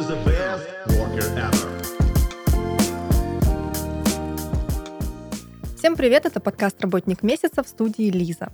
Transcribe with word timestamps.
is 0.00 0.08
the 0.08 0.24
best 0.24 0.66
worker 0.98 1.28
ever. 1.36 1.68
Всем 5.76 5.96
привет, 5.96 6.24
это 6.24 6.40
подкаст 6.40 6.80
«Работник 6.80 7.22
месяца» 7.22 7.62
в 7.62 7.68
студии 7.68 8.10
Лиза. 8.10 8.48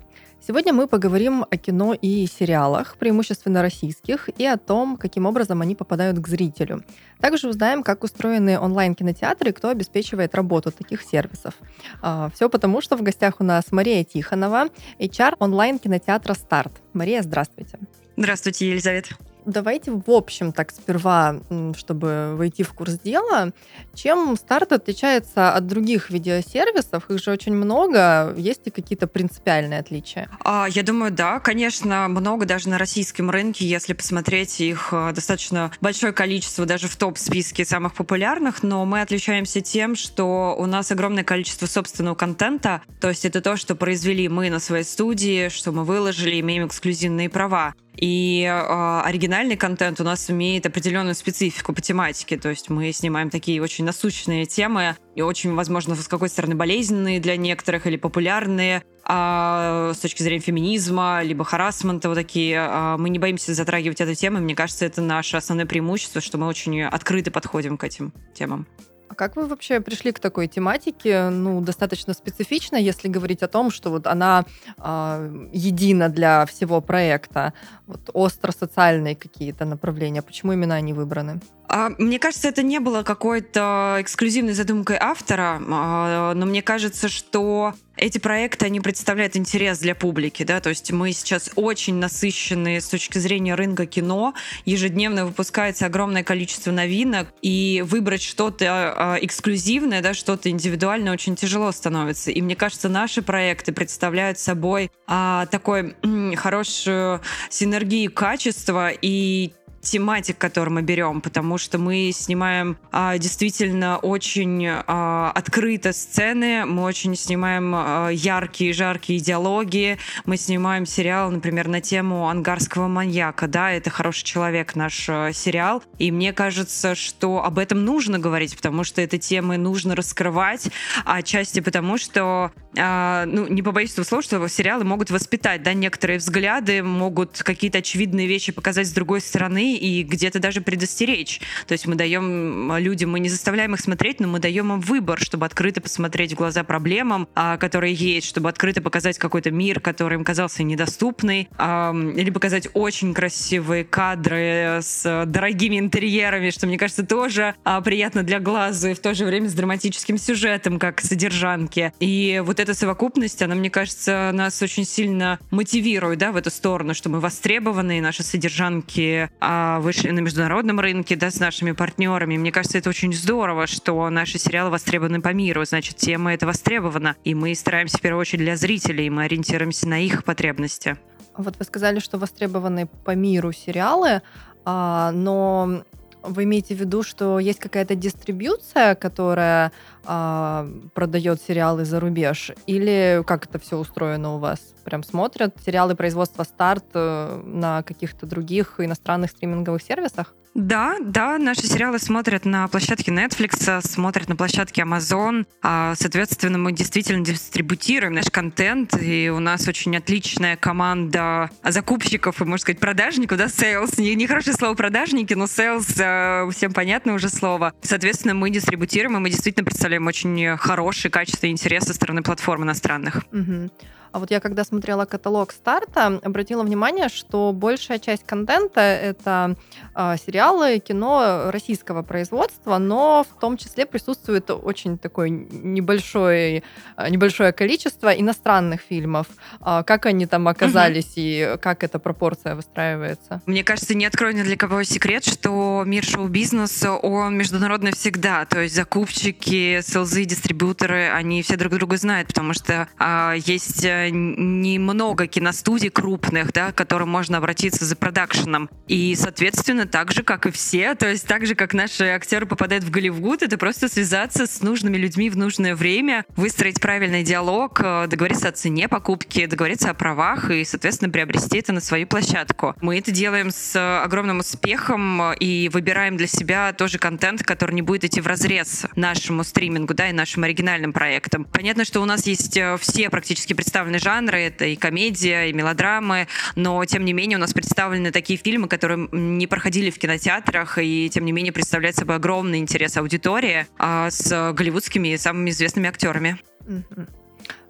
Сегодня 0.45 0.73
мы 0.73 0.89
поговорим 0.89 1.45
о 1.49 1.57
кино 1.57 1.95
и 1.95 2.27
сериалах, 2.27 2.97
преимущественно 2.97 3.63
российских, 3.63 4.29
и 4.39 4.45
о 4.45 4.57
том, 4.57 4.97
каким 4.97 5.27
образом 5.27 5.61
они 5.61 5.77
попадают 5.77 6.19
к 6.19 6.27
зрителю. 6.27 6.83
Также 7.21 7.49
узнаем, 7.49 7.85
как 7.85 8.03
устроены 8.03 8.59
онлайн-кинотеатры 8.59 9.51
и 9.51 9.53
кто 9.53 9.69
обеспечивает 9.69 10.35
работу 10.35 10.73
таких 10.73 11.03
сервисов. 11.03 11.55
А, 12.03 12.29
Все 12.35 12.49
потому, 12.49 12.81
что 12.81 12.97
в 12.97 13.03
гостях 13.03 13.37
у 13.41 13.45
нас 13.45 13.71
Мария 13.71 14.03
Тихонова, 14.03 14.69
HR 14.99 15.37
онлайн-кинотеатра 15.39 16.35
«Старт». 16.35 16.73
Мария, 16.93 17.23
здравствуйте. 17.23 17.79
Здравствуйте, 18.17 18.69
Елизавета. 18.71 19.15
Давайте 19.47 19.93
в 19.93 20.11
общем 20.11 20.53
так 20.53 20.73
сперва, 20.73 21.37
чтобы 21.77 22.35
войти 22.37 22.65
в 22.65 22.73
курс 22.73 22.99
дела, 22.99 23.53
чем 23.95 24.37
старт 24.37 24.73
отличается 24.73 25.53
от 25.53 25.67
других 25.67 26.11
видеосервисов? 26.11 27.09
Их 27.09 27.23
же 27.23 27.31
очень 27.31 27.55
много. 27.55 28.35
Есть 28.37 28.67
ли 28.67 28.73
какие-то 28.73 29.07
принципиальные 29.07 29.79
отличия? 29.79 30.29
А, 30.45 30.67
я 30.69 30.83
думаю, 30.83 31.13
да, 31.13 31.39
конечно, 31.39 32.09
много 32.09 32.45
даже 32.45 32.69
на 32.69 32.77
российском 32.77 33.31
рынке, 33.31 33.65
если 33.65 33.93
посмотреть 33.93 34.61
их 34.61 34.89
э, 34.91 35.13
достаточно 35.15 35.71
большое 35.81 36.13
количество 36.13 36.67
даже 36.67 36.89
в 36.89 36.97
топ-списке 36.97 37.65
самых 37.65 37.95
популярных, 37.95 38.65
но 38.65 38.85
мы 38.85 39.01
отличаемся 39.01 39.61
тем, 39.61 39.95
что 39.95 40.57
у 40.59 40.67
нас 40.67 40.91
огромное 40.91 41.23
количество 41.23 41.67
собственного 41.67 42.17
контента, 42.17 42.83
то 43.01 43.09
есть 43.09 43.25
это 43.25 43.41
то, 43.41 43.57
что 43.57 43.77
произвели 43.77 44.29
мы 44.29 44.51
на 44.51 44.59
своей 44.59 44.85
студии, 44.85 45.49
что 45.51 45.71
мы 45.71 45.85
выложили, 45.85 46.41
имеем 46.41 46.67
эксклюзивные 46.67 47.31
права. 47.31 47.75
И 47.97 48.43
э, 48.43 49.01
оригинальный 49.37 49.57
контент 49.57 50.01
у 50.01 50.05
нас 50.05 50.31
имеет 50.31 50.65
определенную 50.65 51.15
специфику 51.15 51.75
по 51.75 51.81
тематике. 51.83 52.39
То 52.39 52.49
есть 52.49 52.71
мы 52.71 52.91
снимаем 52.93 53.29
такие 53.29 53.63
очень 53.63 53.85
насущные 53.85 54.47
темы 54.47 54.97
и 55.15 55.21
очень, 55.21 55.55
возможно, 55.55 55.95
с 55.95 56.09
какой 56.09 56.29
стороны 56.31 56.55
болезненные 56.55 57.21
для 57.21 57.37
некоторых 57.37 57.87
или 57.87 57.97
популярные 57.97 58.83
а, 59.05 59.93
с 59.95 59.99
точки 59.99 60.23
зрения 60.23 60.41
феминизма, 60.41 61.21
либо 61.23 61.45
харасмента 61.45 62.09
вот 62.09 62.15
такие. 62.15 62.59
А, 62.59 62.97
мы 62.97 63.11
не 63.11 63.19
боимся 63.19 63.53
затрагивать 63.53 64.01
эту 64.01 64.15
тему. 64.15 64.39
Мне 64.39 64.55
кажется, 64.55 64.87
это 64.87 65.03
наше 65.03 65.37
основное 65.37 65.67
преимущество, 65.67 66.21
что 66.21 66.39
мы 66.39 66.47
очень 66.47 66.83
открыто 66.83 67.31
подходим 67.31 67.77
к 67.77 67.85
этим 67.85 68.13
темам. 68.35 68.67
А 69.09 69.15
как 69.15 69.37
вы 69.37 69.47
вообще 69.47 69.81
пришли 69.81 70.13
к 70.13 70.19
такой 70.19 70.49
тематике? 70.49 71.29
Ну, 71.31 71.61
достаточно 71.61 72.15
специфично, 72.15 72.77
если 72.77 73.09
говорить 73.09 73.43
о 73.43 73.49
том, 73.49 73.71
что 73.71 73.91
вот 73.91 74.07
она 74.07 74.45
э, 74.79 75.49
едина 75.53 76.09
для 76.09 76.45
всего 76.47 76.81
проекта. 76.81 77.53
Вот 77.87 78.11
остро-социальные 78.13 79.17
какие-то 79.17 79.65
направления. 79.65 80.23
Почему 80.23 80.53
именно 80.53 80.75
они 80.75 80.93
выбраны? 80.93 81.41
А, 81.69 81.91
Мне 81.99 82.19
кажется, 82.19 82.49
это 82.49 82.63
не 82.63 82.81
было 82.81 83.03
какой-то 83.03 83.97
эксклюзивной 84.01 84.55
задумкой 84.55 84.97
автора, 85.01 85.61
а, 85.69 86.35
но 86.35 86.47
мне 86.47 86.63
кажется, 86.63 87.09
что 87.09 87.75
эти 87.97 88.19
проекты, 88.19 88.67
они 88.67 88.81
представляют 88.81 89.37
интерес 89.37 89.79
для 89.79 89.95
публики, 89.95 90.43
да, 90.43 90.61
то 90.61 90.69
есть 90.69 90.93
мы 90.93 91.13
сейчас 91.13 91.51
очень 91.57 91.97
насыщены 91.97 92.81
с 92.81 92.89
точки 92.89 93.19
зрения 93.19 93.55
рынка 93.55 93.87
кино, 93.87 94.35
ежедневно 94.65 95.27
выпускается 95.27 95.87
огромное 95.87 96.23
количество 96.23 96.71
новинок, 96.71 97.29
и 97.43 97.83
выбрать 97.87 98.23
что-то 98.23 98.67
а, 98.69 99.19
эксклюзивное, 99.21 100.03
да, 100.03 100.15
что-то 100.15 100.51
индивидуальное 100.51 101.13
очень 101.13 101.37
тяжело 101.37 101.73
становится. 101.73 102.31
И 102.31 102.41
мне 102.43 102.57
кажется, 102.57 102.89
наши 102.89 103.23
проекты 103.23 103.73
представляют 103.73 104.39
собой 104.39 104.91
а, 105.07 105.47
такой 105.47 105.97
м, 106.03 106.35
хорошую 106.37 107.21
синергию 107.51 108.13
качества 108.13 108.91
и 108.91 109.53
тематик, 109.91 110.39
который 110.39 110.71
мы 110.71 110.83
берем, 110.83 111.21
потому 111.21 111.59
что 111.59 111.79
мы 111.79 112.11
снимаем 112.13 112.77
а, 112.93 113.19
действительно 113.19 113.99
очень 113.99 114.67
а, 114.69 115.33
открыто 115.35 115.93
сцены, 115.93 116.65
мы 116.67 116.83
очень 116.83 117.15
снимаем 117.17 117.73
а, 117.75 118.09
яркие, 118.11 118.73
жаркие 118.73 119.21
диалоги, 119.21 119.99
мы 120.25 120.37
снимаем 120.37 120.87
сериал, 120.87 121.31
например, 121.31 121.69
на 121.69 121.81
тему 121.81 122.29
ангарского 122.29 122.89
маньяка, 122.89 123.47
да, 123.47 123.71
это 123.71 123.91
«Хороший 123.91 124.25
человек» 124.25 124.75
наш 124.75 125.09
а, 125.09 125.33
сериал, 125.33 125.83
и 125.99 126.11
мне 126.11 126.33
кажется, 126.33 126.95
что 126.95 127.45
об 127.45 127.59
этом 127.59 127.85
нужно 127.85 128.19
говорить, 128.19 128.57
потому 128.57 128.85
что 128.85 129.01
эти 129.01 129.19
темы 129.19 129.57
нужно 129.57 129.95
раскрывать, 129.95 130.69
отчасти 131.05 131.61
потому, 131.61 131.99
что, 131.99 132.51
ну, 132.77 133.49
не 133.49 133.63
побоюсь 133.63 133.93
этого 133.93 134.05
слова, 134.05 134.23
что 134.23 134.49
сериалы 134.49 134.85
могут 134.85 135.11
воспитать, 135.11 135.63
да, 135.63 135.73
некоторые 135.73 136.19
взгляды, 136.19 136.83
могут 136.83 137.43
какие-то 137.43 137.79
очевидные 137.79 138.27
вещи 138.27 138.53
показать 138.53 138.87
с 138.87 138.93
другой 138.93 139.21
стороны, 139.21 139.77
и 139.77 140.03
где-то 140.03 140.39
даже 140.39 140.61
предостеречь. 140.61 141.41
То 141.67 141.73
есть 141.73 141.87
мы 141.87 141.95
даем 141.95 142.77
людям, 142.77 143.11
мы 143.11 143.21
не 143.21 143.29
заставляем 143.29 143.75
их 143.75 143.81
смотреть, 143.81 144.21
но 144.21 144.29
мы 144.29 144.39
даем 144.39 144.73
им 144.73 144.81
выбор, 144.81 145.21
чтобы 145.21 145.47
открыто 145.47 145.81
посмотреть 145.81 146.33
в 146.33 146.37
глаза 146.37 146.65
проблемам, 146.65 147.29
а, 147.35 147.57
которые 147.57 147.95
есть, 147.95 148.27
чтобы 148.27 148.49
открыто 148.49 148.83
показать 148.83 149.19
какой-то 149.19 149.51
мир, 149.51 149.81
который 149.81 150.15
им 150.15 150.25
казался 150.25 150.63
недоступный, 150.63 151.49
а, 151.57 151.95
или 151.95 152.31
показать 152.31 152.69
очень 152.75 153.15
красивые 153.15 153.85
кадры 153.85 154.81
с 154.83 155.25
дорогими 155.27 155.79
интерьерами, 155.79 156.51
что, 156.51 156.67
мне 156.67 156.79
кажется, 156.79 157.05
тоже 157.05 157.55
а, 157.65 157.81
приятно 157.81 158.23
для 158.23 158.41
глаза 158.41 158.91
и 158.91 158.95
в 158.95 159.01
то 159.01 159.15
же 159.15 159.25
время 159.25 159.49
с 159.49 159.55
драматическим 159.55 160.19
сюжетом, 160.19 160.79
как 160.79 161.01
содержанки. 161.01 161.93
И 162.01 162.43
вот 162.45 162.61
эта 162.67 162.75
совокупность, 162.75 163.41
она, 163.43 163.55
мне 163.55 163.71
кажется, 163.71 164.33
нас 164.35 164.61
очень 164.61 164.85
сильно 164.85 165.39
мотивирует 165.53 166.19
да, 166.19 166.33
в 166.33 166.37
эту 166.37 166.51
сторону, 166.51 166.95
что 166.95 167.09
мы 167.09 167.21
востребованы, 167.21 168.01
наши 168.01 168.25
содержанки 168.25 169.31
а, 169.39 169.79
вышли 169.79 170.11
на 170.11 170.19
международном 170.19 170.81
рынке, 170.81 171.15
да, 171.15 171.31
с 171.31 171.39
нашими 171.39 171.71
партнерами. 171.71 172.37
Мне 172.37 172.51
кажется, 172.51 172.77
это 172.77 172.91
очень 172.91 173.13
здорово, 173.15 173.69
что 173.69 174.11
наши 174.11 174.41
сериалы 174.41 174.71
востребованы 174.71 175.21
по 175.21 175.33
миру, 175.33 175.65
значит, 175.65 175.97
тема 175.97 176.35
это 176.35 176.45
востребована, 176.45 177.15
и 177.23 177.37
мы 177.37 177.55
стараемся 177.55 177.99
в 177.99 178.01
первую 178.01 178.23
очередь 178.23 178.43
для 178.43 178.57
зрителей, 178.57 179.09
мы 179.11 179.25
ориентируемся 179.25 179.87
на 179.89 180.05
их 180.05 180.25
потребности. 180.25 180.97
Вот 181.37 181.57
вы 181.61 181.65
сказали, 181.65 182.01
что 182.01 182.19
востребованы 182.19 182.89
по 183.05 183.15
миру 183.15 183.53
сериалы, 183.53 184.23
а, 184.65 185.13
но 185.13 185.85
вы 186.27 186.45
имеете 186.45 186.75
в 186.75 186.81
виду, 186.81 187.03
что 187.03 187.39
есть 187.39 187.59
какая-то 187.59 187.95
дистрибьюция, 187.95 188.95
которая 188.95 189.73
а, 190.05 190.69
продает 190.95 191.41
сериалы 191.41 191.85
за 191.85 192.01
рубеж? 192.01 192.53
Или 192.67 193.23
как 193.27 193.47
это 193.47 193.59
все 193.59 193.77
устроено 193.77 194.35
у 194.35 194.39
вас? 194.39 194.61
Прям 194.85 195.03
смотрят 195.03 195.55
сериалы 195.65 195.95
производства 195.95 196.45
старт 196.45 196.85
э, 196.95 197.43
на 197.45 197.83
каких-то 197.83 198.27
других 198.27 198.79
иностранных 198.79 199.31
стриминговых 199.31 199.83
сервисах? 199.83 200.35
Да, 200.59 200.97
да, 201.03 201.37
наши 201.37 201.67
сериалы 201.67 201.99
смотрят 201.99 202.47
на 202.47 202.67
площадке 202.69 203.13
Netflix, 203.13 203.87
смотрят 203.87 204.31
на 204.31 204.37
площадке 204.37 204.81
Amazon. 204.83 205.47
А, 205.63 205.95
Соответственно, 205.97 206.57
мы 206.57 206.73
действительно 206.73 207.23
дистрибутируем 207.23 208.15
наш 208.15 208.31
контент, 208.31 208.97
и 208.99 209.29
у 209.29 209.39
нас 209.39 209.69
очень 209.69 209.95
отличная 209.95 210.57
команда 210.57 211.51
закупщиков 211.63 212.41
и, 212.41 212.45
можно 212.45 212.63
сказать, 212.63 212.81
продажников, 212.81 213.37
да, 213.37 213.47
sales. 213.47 214.01
Не- 214.01 214.15
Нехорошее 214.15 214.55
слово 214.55 214.73
продажники, 214.73 215.35
но 215.35 215.45
sales 215.45 215.93
э, 216.03 216.51
всем 216.53 216.73
понятно 216.73 217.13
уже 217.13 217.29
слово. 217.29 217.75
Соответственно, 217.83 218.33
мы 218.33 218.49
дистрибутируем, 218.49 219.19
и 219.19 219.21
мы 219.21 219.29
действительно 219.29 219.65
представляем 219.67 220.07
очень 220.07 220.57
хороший, 220.57 221.11
качественный 221.11 221.51
интерес 221.53 221.85
со 221.85 221.93
стороны 221.93 222.23
платформ 222.23 222.63
иностранных. 222.63 223.27
Мгм. 223.31 223.71
А 224.17 224.19
вот 224.19 224.31
я 224.31 224.41
когда 224.41 224.65
смотрела 224.65 225.05
каталог 225.05 225.53
старта, 225.53 226.19
обратила 226.25 226.63
внимание, 226.63 227.11
что 227.11 227.53
большая 227.53 227.99
часть 227.99 228.25
контента 228.25 228.81
это 228.81 229.57
а, 229.95 230.17
сериалы, 230.17 230.79
кино 230.79 231.51
российского 231.51 232.01
производства, 232.01 232.79
но 232.79 233.27
в 233.29 233.39
том 233.39 233.59
числе 233.59 233.85
присутствует 233.85 234.51
очень 234.51 234.97
такое 234.97 235.29
небольшое, 235.29 236.63
а, 236.97 237.11
небольшое 237.11 237.53
количество 237.53 238.09
иностранных 238.09 238.81
фильмов. 238.81 239.27
А, 239.61 239.83
как 239.83 240.07
они 240.07 240.25
там 240.25 240.49
оказались 240.49 241.13
и 241.17 241.59
как 241.61 241.85
эта 241.85 241.99
пропорция 241.99 242.55
выстраивается? 242.55 243.43
Мне 243.45 243.65
кажется, 243.65 243.95
не 243.95 244.07
открою 244.07 244.35
ни 244.35 244.45
для 244.45 244.57
кого 244.57 244.83
секрет, 244.85 245.27
что 245.27 245.83
мир 245.85 246.03
шоу-бизнеса, 246.03 246.95
он 246.95 247.37
международный 247.37 247.93
всегда. 247.93 248.47
То 248.47 248.63
есть 248.63 248.75
закупщики, 248.75 249.83
селзы, 249.83 250.25
дистрибьюторы, 250.25 251.11
они 251.11 251.43
все 251.43 251.57
друг 251.57 251.75
друга 251.75 251.99
знают, 251.99 252.29
потому 252.29 252.55
что 252.55 252.89
а, 252.97 253.35
есть 253.35 253.85
э, 253.85 254.06
немного 254.11 255.27
киностудий 255.27 255.91
крупных, 255.91 256.53
да, 256.53 256.73
к 256.73 256.75
которым 256.75 257.09
можно 257.09 257.39
обратиться 257.39 257.85
за 257.85 257.97
продакшеном. 257.97 258.69
И, 258.89 259.15
соответственно, 259.17 259.87
так 259.87 260.13
же, 260.13 260.23
как 260.23 260.47
и 260.47 260.51
все, 260.51 260.95
то 260.95 261.09
есть 261.09 261.27
так 261.27 261.47
же, 261.47 261.55
как 261.55 261.75
наши 261.75 262.05
актеры 262.05 262.47
попадают 262.47 262.85
в 262.85 262.91
Голливуд, 262.91 263.43
это 263.43 263.59
просто 263.59 263.89
связаться 263.89 264.47
с 264.47 264.63
нужными 264.63 264.97
людьми 264.97 265.31
в 265.31 265.37
нужное 265.37 265.75
время, 265.75 266.25
выстроить 266.37 266.81
правильный 266.81 267.23
диалог, 267.23 267.81
э, 267.83 268.07
договориться 268.09 268.49
о 268.49 268.53
цене 268.53 268.89
покупки, 268.89 269.47
договориться 269.47 269.91
о 269.91 269.95
правах 269.95 270.51
и, 270.51 270.65
соответственно, 270.65 271.11
приобрести 271.11 271.59
это 271.59 271.73
на 271.73 271.81
свою 271.81 272.07
площадку. 272.07 272.75
Мы 272.81 272.99
это 272.99 273.11
делаем 273.11 273.51
с 273.51 274.03
огромным 274.03 274.39
успехом 274.41 275.23
э, 275.23 275.37
и 275.39 275.69
выбираем 275.73 276.17
для 276.17 276.27
себя 276.27 276.73
тоже 276.73 276.99
контент, 276.99 277.43
который 277.43 277.75
не 277.75 277.83
будет 277.83 278.05
идти 278.05 278.21
в 278.21 278.27
разрез 278.27 278.87
нашему 278.97 279.45
стримингу, 279.45 279.95
да, 279.95 280.09
и 280.09 280.13
нашим 280.13 280.45
оригинальным 280.45 280.93
проектам. 280.93 281.45
Понятно, 281.45 281.85
что 281.85 282.01
у 282.01 282.05
нас 282.05 282.27
есть 282.27 282.57
э, 282.57 282.77
все 282.81 283.11
практически 283.11 283.53
представленные 283.53 283.96
разные 283.97 284.17
жанры, 284.17 284.41
это 284.41 284.67
и 284.67 284.77
комедия, 284.77 285.47
и 285.47 285.53
мелодрамы, 285.53 286.29
но 286.55 286.85
тем 286.85 287.05
не 287.05 287.13
менее 287.13 287.39
у 287.39 287.41
нас 287.41 287.53
представлены 287.53 288.13
такие 288.13 288.39
фильмы, 288.39 288.69
которые 288.69 289.09
не 289.13 289.47
проходили 289.47 289.91
в 289.91 289.99
кинотеатрах, 289.99 290.79
и 290.79 291.11
тем 291.13 291.25
не 291.25 291.33
менее 291.33 291.53
представляют 291.53 291.97
собой 291.97 292.17
огромный 292.17 292.59
интерес 292.59 292.97
аудитории 292.97 293.67
а, 293.79 294.11
с 294.11 294.53
голливудскими 294.53 295.17
самыми 295.17 295.51
известными 295.51 295.89
актерами. 295.89 296.39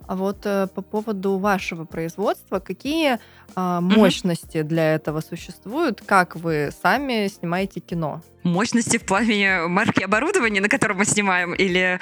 А 0.06 0.14
вот 0.14 0.46
э, 0.46 0.68
по 0.74 0.82
поводу 0.82 1.38
вашего 1.38 1.84
производства, 1.84 2.60
какие 2.60 3.18
э, 3.56 3.80
мощности 3.80 4.58
mm-hmm. 4.58 4.62
для 4.62 4.94
этого 4.94 5.20
существуют? 5.20 6.00
Как 6.06 6.36
вы 6.36 6.70
сами 6.82 7.28
снимаете 7.28 7.80
кино? 7.80 8.20
Мощности 8.44 8.98
в 8.98 9.04
плане 9.04 9.66
марки 9.66 10.04
оборудования, 10.04 10.60
на 10.60 10.68
котором 10.68 10.98
мы 10.98 11.04
снимаем, 11.04 11.54
или... 11.54 11.98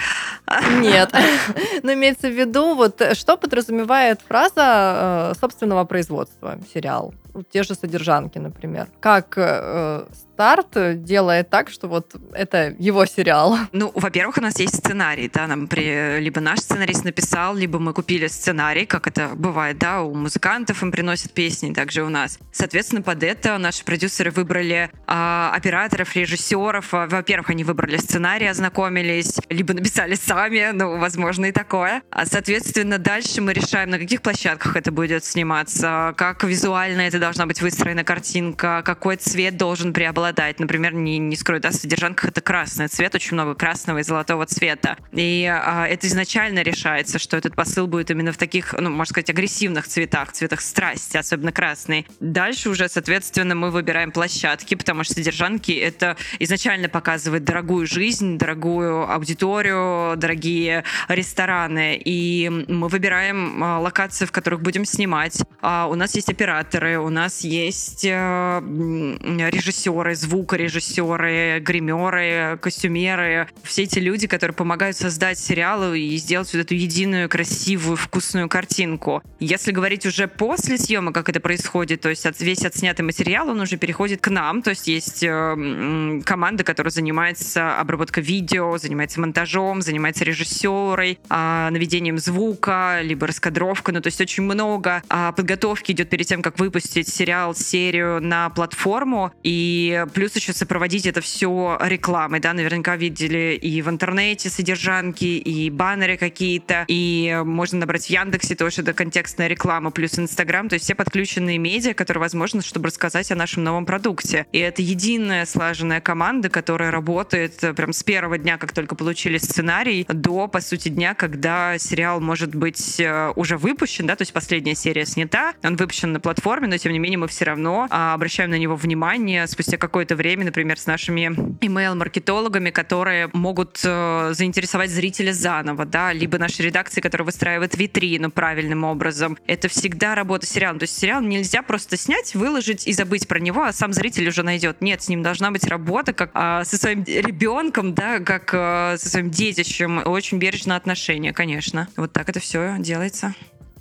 Нет. 0.81 1.15
Но 1.83 1.95
имеется 1.95 2.29
в 2.29 2.33
виду, 2.33 2.75
вот 2.75 3.03
что 3.15 3.37
подразумевает 3.39 4.21
фраза 4.29 5.33
э, 5.33 5.39
собственного 5.41 5.85
производства 5.85 6.59
сериал? 6.75 7.15
Те 7.51 7.63
же 7.63 7.75
содержанки, 7.75 8.39
например. 8.39 8.89
Как 9.01 9.35
э, 9.39 10.05
старт 10.35 11.05
делает 11.05 11.49
так, 11.49 11.71
что 11.71 11.87
вот 11.87 12.13
это 12.33 12.75
его 12.79 13.07
сериал? 13.07 13.57
Ну, 13.73 13.91
во-первых, 13.95 14.39
у 14.39 14.41
нас 14.41 14.59
есть 14.61 14.77
сценарий, 14.77 15.29
да, 15.33 15.47
нам 15.47 15.67
при... 15.67 16.21
либо 16.21 16.41
наш 16.41 16.61
сценарист 16.61 17.05
написал, 17.05 17.57
либо 17.57 17.79
мы 17.79 17.93
купили 17.93 18.29
сценарий, 18.29 18.87
как 18.87 19.09
это 19.09 19.31
бывает, 19.35 19.79
да, 19.79 20.03
у 20.03 20.15
музыкантов 20.15 20.83
им 20.83 20.93
приносят 20.93 21.33
песни, 21.33 21.73
также 21.73 22.03
у 22.03 22.09
нас. 22.09 22.39
Соответственно, 22.53 23.03
под 23.03 23.23
это 23.25 23.59
наши 23.59 23.85
продюсеры 23.85 24.31
выбрали 24.31 24.91
а, 25.07 25.53
операторов, 25.55 26.15
режиссеров. 26.15 26.93
Во-первых, 26.93 27.51
они 27.51 27.65
выбрали 27.65 27.97
сценарий, 27.97 28.47
ознакомились, 28.47 29.41
либо 29.51 29.75
написали 29.75 30.15
сами, 30.15 30.71
ну, 30.73 30.99
возможно, 30.99 31.47
и 31.47 31.53
такое. 31.53 32.03
А, 32.11 32.27
соответственно, 32.27 32.99
дальше 32.99 33.41
мы 33.41 33.53
решаем, 33.53 33.91
на 33.91 33.99
каких 33.99 34.23
площадках 34.23 34.77
это 34.77 34.93
будет 34.93 35.25
сниматься, 35.25 36.15
как 36.17 36.45
визуально 36.45 37.03
это 37.03 37.19
должна 37.19 37.47
быть 37.47 37.61
выстроена 37.61 38.05
картинка, 38.05 38.83
какой 38.85 39.17
цвет 39.17 39.57
должен 39.57 39.93
преобладать 39.93 40.24
преобладает. 40.25 40.59
Например, 40.59 40.95
не, 40.95 41.19
не 41.19 41.37
скрою, 41.37 41.61
да, 41.61 41.71
в 41.71 41.75
содержанках 41.75 42.31
это 42.31 42.41
красный 42.41 42.89
цвет, 42.89 43.15
очень 43.15 43.35
много 43.35 43.55
красного 43.55 43.99
и 43.99 44.03
золотого 44.03 44.47
цвета. 44.47 44.97
И 45.13 45.45
а, 45.47 45.87
это 45.87 46.07
изначально 46.07 46.63
решается, 46.63 47.19
что 47.19 47.37
этот 47.37 47.55
посыл 47.55 47.87
будет 47.87 48.11
именно 48.11 48.33
в 48.33 48.39
таких, 48.39 48.75
ну, 48.79 48.91
можно 48.91 49.11
сказать, 49.11 49.31
агрессивных 49.31 49.87
цветах, 49.87 50.33
цветах 50.33 50.63
страсти, 50.63 51.19
особенно 51.19 51.53
красный. 51.53 52.07
Дальше 52.21 52.71
уже, 52.71 52.89
соответственно, 52.89 53.55
мы 53.55 53.71
выбираем 53.71 54.13
площадки, 54.13 54.75
потому 54.75 55.05
что 55.05 55.15
содержанки 55.15 55.73
это 55.73 56.17
изначально 56.39 56.89
показывает 56.89 57.45
дорогую 57.45 57.87
жизнь, 57.87 58.39
дорогую 58.39 59.11
аудиторию, 59.11 60.17
дорогие 60.17 60.85
рестораны. 61.09 62.01
И 62.03 62.49
мы 62.69 62.89
выбираем 62.89 63.63
а, 63.63 63.79
локации, 63.79 64.25
в 64.25 64.33
которых 64.33 64.63
будем 64.63 64.87
снимать. 64.87 65.43
А, 65.61 65.87
у 65.87 65.95
нас 65.95 66.15
есть 66.15 66.31
операторы, 66.31 66.99
у 66.99 67.11
нас 67.11 67.43
есть 67.43 68.07
а, 68.09 68.63
режиссеры, 68.63 70.14
звукорежиссеры, 70.15 71.61
гримеры, 71.61 72.59
костюмеры, 72.61 73.49
все 73.63 73.83
эти 73.83 73.99
люди, 73.99 74.27
которые 74.27 74.55
помогают 74.55 74.97
создать 74.97 75.39
сериалы 75.39 76.01
и 76.01 76.17
сделать 76.17 76.53
вот 76.53 76.61
эту 76.61 76.75
единую, 76.75 77.29
красивую, 77.29 77.97
вкусную 77.97 78.49
картинку. 78.49 79.23
Если 79.41 79.73
говорить 79.73 80.07
уже 80.07 80.29
после 80.29 80.79
съемок, 80.79 81.15
как 81.15 81.29
это 81.29 81.41
происходит, 81.41 82.01
то 82.01 82.09
есть 82.09 82.25
весь 82.41 82.65
отснятый 82.65 83.05
материал, 83.05 83.49
он 83.49 83.61
уже 83.61 83.77
переходит 83.77 84.21
к 84.21 84.31
нам, 84.31 84.63
то 84.63 84.71
есть 84.71 84.89
есть 84.89 85.23
э, 85.23 86.21
команда, 86.25 86.65
которая 86.65 86.91
занимается 86.91 87.79
обработкой 87.79 88.23
видео, 88.23 88.79
занимается 88.79 89.21
монтажом, 89.21 89.83
занимается 89.83 90.25
режиссерой, 90.25 91.19
э, 91.29 91.69
наведением 91.71 92.19
звука, 92.19 93.01
либо 93.03 93.27
раскадровка, 93.27 93.93
ну 93.93 94.01
то 94.01 94.09
есть 94.09 94.21
очень 94.21 94.45
много 94.45 95.03
э, 95.09 95.33
подготовки 95.37 95.93
идет 95.93 96.11
перед 96.11 96.27
тем, 96.27 96.43
как 96.43 96.59
выпустить 96.59 97.09
сериал, 97.09 97.55
серию 97.55 98.21
на 98.21 98.51
платформу, 98.51 99.33
и 99.43 100.04
плюс 100.07 100.35
еще 100.37 100.53
сопроводить 100.53 101.07
это 101.07 101.21
все 101.21 101.79
рекламой, 101.81 102.41
да, 102.41 102.53
наверняка 102.53 102.97
видели 102.97 103.59
и 103.61 103.83
в 103.83 103.89
интернете 103.89 104.51
содержанки, 104.51 105.25
и 105.25 105.71
баннеры 105.71 106.17
какие-то, 106.17 106.85
и 106.89 107.41
можно 107.45 107.81
набрать 107.81 108.07
в 108.07 108.11
Яндексе 108.11 108.55
тоже 108.55 108.83
это 108.83 108.93
контекстная 108.93 109.49
реклама, 109.49 109.91
плюс 109.91 110.19
Инстаграм, 110.19 110.69
то 110.69 110.75
есть 110.75 110.85
все 110.85 110.95
подключенные 110.95 111.59
медиа, 111.59 111.95
которые 111.95 112.21
возможны, 112.21 112.63
чтобы 112.63 112.89
рассказать 112.89 113.31
о 113.31 113.35
нашем 113.35 113.65
новом 113.65 113.87
продукте. 113.87 114.47
И 114.53 114.59
это 114.59 114.83
единая 114.83 115.47
слаженная 115.47 116.01
команда, 116.01 116.49
которая 116.49 116.91
работает 116.91 117.63
э, 117.63 117.75
прям 117.75 117.93
с 117.93 118.03
первого 118.03 118.39
дня, 118.39 118.59
как 118.59 118.73
только 118.73 118.95
получили 118.95 119.39
сценарий, 119.39 120.07
до, 120.09 120.49
по 120.49 120.61
сути, 120.61 120.89
дня, 120.89 121.15
когда 121.15 121.79
сериал 121.79 122.21
может 122.21 122.55
быть 122.55 123.01
э, 123.01 123.33
уже 123.37 123.57
выпущен, 123.57 124.07
да, 124.07 124.17
то 124.17 124.23
есть 124.23 124.33
последняя 124.33 124.75
серия 124.75 125.07
снята, 125.07 125.55
он 125.63 125.77
выпущен 125.77 126.13
на 126.13 126.21
платформе, 126.21 126.69
но 126.69 126.79
тем 126.79 126.93
не 126.93 126.99
менее 126.99 127.19
мы 127.19 127.29
все 127.29 127.45
равно 127.45 127.87
а, 127.91 128.15
обращаем 128.15 128.51
на 128.51 128.59
него 128.59 128.77
внимание 128.77 129.47
спустя 129.47 129.77
какое-то 129.95 130.17
время, 130.17 130.47
например, 130.47 130.77
с 130.77 130.87
нашими 130.87 131.29
email-маркетологами, 131.61 132.71
которые 132.71 133.31
могут 133.33 133.81
э, 133.85 134.31
заинтересовать 134.33 134.91
зрителя 134.91 135.33
заново, 135.33 135.85
да, 135.85 136.13
либо 136.13 136.37
наши 136.37 136.65
редакции, 136.65 137.01
которые 137.01 137.25
выстраивают 137.25 137.77
витрину 137.77 138.33
правильным 138.33 138.83
образом. 138.83 139.39
Это 139.47 139.69
всегда 139.69 140.17
работа 140.17 140.47
сериала. 140.47 140.81
То 140.81 140.83
есть 140.83 140.99
сериал 140.99 141.23
нельзя 141.23 141.63
просто 141.63 141.97
снять, 141.97 142.35
выложить 142.35 142.89
и 142.89 142.93
забыть 142.93 143.29
про 143.29 143.39
него, 143.39 143.63
а 143.63 143.73
сам 143.73 143.93
зритель 143.93 144.27
уже 144.27 144.43
найдет. 144.43 144.81
Нет, 144.81 145.01
с 145.01 145.09
ним 145.09 145.23
должна 145.23 145.53
быть 145.53 145.65
работа 145.65 146.13
как 146.13 146.33
а, 146.35 146.65
со 146.65 146.77
своим 146.77 147.05
ребенком, 147.05 147.95
да, 147.95 148.19
как 148.19 148.51
а, 148.53 148.97
со 148.99 149.09
своим 149.09 149.31
детищем. 149.31 150.03
Очень 150.05 150.39
бережное 150.39 150.77
отношение, 150.77 151.33
конечно. 151.33 151.87
Вот 151.97 152.13
так 152.13 152.29
это 152.29 152.41
все 152.41 152.75
делается. 152.81 153.33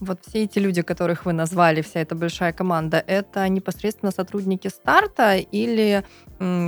Вот 0.03 0.19
все 0.27 0.43
эти 0.43 0.59
люди, 0.59 0.81
которых 0.81 1.25
вы 1.25 1.33
назвали, 1.33 1.81
вся 1.81 2.01
эта 2.01 2.13
большая 2.13 2.51
команда, 2.51 3.01
это 3.07 3.47
непосредственно 3.47 4.11
сотрудники 4.11 4.67
старта 4.67 5.37
или 5.37 6.03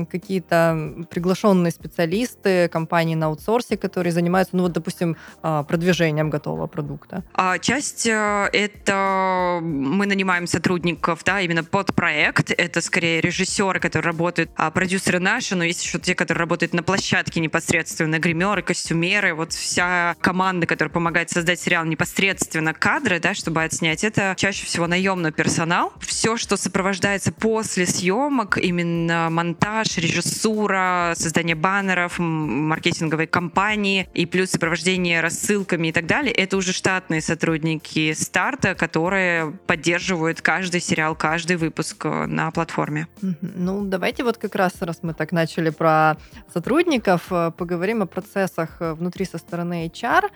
какие-то 0.09 1.05
приглашенные 1.09 1.71
специалисты 1.71 2.67
компании 2.69 3.15
на 3.15 3.27
аутсорсе, 3.27 3.77
которые 3.77 4.11
занимаются, 4.11 4.55
ну 4.55 4.63
вот, 4.63 4.71
допустим, 4.71 5.17
а, 5.41 5.63
продвижением 5.63 6.29
готового 6.29 6.67
продукта? 6.67 7.23
А 7.33 7.59
часть 7.59 8.07
э, 8.07 8.49
это 8.53 9.59
мы 9.61 10.05
нанимаем 10.05 10.47
сотрудников, 10.47 11.23
да, 11.23 11.41
именно 11.41 11.63
под 11.63 11.93
проект. 11.93 12.51
Это 12.51 12.81
скорее 12.81 13.21
режиссеры, 13.21 13.79
которые 13.79 14.11
работают, 14.11 14.49
а 14.55 14.71
продюсеры 14.71 15.19
наши, 15.19 15.55
но 15.55 15.63
есть 15.63 15.83
еще 15.83 15.99
те, 15.99 16.15
которые 16.15 16.41
работают 16.41 16.73
на 16.73 16.83
площадке 16.83 17.39
непосредственно, 17.39 18.19
гримеры, 18.19 18.61
костюмеры, 18.61 19.33
вот 19.33 19.53
вся 19.53 20.15
команда, 20.21 20.67
которая 20.67 20.91
помогает 20.91 21.29
создать 21.29 21.59
сериал 21.59 21.85
непосредственно 21.85 22.73
кадры, 22.73 23.19
да, 23.19 23.33
чтобы 23.33 23.63
отснять, 23.63 24.03
это 24.03 24.33
чаще 24.37 24.65
всего 24.65 24.87
наемный 24.87 25.31
персонал. 25.31 25.93
Все, 25.99 26.37
что 26.37 26.57
сопровождается 26.57 27.31
после 27.31 27.85
съемок, 27.85 28.57
именно 28.57 29.29
монтаж 29.29 29.64
монтаж, 29.65 29.97
режиссура, 29.97 31.13
создание 31.15 31.55
баннеров, 31.55 32.19
маркетинговой 32.19 33.27
кампании 33.27 34.07
и 34.13 34.25
плюс 34.25 34.51
сопровождение 34.51 35.21
рассылками 35.21 35.87
и 35.87 35.91
так 35.91 36.05
далее, 36.05 36.31
это 36.31 36.57
уже 36.57 36.71
штатные 36.71 37.21
сотрудники 37.21 38.13
старта, 38.13 38.75
которые 38.75 39.51
поддерживают 39.65 40.41
каждый 40.41 40.81
сериал, 40.81 41.15
каждый 41.15 41.55
выпуск 41.55 42.05
э, 42.05 42.25
на 42.27 42.51
платформе. 42.51 43.07
Ну, 43.41 43.85
давайте 43.85 44.23
вот 44.23 44.37
как 44.37 44.55
раз, 44.55 44.73
раз 44.81 44.99
мы 45.01 45.13
так 45.13 45.31
начали 45.31 45.71
про 45.71 46.17
сотрудников, 46.53 47.31
э, 47.31 47.51
поговорим 47.57 48.03
о 48.03 48.05
процессах 48.05 48.77
э, 48.79 48.93
внутри 48.93 49.25
со 49.25 49.37
стороны 49.37 49.87
HR. 49.87 50.29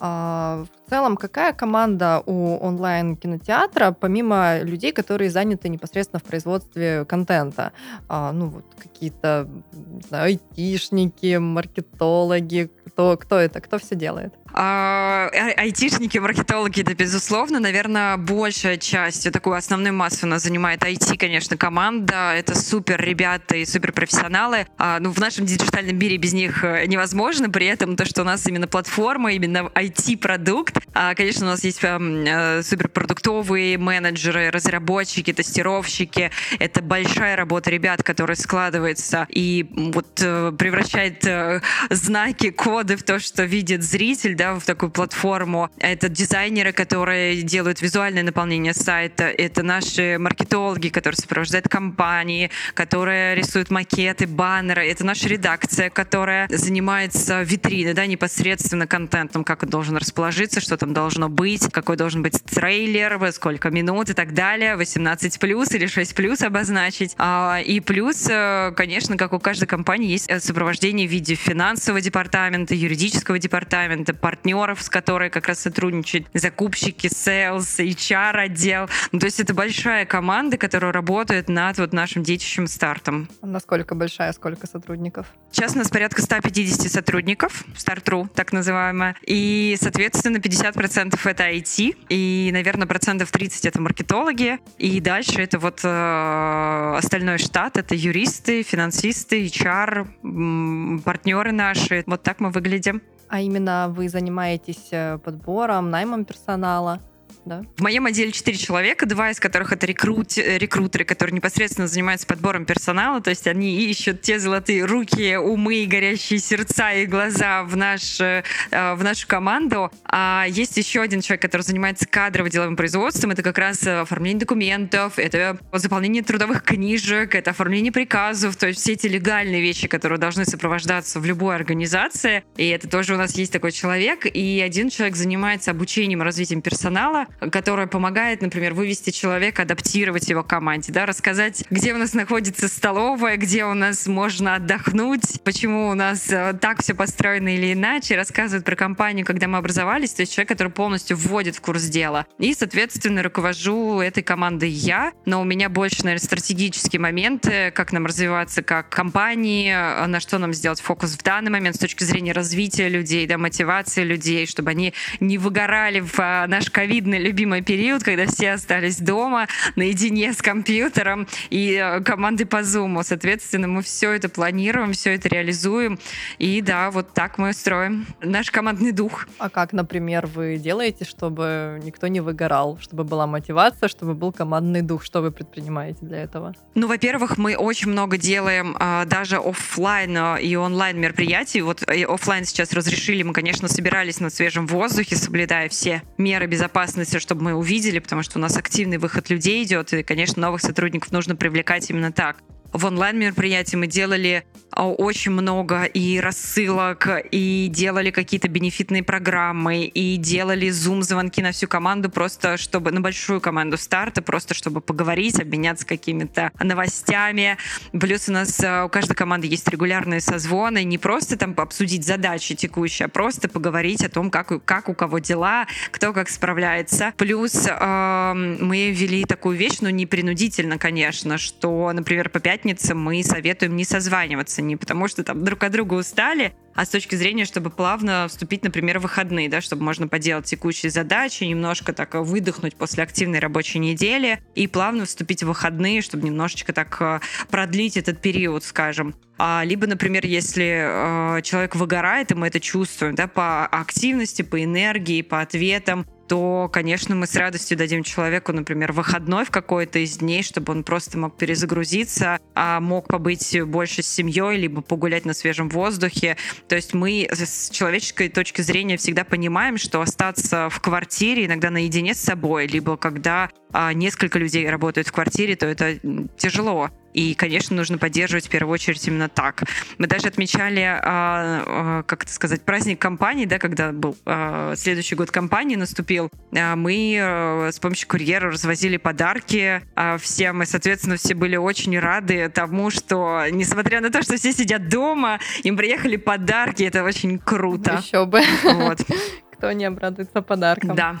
А, 0.00 0.64
в 0.86 0.90
целом, 0.90 1.16
какая 1.16 1.52
команда 1.52 2.22
у 2.26 2.56
онлайн-кинотеатра, 2.58 3.92
помимо 3.92 4.60
людей, 4.60 4.92
которые 4.92 5.30
заняты 5.30 5.68
непосредственно 5.68 6.20
в 6.20 6.24
производстве 6.24 7.04
контента? 7.04 7.72
А, 8.08 8.32
ну, 8.32 8.62
какие-то, 8.76 9.48
не 9.72 10.02
знаю, 10.02 10.24
айтишники, 10.24 11.36
маркетологи, 11.36 12.70
кто, 12.86 13.16
кто 13.16 13.38
это, 13.38 13.60
кто 13.60 13.78
все 13.78 13.94
делает? 13.94 14.34
А, 14.56 15.30
айтишники, 15.56 16.18
маркетологи, 16.18 16.82
это 16.82 16.94
безусловно, 16.94 17.58
наверное, 17.58 18.16
большая 18.16 18.76
часть, 18.76 19.30
такую 19.32 19.56
основную 19.56 19.92
массу 19.92 20.26
у 20.26 20.28
нас 20.28 20.44
занимает 20.44 20.82
IT, 20.82 21.16
конечно, 21.18 21.56
команда. 21.56 22.34
Это 22.34 22.56
супер 22.56 23.00
ребята 23.00 23.56
и 23.56 23.64
супер 23.64 23.92
профессионалы. 23.92 24.66
А, 24.78 25.00
ну, 25.00 25.10
в 25.10 25.18
нашем 25.18 25.44
диджитальном 25.44 25.98
мире 25.98 26.18
без 26.18 26.34
них 26.34 26.62
э, 26.62 26.86
невозможно. 26.86 27.50
При 27.50 27.66
этом 27.66 27.96
то, 27.96 28.04
что 28.04 28.22
у 28.22 28.24
нас 28.24 28.46
именно 28.46 28.68
платформа, 28.68 29.32
именно 29.32 29.70
IT-продукт. 29.74 30.78
А, 30.92 31.16
конечно, 31.16 31.46
у 31.46 31.48
нас 31.48 31.64
есть 31.64 31.80
э, 31.82 32.62
суперпродуктовые 32.62 33.76
менеджеры, 33.76 34.50
разработчики, 34.50 35.32
тестировщики. 35.32 36.30
Это 36.60 36.80
большая 36.80 37.34
работа 37.34 37.70
ребят, 37.70 38.04
которые 38.04 38.36
складывают 38.36 38.53
складывается 38.54 39.26
и 39.30 39.66
вот 39.74 40.20
э, 40.22 40.52
превращает 40.56 41.26
э, 41.26 41.60
знаки, 41.90 42.50
коды 42.50 42.96
в 42.96 43.02
то, 43.02 43.18
что 43.18 43.42
видит 43.42 43.82
зритель, 43.82 44.36
да, 44.36 44.54
в 44.54 44.64
такую 44.64 44.90
платформу. 44.90 45.70
Это 45.78 46.08
дизайнеры, 46.08 46.72
которые 46.72 47.42
делают 47.42 47.82
визуальное 47.82 48.22
наполнение 48.22 48.72
сайта, 48.72 49.24
это 49.24 49.64
наши 49.64 50.18
маркетологи, 50.20 50.88
которые 50.88 51.16
сопровождают 51.16 51.68
компании, 51.68 52.50
которые 52.74 53.34
рисуют 53.34 53.70
макеты, 53.70 54.28
баннеры, 54.28 54.86
это 54.86 55.04
наша 55.04 55.28
редакция, 55.28 55.90
которая 55.90 56.46
занимается 56.48 57.42
витриной, 57.42 57.94
да, 57.94 58.06
непосредственно 58.06 58.86
контентом, 58.86 59.42
как 59.42 59.64
он 59.64 59.70
должен 59.70 59.96
расположиться, 59.96 60.60
что 60.60 60.76
там 60.76 60.92
должно 60.92 61.28
быть, 61.28 61.72
какой 61.72 61.96
должен 61.96 62.22
быть 62.22 62.40
трейлер, 62.44 63.18
во 63.18 63.32
сколько 63.32 63.70
минут 63.70 64.10
и 64.10 64.12
так 64.12 64.32
далее, 64.32 64.76
18 64.76 65.40
плюс 65.40 65.72
или 65.72 65.86
6 65.86 66.14
плюс 66.14 66.42
обозначить. 66.42 67.16
А, 67.18 67.58
и 67.64 67.80
плюс, 67.80 68.28
э, 68.28 68.43
конечно, 68.76 69.16
как 69.16 69.32
у 69.32 69.38
каждой 69.38 69.66
компании, 69.66 70.10
есть 70.10 70.28
э, 70.28 70.40
сопровождение 70.40 71.06
в 71.06 71.10
виде 71.10 71.34
финансового 71.34 72.00
департамента, 72.00 72.74
юридического 72.74 73.38
департамента, 73.38 74.14
партнеров, 74.14 74.82
с 74.82 74.88
которой 74.88 75.30
как 75.30 75.48
раз 75.48 75.60
сотрудничают 75.60 76.26
закупщики, 76.34 77.06
sales, 77.06 77.78
HR 77.78 78.36
отдел. 78.36 78.88
Ну, 79.12 79.18
то 79.18 79.26
есть 79.26 79.40
это 79.40 79.54
большая 79.54 80.06
команда, 80.06 80.56
которая 80.56 80.92
работает 80.92 81.48
над 81.48 81.78
вот 81.78 81.92
нашим 81.92 82.22
детищем 82.22 82.66
стартом. 82.66 83.28
Насколько 83.42 83.94
большая, 83.94 84.32
сколько 84.32 84.66
сотрудников? 84.66 85.26
Сейчас 85.50 85.74
у 85.74 85.78
нас 85.78 85.88
порядка 85.88 86.22
150 86.22 86.90
сотрудников, 86.90 87.64
стартру, 87.76 88.28
так 88.34 88.52
называемая. 88.52 89.16
И, 89.26 89.76
соответственно, 89.80 90.38
50% 90.38 91.18
это 91.24 91.50
IT, 91.50 91.96
и, 92.08 92.50
наверное, 92.52 92.86
процентов 92.86 93.30
30 93.30 93.66
это 93.66 93.80
маркетологи. 93.80 94.58
И 94.78 95.00
дальше 95.00 95.40
это 95.40 95.58
вот 95.58 95.80
э, 95.84 96.94
остальной 96.98 97.38
штат, 97.38 97.76
это 97.76 97.94
юристы, 97.94 98.33
финансисты, 98.62 99.46
HR, 99.46 101.00
партнеры 101.02 101.52
наши. 101.52 102.04
Вот 102.06 102.22
так 102.22 102.40
мы 102.40 102.50
выглядим. 102.50 103.02
А 103.28 103.40
именно 103.40 103.88
вы 103.88 104.08
занимаетесь 104.08 104.88
э, 104.92 105.18
подбором, 105.18 105.90
наймом 105.90 106.24
персонала? 106.24 107.00
Да? 107.44 107.62
В 107.76 107.82
моем 107.82 108.06
отделе 108.06 108.32
4 108.32 108.56
человека, 108.56 109.06
два 109.06 109.30
из 109.30 109.40
которых 109.40 109.72
это 109.72 109.86
рекрут, 109.86 110.36
рекрутеры, 110.36 111.04
которые 111.04 111.34
непосредственно 111.34 111.86
занимаются 111.86 112.26
подбором 112.26 112.64
персонала, 112.64 113.20
то 113.20 113.30
есть 113.30 113.46
они 113.46 113.84
ищут 113.84 114.22
те 114.22 114.38
золотые 114.38 114.84
руки, 114.84 115.36
умы, 115.36 115.86
горящие 115.88 116.38
сердца 116.38 116.92
и 116.92 117.06
глаза 117.06 117.64
в, 117.64 117.76
наш, 117.76 118.20
э, 118.20 118.42
в 118.70 119.02
нашу 119.02 119.26
команду. 119.26 119.90
А 120.04 120.46
есть 120.48 120.76
еще 120.76 121.02
один 121.02 121.20
человек, 121.20 121.42
который 121.42 121.62
занимается 121.62 122.06
кадрово-деловым 122.06 122.76
производством, 122.76 123.30
это 123.30 123.42
как 123.42 123.58
раз 123.58 123.86
оформление 123.86 124.40
документов, 124.40 125.18
это 125.18 125.58
заполнение 125.72 126.22
трудовых 126.22 126.62
книжек, 126.62 127.34
это 127.34 127.50
оформление 127.50 127.92
приказов, 127.92 128.56
то 128.56 128.68
есть 128.68 128.80
все 128.80 128.92
эти 128.92 129.06
легальные 129.06 129.60
вещи, 129.60 129.88
которые 129.88 130.18
должны 130.18 130.44
сопровождаться 130.44 131.20
в 131.20 131.24
любой 131.24 131.54
организации. 131.54 132.44
И 132.56 132.68
это 132.68 132.88
тоже 132.88 133.14
у 133.14 133.16
нас 133.16 133.36
есть 133.36 133.52
такой 133.52 133.72
человек. 133.72 134.26
И 134.26 134.60
один 134.60 134.90
человек 134.90 135.16
занимается 135.16 135.70
обучением 135.70 136.22
и 136.22 136.24
развитием 136.24 136.62
персонала, 136.62 137.26
которая 137.40 137.86
помогает, 137.86 138.42
например, 138.42 138.74
вывести 138.74 139.10
человека, 139.10 139.62
адаптировать 139.62 140.28
его 140.28 140.42
к 140.42 140.46
команде, 140.46 140.92
да, 140.92 141.06
рассказать, 141.06 141.64
где 141.70 141.94
у 141.94 141.98
нас 141.98 142.14
находится 142.14 142.68
столовая, 142.68 143.36
где 143.36 143.64
у 143.64 143.74
нас 143.74 144.06
можно 144.06 144.56
отдохнуть, 144.56 145.42
почему 145.42 145.88
у 145.88 145.94
нас 145.94 146.30
э, 146.30 146.56
так 146.60 146.82
все 146.82 146.94
построено 146.94 147.54
или 147.54 147.72
иначе, 147.72 148.16
рассказывает 148.16 148.64
про 148.64 148.76
компанию, 148.76 149.26
когда 149.26 149.48
мы 149.48 149.58
образовались, 149.58 150.12
то 150.12 150.22
есть 150.22 150.32
человек, 150.32 150.50
который 150.50 150.72
полностью 150.72 151.16
вводит 151.16 151.56
в 151.56 151.60
курс 151.60 151.84
дела. 151.84 152.26
И, 152.38 152.54
соответственно, 152.54 153.22
руковожу 153.22 154.00
этой 154.00 154.22
командой 154.22 154.70
я, 154.70 155.12
но 155.24 155.40
у 155.40 155.44
меня 155.44 155.68
больше, 155.68 156.04
наверное, 156.04 156.24
стратегические 156.24 157.00
моменты, 157.00 157.70
как 157.74 157.92
нам 157.92 158.06
развиваться 158.06 158.62
как 158.62 158.88
компании, 158.88 159.72
э, 159.72 160.06
на 160.06 160.20
что 160.20 160.38
нам 160.38 160.52
сделать 160.52 160.80
фокус 160.80 161.12
в 161.12 161.22
данный 161.22 161.50
момент 161.50 161.76
с 161.76 161.78
точки 161.78 162.04
зрения 162.04 162.32
развития 162.32 162.88
людей, 162.88 163.26
да, 163.26 163.38
мотивации 163.38 164.02
людей, 164.02 164.46
чтобы 164.46 164.70
они 164.70 164.94
не 165.20 165.38
выгорали 165.38 166.00
в 166.00 166.18
э, 166.18 166.46
наш 166.46 166.70
ковидный 166.70 167.18
любимый 167.24 167.62
период, 167.62 168.04
когда 168.04 168.26
все 168.26 168.52
остались 168.52 168.98
дома 168.98 169.48
наедине 169.76 170.34
с 170.34 170.42
компьютером 170.42 171.26
и 171.48 171.74
э, 171.74 172.00
командой 172.02 172.44
по 172.44 172.58
Zoom. 172.58 173.02
Соответственно, 173.02 173.66
мы 173.66 173.82
все 173.82 174.12
это 174.12 174.28
планируем, 174.28 174.92
все 174.92 175.14
это 175.14 175.28
реализуем. 175.28 175.98
И 176.38 176.60
да, 176.60 176.90
вот 176.90 177.14
так 177.14 177.38
мы 177.38 177.54
строим 177.54 178.06
наш 178.20 178.50
командный 178.50 178.92
дух. 178.92 179.26
А 179.38 179.48
как, 179.48 179.72
например, 179.72 180.26
вы 180.26 180.58
делаете, 180.58 181.06
чтобы 181.06 181.80
никто 181.82 182.08
не 182.08 182.20
выгорал, 182.20 182.78
чтобы 182.78 183.04
была 183.04 183.26
мотивация, 183.26 183.88
чтобы 183.88 184.14
был 184.14 184.30
командный 184.30 184.82
дух? 184.82 185.02
Что 185.02 185.22
вы 185.22 185.30
предпринимаете 185.30 186.04
для 186.04 186.22
этого? 186.22 186.54
Ну, 186.74 186.88
во-первых, 186.88 187.38
мы 187.38 187.56
очень 187.56 187.88
много 187.88 188.18
делаем 188.18 188.76
а, 188.78 189.06
даже 189.06 189.36
офлайн 189.36 190.16
а, 190.16 190.36
и 190.36 190.54
онлайн 190.56 191.00
мероприятий. 191.00 191.62
Вот 191.62 191.82
офлайн 191.88 192.44
сейчас 192.44 192.74
разрешили, 192.74 193.22
мы, 193.22 193.32
конечно, 193.32 193.66
собирались 193.68 194.20
на 194.20 194.28
свежем 194.28 194.66
воздухе, 194.66 195.16
соблюдая 195.16 195.70
все 195.70 196.02
меры 196.18 196.46
безопасности 196.46 197.13
все, 197.14 197.20
чтобы 197.20 197.44
мы 197.44 197.54
увидели, 197.54 198.00
потому 198.00 198.24
что 198.24 198.38
у 198.38 198.42
нас 198.42 198.56
активный 198.56 198.98
выход 198.98 199.30
людей 199.30 199.62
идет, 199.62 199.92
и, 199.92 200.02
конечно, 200.02 200.42
новых 200.42 200.60
сотрудников 200.60 201.12
нужно 201.12 201.36
привлекать 201.36 201.88
именно 201.88 202.10
так 202.10 202.38
в 202.74 202.84
онлайн-мероприятии 202.86 203.76
мы 203.76 203.86
делали 203.86 204.44
а, 204.72 204.88
очень 204.88 205.30
много 205.30 205.84
и 205.84 206.18
рассылок, 206.18 207.08
и 207.30 207.68
делали 207.70 208.10
какие-то 208.10 208.48
бенефитные 208.48 209.04
программы, 209.04 209.84
и 209.84 210.16
делали 210.16 210.68
зум-звонки 210.70 211.40
на 211.40 211.52
всю 211.52 211.68
команду, 211.68 212.10
просто 212.10 212.56
чтобы, 212.56 212.90
на 212.90 213.00
большую 213.00 213.40
команду 213.40 213.76
старта, 213.76 214.22
просто 214.22 214.54
чтобы 214.54 214.80
поговорить, 214.80 215.40
обменяться 215.40 215.86
какими-то 215.86 216.50
новостями. 216.60 217.56
Плюс 217.92 218.28
у 218.28 218.32
нас 218.32 218.60
а, 218.64 218.86
у 218.86 218.88
каждой 218.88 219.14
команды 219.14 219.46
есть 219.46 219.68
регулярные 219.68 220.20
созвоны, 220.20 220.82
не 220.82 220.98
просто 220.98 221.36
там 221.36 221.54
обсудить 221.56 222.04
задачи 222.04 222.56
текущие, 222.56 223.06
а 223.06 223.08
просто 223.08 223.48
поговорить 223.48 224.04
о 224.04 224.08
том, 224.08 224.30
как, 224.32 224.64
как 224.64 224.88
у 224.88 224.94
кого 224.94 225.20
дела, 225.20 225.68
кто 225.92 226.12
как 226.12 226.28
справляется. 226.28 227.12
Плюс 227.16 227.68
э, 227.68 228.32
мы 228.34 228.90
ввели 228.90 229.24
такую 229.24 229.56
вещь, 229.56 229.78
но 229.80 229.90
не 229.90 230.06
принудительно, 230.06 230.76
конечно, 230.76 231.38
что, 231.38 231.92
например, 231.92 232.30
по 232.30 232.40
пятницам 232.40 232.63
пятнице 232.64 232.94
мы 232.94 233.22
советуем 233.22 233.76
не 233.76 233.84
созваниваться, 233.84 234.62
не 234.62 234.76
потому 234.76 235.06
что 235.06 235.22
там 235.22 235.44
друг 235.44 235.62
от 235.64 235.72
друга 235.72 235.94
устали, 235.94 236.54
а 236.74 236.86
с 236.86 236.88
точки 236.88 237.14
зрения, 237.14 237.44
чтобы 237.44 237.68
плавно 237.68 238.26
вступить, 238.26 238.64
например, 238.64 238.98
в 238.98 239.02
выходные, 239.02 239.50
да, 239.50 239.60
чтобы 239.60 239.82
можно 239.84 240.08
поделать 240.08 240.46
текущие 240.46 240.90
задачи, 240.90 241.44
немножко 241.44 241.92
так 241.92 242.14
выдохнуть 242.14 242.74
после 242.74 243.02
активной 243.02 243.38
рабочей 243.38 243.80
недели 243.80 244.40
и 244.54 244.66
плавно 244.66 245.04
вступить 245.04 245.42
в 245.42 245.46
выходные, 245.46 246.00
чтобы 246.00 246.24
немножечко 246.24 246.72
так 246.72 246.96
э, 247.00 247.20
продлить 247.50 247.98
этот 247.98 248.22
период, 248.22 248.64
скажем. 248.64 249.14
А, 249.36 249.62
либо, 249.64 249.86
например, 249.86 250.24
если 250.24 251.36
э, 251.38 251.42
человек 251.42 251.76
выгорает, 251.76 252.32
и 252.32 252.34
мы 252.34 252.46
это 252.46 252.60
чувствуем, 252.60 253.14
да, 253.14 253.26
по 253.26 253.66
активности, 253.66 254.40
по 254.40 254.62
энергии, 254.62 255.20
по 255.20 255.42
ответам, 255.42 256.06
то, 256.28 256.68
конечно, 256.72 257.14
мы 257.14 257.26
с 257.26 257.34
радостью 257.36 257.76
дадим 257.76 258.02
человеку, 258.02 258.52
например, 258.52 258.92
выходной 258.92 259.44
в 259.44 259.50
какой-то 259.50 259.98
из 259.98 260.18
дней, 260.18 260.42
чтобы 260.42 260.72
он 260.72 260.84
просто 260.84 261.18
мог 261.18 261.36
перезагрузиться, 261.36 262.38
а 262.54 262.80
мог 262.80 263.08
побыть 263.08 263.62
больше 263.64 264.02
с 264.02 264.08
семьей, 264.08 264.56
либо 264.56 264.82
погулять 264.82 265.24
на 265.24 265.34
свежем 265.34 265.68
воздухе. 265.68 266.36
То 266.68 266.76
есть 266.76 266.94
мы 266.94 267.28
с 267.30 267.70
человеческой 267.70 268.28
точки 268.28 268.62
зрения 268.62 268.96
всегда 268.96 269.24
понимаем, 269.24 269.76
что 269.76 270.00
остаться 270.00 270.68
в 270.70 270.80
квартире 270.80 271.46
иногда 271.46 271.70
наедине 271.70 272.14
с 272.14 272.20
собой, 272.20 272.66
либо 272.66 272.96
когда 272.96 273.50
а, 273.72 273.92
несколько 273.92 274.38
людей 274.38 274.68
работают 274.68 275.08
в 275.08 275.12
квартире, 275.12 275.56
то 275.56 275.66
это 275.66 275.98
тяжело. 276.36 276.90
И, 277.14 277.34
конечно, 277.34 277.76
нужно 277.76 277.96
поддерживать 277.96 278.46
в 278.46 278.50
первую 278.50 278.74
очередь 278.74 279.06
именно 279.06 279.28
так. 279.28 279.62
Мы 279.98 280.08
даже 280.08 280.26
отмечали, 280.26 280.80
а, 280.80 281.00
а, 281.04 282.02
как 282.02 282.24
это 282.24 282.32
сказать, 282.32 282.62
праздник 282.62 282.98
компании, 282.98 283.46
да, 283.46 283.58
когда 283.58 283.92
был 283.92 284.16
а, 284.26 284.74
следующий 284.76 285.14
год 285.14 285.30
компании 285.30 285.76
наступил. 285.76 286.30
Мы 286.50 287.68
с 287.72 287.78
помощью 287.78 288.08
курьера 288.08 288.50
развозили 288.50 288.96
подарки 288.96 289.82
всем, 290.18 290.62
и, 290.62 290.66
соответственно, 290.66 291.16
все 291.16 291.34
были 291.34 291.56
очень 291.56 291.98
рады 291.98 292.48
тому, 292.48 292.90
что, 292.90 293.44
несмотря 293.50 294.00
на 294.00 294.10
то, 294.10 294.22
что 294.22 294.36
все 294.36 294.52
сидят 294.52 294.88
дома, 294.88 295.38
им 295.62 295.76
приехали 295.76 296.16
подарки, 296.16 296.82
это 296.82 297.04
очень 297.04 297.38
круто. 297.38 298.02
Еще 298.04 298.24
бы. 298.26 298.42
Вот. 298.64 298.98
Кто 299.52 299.72
не 299.72 299.84
обрадуется 299.84 300.42
подаркам. 300.42 300.96
Да. 300.96 301.16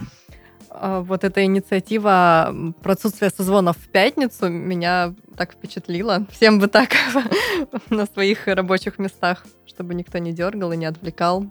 А, 0.76 1.00
вот 1.00 1.24
эта 1.24 1.44
инициатива 1.44 2.54
про 2.82 2.92
отсутствие 2.92 3.30
созвонов 3.30 3.76
в 3.76 3.88
пятницу 3.88 4.48
меня 4.48 5.14
так 5.36 5.52
впечатлила. 5.52 6.26
Всем 6.30 6.58
бы 6.58 6.66
так 6.66 6.90
на 7.90 8.06
своих 8.06 8.46
рабочих 8.46 8.98
местах, 8.98 9.46
чтобы 9.66 9.94
никто 9.94 10.18
не 10.18 10.32
дергал 10.32 10.72
и 10.72 10.76
не 10.76 10.86
отвлекал. 10.86 11.46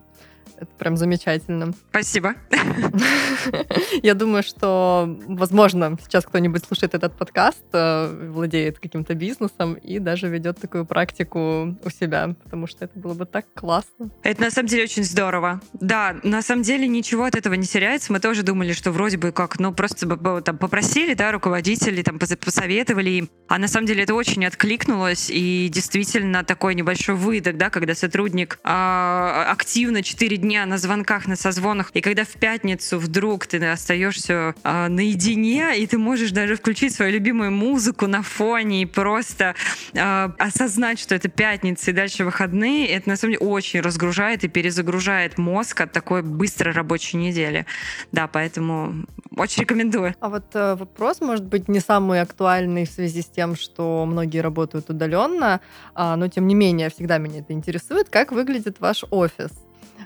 Это 0.57 0.71
прям 0.77 0.97
замечательно. 0.97 1.73
Спасибо. 1.89 2.35
Я 4.03 4.13
думаю, 4.13 4.43
что, 4.43 5.19
возможно, 5.27 5.97
сейчас 6.03 6.25
кто-нибудь 6.25 6.65
слушает 6.65 6.93
этот 6.93 7.17
подкаст, 7.17 7.63
э, 7.73 8.29
владеет 8.29 8.79
каким-то 8.79 9.13
бизнесом 9.15 9.73
и 9.73 9.99
даже 9.99 10.27
ведет 10.27 10.59
такую 10.59 10.85
практику 10.85 11.77
у 11.83 11.89
себя, 11.89 12.35
потому 12.43 12.67
что 12.67 12.85
это 12.85 12.97
было 12.99 13.13
бы 13.13 13.25
так 13.25 13.45
классно. 13.53 14.11
Это 14.23 14.41
на 14.41 14.51
самом 14.51 14.67
деле 14.67 14.83
очень 14.83 15.03
здорово. 15.03 15.61
Да, 15.73 16.15
на 16.23 16.41
самом 16.41 16.63
деле 16.63 16.87
ничего 16.87 17.25
от 17.25 17.35
этого 17.35 17.53
не 17.55 17.65
теряется. 17.65 18.11
Мы 18.11 18.19
тоже 18.19 18.43
думали, 18.43 18.73
что 18.73 18.91
вроде 18.91 19.17
бы 19.17 19.31
как, 19.31 19.59
ну 19.59 19.73
просто 19.73 20.07
там 20.41 20.57
попросили, 20.57 21.13
да, 21.13 21.31
руководители, 21.31 22.01
там 22.03 22.19
посоветовали 22.19 23.09
им, 23.09 23.29
а 23.47 23.57
на 23.57 23.67
самом 23.67 23.87
деле 23.87 24.03
это 24.03 24.13
очень 24.13 24.45
откликнулось 24.45 25.29
и 25.29 25.69
действительно 25.69 26.43
такой 26.43 26.75
небольшой 26.75 27.15
выдох, 27.15 27.57
да, 27.57 27.69
когда 27.69 27.95
сотрудник 27.95 28.59
а, 28.63 29.47
активно 29.51 30.03
4 30.03 30.37
дня 30.43 30.65
на 30.65 30.77
звонках, 30.77 31.27
на 31.27 31.35
созвонах, 31.35 31.89
и 31.93 32.01
когда 32.01 32.25
в 32.25 32.33
пятницу 32.33 32.99
вдруг 32.99 33.47
ты 33.47 33.65
остаешься 33.65 34.53
а, 34.63 34.89
наедине, 34.89 35.79
и 35.79 35.87
ты 35.87 35.97
можешь 35.97 36.31
даже 36.31 36.55
включить 36.55 36.93
свою 36.93 37.13
любимую 37.13 37.51
музыку 37.51 38.07
на 38.07 38.21
фоне 38.21 38.83
и 38.83 38.85
просто 38.85 39.55
а, 39.97 40.33
осознать, 40.37 40.99
что 40.99 41.15
это 41.15 41.29
пятница 41.29 41.91
и 41.91 41.93
дальше 41.93 42.25
выходные, 42.25 42.87
это 42.89 43.09
на 43.09 43.15
самом 43.15 43.33
деле 43.33 43.47
очень 43.47 43.79
разгружает 43.79 44.43
и 44.43 44.49
перезагружает 44.49 45.37
мозг 45.37 45.81
от 45.81 45.91
такой 45.93 46.21
быстрой 46.21 46.73
рабочей 46.73 47.17
недели. 47.17 47.65
Да, 48.11 48.27
поэтому 48.27 49.05
очень 49.35 49.61
рекомендую. 49.61 50.13
А 50.19 50.29
вот 50.29 50.53
э, 50.53 50.75
вопрос, 50.75 51.21
может 51.21 51.45
быть, 51.45 51.69
не 51.69 51.79
самый 51.79 52.21
актуальный 52.21 52.85
в 52.85 52.89
связи 52.89 53.21
с 53.21 53.27
тем, 53.27 53.55
что 53.55 54.05
многие 54.05 54.39
работают 54.39 54.89
удаленно, 54.89 55.61
а, 55.95 56.17
но 56.17 56.27
тем 56.27 56.47
не 56.47 56.55
менее 56.55 56.89
всегда 56.89 57.17
меня 57.17 57.39
это 57.39 57.53
интересует. 57.53 58.09
Как 58.09 58.33
выглядит 58.33 58.81
ваш 58.81 59.05
офис? 59.09 59.51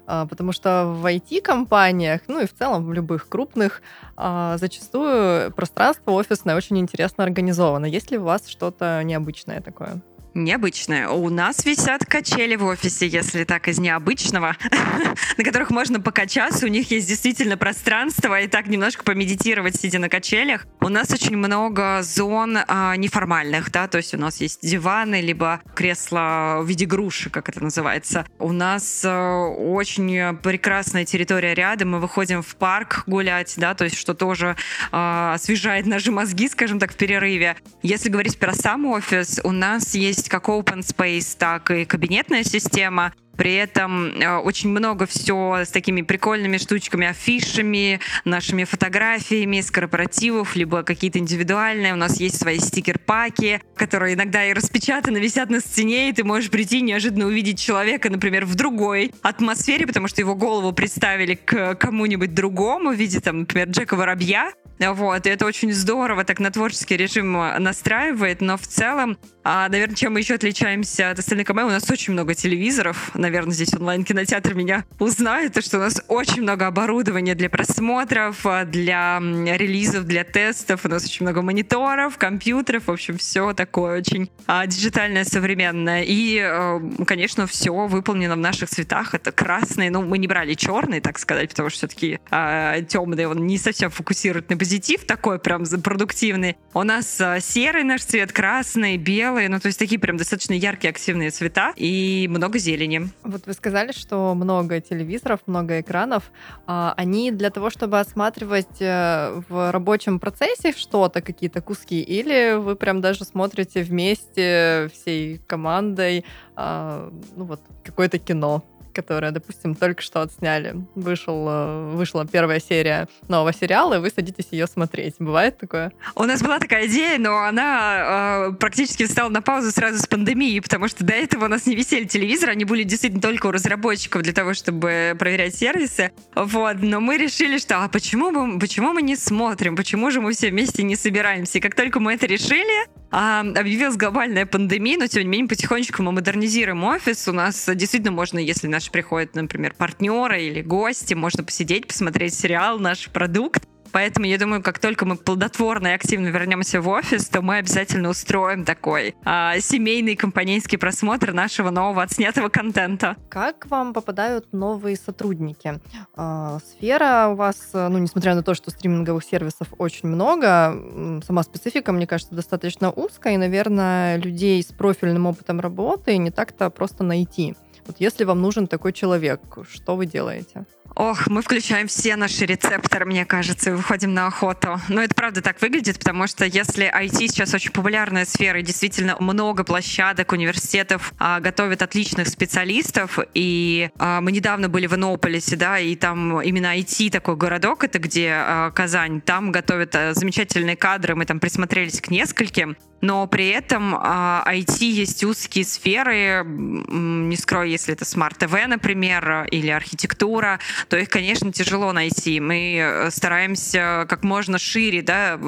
А, 0.08 0.26
потому 0.26 0.54
что 0.54 0.86
в 0.86 1.06
IT-компаниях, 1.06 2.22
ну 2.28 2.40
и 2.40 2.48
в 2.48 2.54
целом 2.54 2.86
в 2.86 2.94
любых 2.94 3.28
крупных, 3.28 3.82
а, 4.16 4.58
зачастую 4.58 5.52
пространство 5.52 6.12
офисное 6.12 6.56
очень 6.56 6.80
интересно 6.80 7.26
организовано. 7.26 7.86
Есть 7.86 8.10
ли 8.10 8.18
у 8.18 8.24
вас 8.24 8.48
что-то 8.48 9.04
необычное 9.04 9.62
такое? 9.62 10.02
Необычное. 10.44 11.10
У 11.10 11.30
нас 11.30 11.66
висят 11.66 12.06
качели 12.06 12.56
в 12.56 12.66
офисе, 12.66 13.08
если 13.08 13.44
так 13.44 13.68
из 13.68 13.80
необычного, 13.80 14.56
на 15.38 15.44
которых 15.44 15.70
можно 15.70 16.00
покачаться. 16.00 16.66
У 16.66 16.70
них 16.70 16.92
есть 16.92 17.08
действительно 17.08 17.58
пространство 17.58 18.40
и 18.40 18.48
так 18.48 18.68
немножко 18.68 19.04
помедитировать, 19.04 19.76
сидя 19.76 20.00
на 20.00 20.10
качелях. 20.10 20.66
У 20.82 20.90
нас 20.90 21.12
очень 21.12 21.38
много 21.38 22.02
зон 22.04 22.58
а, 22.68 22.96
неформальных, 22.96 23.72
да, 23.72 23.88
то 23.88 23.98
есть 23.98 24.14
у 24.14 24.18
нас 24.18 24.38
есть 24.42 24.62
диваны, 24.62 25.22
либо 25.22 25.62
кресла 25.76 26.60
в 26.62 26.68
виде 26.68 26.86
груши, 26.86 27.30
как 27.30 27.50
это 27.50 27.64
называется. 27.64 28.26
У 28.40 28.52
нас 28.52 29.04
а, 29.06 29.48
очень 29.48 30.38
прекрасная 30.38 31.06
территория 31.06 31.54
рядом, 31.54 31.92
мы 31.92 32.00
выходим 32.00 32.42
в 32.42 32.56
парк 32.56 33.04
гулять, 33.08 33.54
да, 33.58 33.74
то 33.74 33.84
есть 33.84 33.98
что 33.98 34.14
тоже 34.14 34.56
а, 34.92 35.34
освежает 35.34 35.86
наши 35.86 36.12
мозги, 36.12 36.48
скажем 36.48 36.80
так, 36.80 36.94
в 36.94 36.96
перерыве. 36.96 37.56
Если 37.82 38.10
говорить 38.10 38.40
про 38.40 38.54
сам 38.54 38.86
офис, 38.86 39.40
у 39.44 39.52
нас 39.52 39.96
есть 39.96 40.27
есть 40.28 40.30
как 40.30 40.50
open 40.50 40.80
space, 40.80 41.38
так 41.38 41.72
и 41.72 41.86
кабинетная 41.86 42.44
система. 42.44 43.14
При 43.38 43.54
этом 43.56 44.20
э, 44.20 44.38
очень 44.38 44.70
много 44.70 45.06
все 45.06 45.64
с 45.64 45.70
такими 45.70 46.02
прикольными 46.02 46.58
штучками, 46.58 47.08
афишами, 47.08 48.00
нашими 48.26 48.64
фотографиями 48.64 49.62
с 49.62 49.72
корпоративов, 49.72 50.56
либо 50.56 50.84
какие-то 50.84 51.20
индивидуальные. 51.20 51.94
У 51.94 51.98
нас 51.98 52.20
есть 52.20 52.40
свои 52.40 52.58
стикер-паки, 52.60 53.62
которые 53.76 54.16
иногда 54.16 54.44
и 54.44 54.54
распечатаны, 54.54 55.20
висят 55.20 55.50
на 55.50 55.60
стене, 55.60 56.10
и 56.10 56.14
ты 56.14 56.24
можешь 56.24 56.50
прийти 56.50 56.82
неожиданно 56.82 57.28
увидеть 57.28 57.60
человека, 57.60 58.10
например, 58.10 58.46
в 58.46 58.56
другой 58.56 59.12
атмосфере, 59.22 59.86
потому 59.86 60.08
что 60.08 60.22
его 60.22 60.36
голову 60.36 60.74
представили 60.74 61.36
к 61.36 61.76
кому-нибудь 61.76 62.34
другому 62.34 62.92
в 62.92 62.96
виде, 62.96 63.20
там, 63.20 63.40
например, 63.42 63.70
Джека 63.70 63.96
Воробья. 63.96 64.52
Вот, 64.80 65.26
и 65.26 65.30
это 65.30 65.46
очень 65.46 65.74
здорово, 65.74 66.24
так 66.24 66.40
на 66.40 66.52
творческий 66.52 66.98
режим 66.98 67.34
настраивает, 67.34 68.42
но 68.42 68.58
в 68.58 68.68
целом, 68.68 69.18
а, 69.44 69.68
наверное, 69.70 69.96
чем 69.96 70.14
мы 70.14 70.20
еще 70.20 70.36
отличаемся 70.36 71.10
от 71.10 71.20
остальных 71.20 71.48
команд, 71.48 71.70
у 71.70 71.72
нас 71.72 71.90
очень 71.90 72.14
много 72.14 72.36
телевизоров, 72.36 73.10
наверное, 73.28 73.54
здесь 73.54 73.74
онлайн-кинотеатр 73.74 74.54
меня 74.54 74.86
узнает, 75.00 75.54
то, 75.54 75.62
что 75.62 75.78
у 75.78 75.82
нас 75.82 76.02
очень 76.08 76.42
много 76.42 76.68
оборудования 76.68 77.36
для 77.36 77.50
просмотров, 77.50 78.46
для 78.68 79.20
релизов, 79.20 80.06
для 80.06 80.24
тестов, 80.24 80.86
у 80.86 80.90
нас 80.90 81.06
очень 81.06 81.26
много 81.26 81.42
мониторов, 81.42 82.18
компьютеров, 82.18 82.88
в 82.88 82.92
общем, 82.92 83.18
все 83.18 83.54
такое 83.54 84.00
очень 84.00 84.30
а, 84.46 84.66
диджитальное, 84.66 85.26
современное. 85.26 86.04
И, 86.04 86.40
а, 86.40 86.80
конечно, 87.06 87.48
все 87.48 87.72
выполнено 87.88 88.36
в 88.36 88.40
наших 88.40 88.70
цветах. 88.70 89.14
Это 89.14 89.32
красный, 89.32 89.90
ну, 89.90 90.04
мы 90.04 90.18
не 90.18 90.28
брали 90.28 90.54
черный, 90.54 91.02
так 91.02 91.20
сказать, 91.20 91.50
потому 91.50 91.70
что 91.70 91.80
все-таки 91.80 92.20
а, 92.32 92.82
темный, 92.82 93.26
он 93.26 93.46
не 93.46 93.58
совсем 93.58 93.90
фокусирует 93.90 94.50
на 94.50 94.58
позитив, 94.58 95.06
такой 95.06 95.40
прям 95.40 95.66
продуктивный. 95.66 96.56
У 96.74 96.84
нас 96.84 97.20
а, 97.20 97.40
серый 97.40 97.84
наш 97.84 98.04
цвет, 98.04 98.32
красный, 98.32 98.98
белый, 98.98 99.48
ну, 99.48 99.60
то 99.60 99.68
есть 99.68 99.80
такие 99.80 100.00
прям 100.00 100.18
достаточно 100.18 100.54
яркие, 100.54 100.92
активные 100.92 101.32
цвета 101.32 101.74
и 101.76 102.28
много 102.30 102.60
зелени. 102.60 103.10
Вот 103.24 103.46
вы 103.46 103.54
сказали, 103.54 103.92
что 103.92 104.34
много 104.36 104.80
телевизоров, 104.80 105.42
много 105.48 105.82
экранов. 105.82 106.32
А, 106.66 106.94
они 106.98 107.32
для 107.32 107.50
того, 107.50 107.70
чтобы 107.70 108.00
осматривать 108.00 108.82
э, 108.82 109.42
в 109.50 109.72
рабочем 109.72 110.20
процессе 110.20 110.72
что-то, 110.72 111.22
какие-то 111.22 111.62
куски, 111.62 112.02
или 112.02 112.56
вы 112.56 112.76
прям 112.76 113.02
даже 113.02 113.26
смотрите 113.26 113.84
вместе 113.84 114.90
всей 114.94 115.40
командой, 115.48 116.26
а, 116.56 117.12
ну 117.36 117.46
вот, 117.46 117.62
какое-то 117.84 118.20
кино? 118.20 118.64
Которое, 118.98 119.32
допустим, 119.32 119.76
только 119.76 120.02
что 120.02 120.22
отсняли. 120.24 120.76
Вышел, 120.96 121.48
э, 121.48 121.92
вышла 121.94 122.26
первая 122.26 122.60
серия 122.60 123.08
нового 123.28 123.54
сериала, 123.54 123.94
и 123.94 124.00
вы 124.00 124.10
садитесь 124.10 124.48
ее 124.50 124.66
смотреть. 124.66 125.16
Бывает 125.20 125.60
такое? 125.60 125.92
У 126.16 126.24
нас 126.24 126.42
была 126.42 126.58
такая 126.58 126.88
идея, 126.88 127.20
но 127.20 127.44
она 127.44 128.50
э, 128.50 128.54
практически 128.54 129.06
стала 129.06 129.30
на 129.30 129.44
паузу 129.44 129.70
сразу 129.70 130.00
с 130.00 130.08
пандемией, 130.08 130.62
потому 130.62 130.88
что 130.88 131.04
до 131.04 131.14
этого 131.14 131.46
у 131.46 131.48
нас 131.48 131.68
не 131.68 131.76
висели 131.76 132.06
телевизоры, 132.06 132.54
они 132.54 132.66
были 132.66 132.82
действительно 132.82 133.22
только 133.22 133.46
у 133.46 133.52
разработчиков 133.52 134.24
для 134.24 134.34
того, 134.34 134.56
чтобы 134.56 135.16
проверять 135.20 135.56
сервисы. 135.56 136.12
Вот, 136.36 136.78
но 136.82 137.00
мы 137.00 137.18
решили, 137.18 137.60
что 137.60 137.84
а 137.84 137.88
почему, 137.90 138.32
бы, 138.32 138.60
почему 138.60 138.94
мы 138.94 139.04
не 139.04 139.16
смотрим, 139.16 139.76
почему 139.76 140.10
же 140.10 140.22
мы 140.22 140.34
все 140.34 140.50
вместе 140.50 140.82
не 140.82 140.96
собираемся? 140.96 141.60
И 141.60 141.62
как 141.62 141.76
только 141.76 142.00
мы 142.00 142.16
это 142.16 142.26
решили, 142.26 142.97
а, 143.10 143.40
объявилась 143.42 143.96
глобальная 143.96 144.46
пандемия, 144.46 144.98
но 144.98 145.08
тем 145.08 145.24
не 145.24 145.30
менее 145.30 145.48
потихонечку 145.48 146.04
мы 146.04 146.12
модернизируем 146.12 146.84
офис. 146.84 147.28
У 147.28 147.32
нас 147.32 147.70
действительно 147.74 148.12
можно, 148.12 148.40
если 148.40 148.68
наши 148.68 148.92
приходят, 148.92 149.36
например, 149.36 149.74
партнеры 149.78 150.44
или 150.44 150.62
гости, 150.62 151.14
можно 151.14 151.44
посидеть, 151.44 151.88
посмотреть 151.88 152.34
сериал, 152.34 152.80
наш 152.80 153.10
продукт. 153.10 153.64
Поэтому 153.98 154.28
я 154.28 154.38
думаю, 154.38 154.62
как 154.62 154.78
только 154.78 155.08
мы 155.08 155.16
плодотворно 155.16 155.88
и 155.88 155.92
активно 155.94 156.28
вернемся 156.28 156.82
в 156.82 156.88
офис, 156.88 157.30
то 157.30 157.42
мы 157.42 157.58
обязательно 157.58 158.10
устроим 158.10 158.64
такой 158.64 159.16
а, 159.26 159.60
семейный 159.60 160.16
компанейский 160.16 160.78
просмотр 160.78 161.34
нашего 161.34 161.72
нового 161.72 162.04
отснятого 162.04 162.50
контента. 162.50 163.16
Как 163.28 163.66
вам 163.66 163.96
попадают 163.96 164.54
новые 164.54 164.98
сотрудники? 164.98 165.82
А, 166.16 166.60
сфера 166.60 167.30
у 167.30 167.36
вас, 167.36 167.72
ну, 167.74 167.98
несмотря 167.98 168.36
на 168.36 168.44
то, 168.44 168.54
что 168.54 168.70
стриминговых 168.70 169.24
сервисов 169.24 169.70
очень 169.80 170.10
много, 170.10 171.24
сама 171.26 171.42
специфика, 171.42 171.92
мне 171.92 172.06
кажется, 172.06 172.36
достаточно 172.36 172.92
узкая, 172.92 173.34
и, 173.34 173.38
наверное, 173.38 174.18
людей 174.18 174.62
с 174.62 174.68
профильным 174.68 175.26
опытом 175.26 175.60
работы 175.60 176.18
не 176.18 176.30
так-то 176.30 176.70
просто 176.70 177.04
найти. 177.04 177.56
Вот 177.88 177.96
если 178.00 178.26
вам 178.26 178.42
нужен 178.42 178.68
такой 178.68 178.94
человек, 178.94 179.42
что 179.72 179.96
вы 179.96 180.06
делаете? 180.06 180.66
Ох, 181.00 181.28
мы 181.28 181.44
включаем 181.44 181.88
все 181.88 182.16
наши 182.16 182.48
рецепторы, 182.48 183.06
мне 183.06 183.24
кажется, 183.24 183.70
и 183.70 183.74
выходим 183.74 184.16
на 184.16 184.26
охоту. 184.26 184.82
Но 184.90 185.04
это 185.04 185.14
правда 185.14 185.44
так 185.44 185.62
выглядит, 185.62 186.00
потому 186.00 186.26
что 186.26 186.44
если 186.44 186.92
IT 186.92 187.28
сейчас 187.28 187.54
очень 187.54 187.70
популярная 187.70 188.26
сфера, 188.26 188.60
и 188.60 188.64
действительно 188.64 189.16
много 189.20 189.64
площадок, 189.64 190.32
университетов 190.32 191.14
а, 191.20 191.40
готовят 191.40 191.84
отличных 191.84 192.28
специалистов, 192.28 193.20
и 193.36 193.92
а, 194.00 194.22
мы 194.22 194.32
недавно 194.32 194.70
были 194.70 194.88
в 194.88 194.96
Иннополисе, 194.96 195.56
да, 195.56 195.78
и 195.78 195.96
там 195.96 196.42
именно 196.42 196.76
IT 196.76 197.12
такой 197.12 197.36
городок, 197.36 197.84
это 197.84 198.00
где 198.00 198.32
а, 198.32 198.72
Казань, 198.72 199.22
там 199.22 199.52
готовят 199.52 199.96
а, 199.96 200.16
замечательные 200.16 200.78
кадры, 200.78 201.14
мы 201.14 201.26
там 201.26 201.40
присмотрелись 201.40 202.02
к 202.02 202.10
нескольким, 202.10 202.76
но 203.02 203.28
при 203.28 203.50
этом 203.50 203.96
а, 203.96 204.44
IT 204.48 204.84
есть 204.84 205.24
узкие 205.24 205.64
сферы, 205.64 206.44
не 206.46 207.36
скрою, 207.36 207.70
если 207.70 207.94
это 207.94 208.06
смарт-ТВ, 208.06 208.54
например, 208.68 209.46
или 209.52 209.70
архитектура, 209.70 210.60
то 210.90 210.98
их, 210.98 211.10
конечно, 211.10 211.52
тяжело 211.52 211.92
найти. 211.92 212.40
Мы 212.40 212.78
э, 212.78 213.12
стараемся 213.12 214.06
как 214.08 214.24
можно 214.24 214.58
шире, 214.58 215.02
да, 215.02 215.40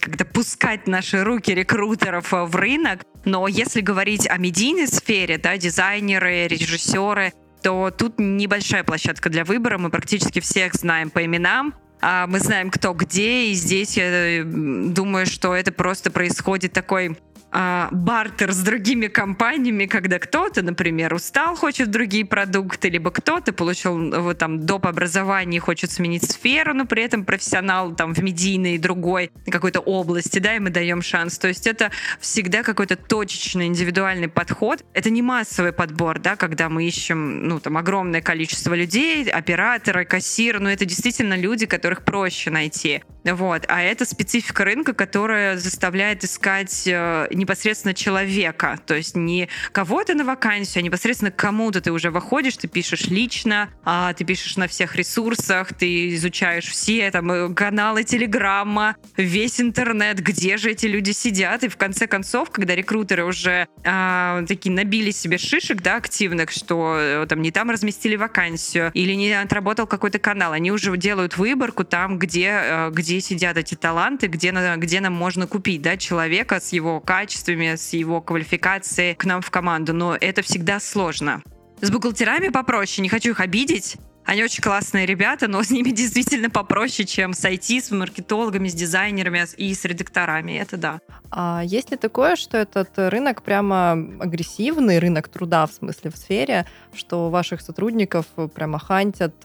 когда 0.00 0.24
пускать 0.24 0.86
наши 0.86 1.22
руки 1.22 1.52
рекрутеров 1.52 2.32
э, 2.32 2.44
в 2.44 2.56
рынок, 2.56 3.00
но 3.24 3.46
если 3.48 3.80
говорить 3.80 4.28
о 4.28 4.36
медийной 4.38 4.86
сфере, 4.86 5.38
да, 5.38 5.56
дизайнеры, 5.56 6.46
режиссеры, 6.46 7.32
то 7.62 7.90
тут 7.90 8.18
небольшая 8.18 8.84
площадка 8.84 9.28
для 9.28 9.44
выбора, 9.44 9.78
мы 9.78 9.90
практически 9.90 10.40
всех 10.40 10.74
знаем 10.74 11.10
по 11.10 11.24
именам, 11.24 11.74
а 12.00 12.26
мы 12.26 12.38
знаем, 12.40 12.70
кто 12.70 12.94
где, 12.94 13.48
и 13.48 13.54
здесь 13.54 13.96
я 13.96 14.42
думаю, 14.44 15.26
что 15.26 15.54
это 15.54 15.70
просто 15.70 16.10
происходит 16.10 16.72
такой 16.72 17.18
а, 17.52 17.88
бартер 17.90 18.52
с 18.52 18.58
другими 18.58 19.08
компаниями, 19.08 19.86
когда 19.86 20.18
кто-то, 20.18 20.62
например, 20.62 21.14
устал, 21.14 21.56
хочет 21.56 21.90
другие 21.90 22.24
продукты, 22.24 22.88
либо 22.88 23.10
кто-то 23.10 23.52
получил 23.52 24.10
вот, 24.20 24.38
там 24.38 24.66
доп. 24.66 24.86
образование 24.86 25.58
и 25.58 25.60
хочет 25.60 25.90
сменить 25.90 26.30
сферу, 26.30 26.74
но 26.74 26.86
при 26.86 27.02
этом 27.02 27.24
профессионал 27.24 27.94
там 27.94 28.14
в 28.14 28.22
медийной 28.22 28.78
другой 28.78 29.30
какой-то 29.46 29.80
области, 29.80 30.38
да, 30.38 30.54
и 30.54 30.58
мы 30.58 30.70
даем 30.70 31.02
шанс. 31.02 31.38
То 31.38 31.48
есть 31.48 31.66
это 31.66 31.90
всегда 32.20 32.62
какой-то 32.62 32.96
точечный, 32.96 33.66
индивидуальный 33.66 34.28
подход. 34.28 34.84
Это 34.94 35.10
не 35.10 35.22
массовый 35.22 35.72
подбор, 35.72 36.20
да, 36.20 36.36
когда 36.36 36.68
мы 36.68 36.86
ищем, 36.86 37.48
ну, 37.48 37.58
там, 37.60 37.76
огромное 37.76 38.22
количество 38.22 38.74
людей, 38.74 39.28
операторы, 39.28 40.04
кассир, 40.04 40.60
но 40.60 40.70
это 40.70 40.84
действительно 40.84 41.34
люди, 41.34 41.66
которых 41.66 42.04
проще 42.04 42.50
найти. 42.50 43.02
Вот. 43.24 43.64
А 43.68 43.82
это 43.82 44.04
специфика 44.04 44.64
рынка, 44.64 44.94
которая 44.94 45.56
заставляет 45.56 46.24
искать 46.24 46.86
э, 46.86 47.28
непосредственно 47.40 47.92
человека. 47.94 48.78
То 48.86 48.94
есть 48.94 49.16
не 49.16 49.48
кого-то 49.72 50.14
на 50.14 50.24
вакансию, 50.24 50.80
а 50.80 50.84
непосредственно 50.84 51.30
кому-то 51.30 51.80
ты 51.80 51.92
уже 51.92 52.10
выходишь, 52.10 52.56
ты 52.56 52.68
пишешь 52.68 53.08
лично, 53.08 53.68
а, 53.84 54.12
ты 54.14 54.24
пишешь 54.24 54.56
на 54.56 54.68
всех 54.68 54.96
ресурсах, 54.96 55.74
ты 55.74 56.14
изучаешь 56.14 56.66
все 56.66 57.10
там 57.10 57.30
э, 57.30 57.54
каналы 57.54 58.04
Телеграма, 58.04 58.96
весь 59.16 59.60
интернет, 59.60 60.20
где 60.20 60.56
же 60.56 60.70
эти 60.70 60.86
люди 60.86 61.10
сидят. 61.10 61.64
И 61.64 61.68
в 61.68 61.76
конце 61.76 62.06
концов, 62.06 62.50
когда 62.50 62.74
рекрутеры 62.74 63.24
уже 63.24 63.68
а, 63.84 64.44
такие 64.46 64.74
набили 64.74 65.10
себе 65.10 65.36
шишек, 65.36 65.82
да, 65.82 65.96
активных, 65.96 66.50
что 66.50 66.96
э, 66.98 67.26
там 67.28 67.42
не 67.42 67.50
там 67.50 67.70
разместили 67.70 68.16
вакансию 68.16 68.90
или 68.94 69.12
не 69.12 69.32
отработал 69.32 69.86
какой-то 69.86 70.18
канал, 70.18 70.52
они 70.52 70.70
уже 70.72 70.96
делают 70.96 71.36
выборку 71.36 71.84
там, 71.84 72.18
где, 72.18 72.88
где 72.90 73.10
где 73.10 73.20
сидят 73.20 73.56
эти 73.56 73.74
таланты, 73.74 74.28
где, 74.28 74.52
где 74.76 75.00
нам 75.00 75.14
можно 75.14 75.48
купить 75.48 75.82
да, 75.82 75.96
человека 75.96 76.60
с 76.60 76.72
его 76.72 77.00
качествами, 77.30 77.76
с 77.76 77.92
его 77.92 78.20
квалификацией 78.20 79.14
к 79.14 79.24
нам 79.24 79.40
в 79.40 79.50
команду. 79.50 79.92
Но 79.92 80.16
это 80.20 80.42
всегда 80.42 80.80
сложно. 80.80 81.42
С 81.80 81.88
бухгалтерами 81.88 82.48
попроще, 82.48 83.02
не 83.02 83.08
хочу 83.08 83.30
их 83.30 83.40
обидеть. 83.40 83.98
Они 84.24 84.42
очень 84.42 84.62
классные 84.62 85.06
ребята, 85.06 85.46
но 85.46 85.62
с 85.62 85.70
ними 85.70 85.90
действительно 85.90 86.50
попроще, 86.50 87.06
чем 87.06 87.32
с 87.32 87.44
IT, 87.44 87.82
с 87.82 87.90
маркетологами, 87.92 88.66
с 88.66 88.74
дизайнерами 88.74 89.44
и 89.56 89.72
с 89.72 89.84
редакторами. 89.84 90.58
Это 90.58 90.76
да. 90.76 91.00
А 91.30 91.62
есть 91.64 91.92
ли 91.92 91.96
такое, 91.96 92.34
что 92.34 92.58
этот 92.58 92.90
рынок 92.96 93.42
прямо 93.44 93.92
агрессивный, 93.92 94.98
рынок 94.98 95.28
труда, 95.28 95.66
в 95.66 95.72
смысле, 95.72 96.10
в 96.10 96.16
сфере, 96.16 96.66
что 96.94 97.30
ваших 97.30 97.60
сотрудников 97.60 98.26
прямо 98.54 98.80
хантят 98.80 99.36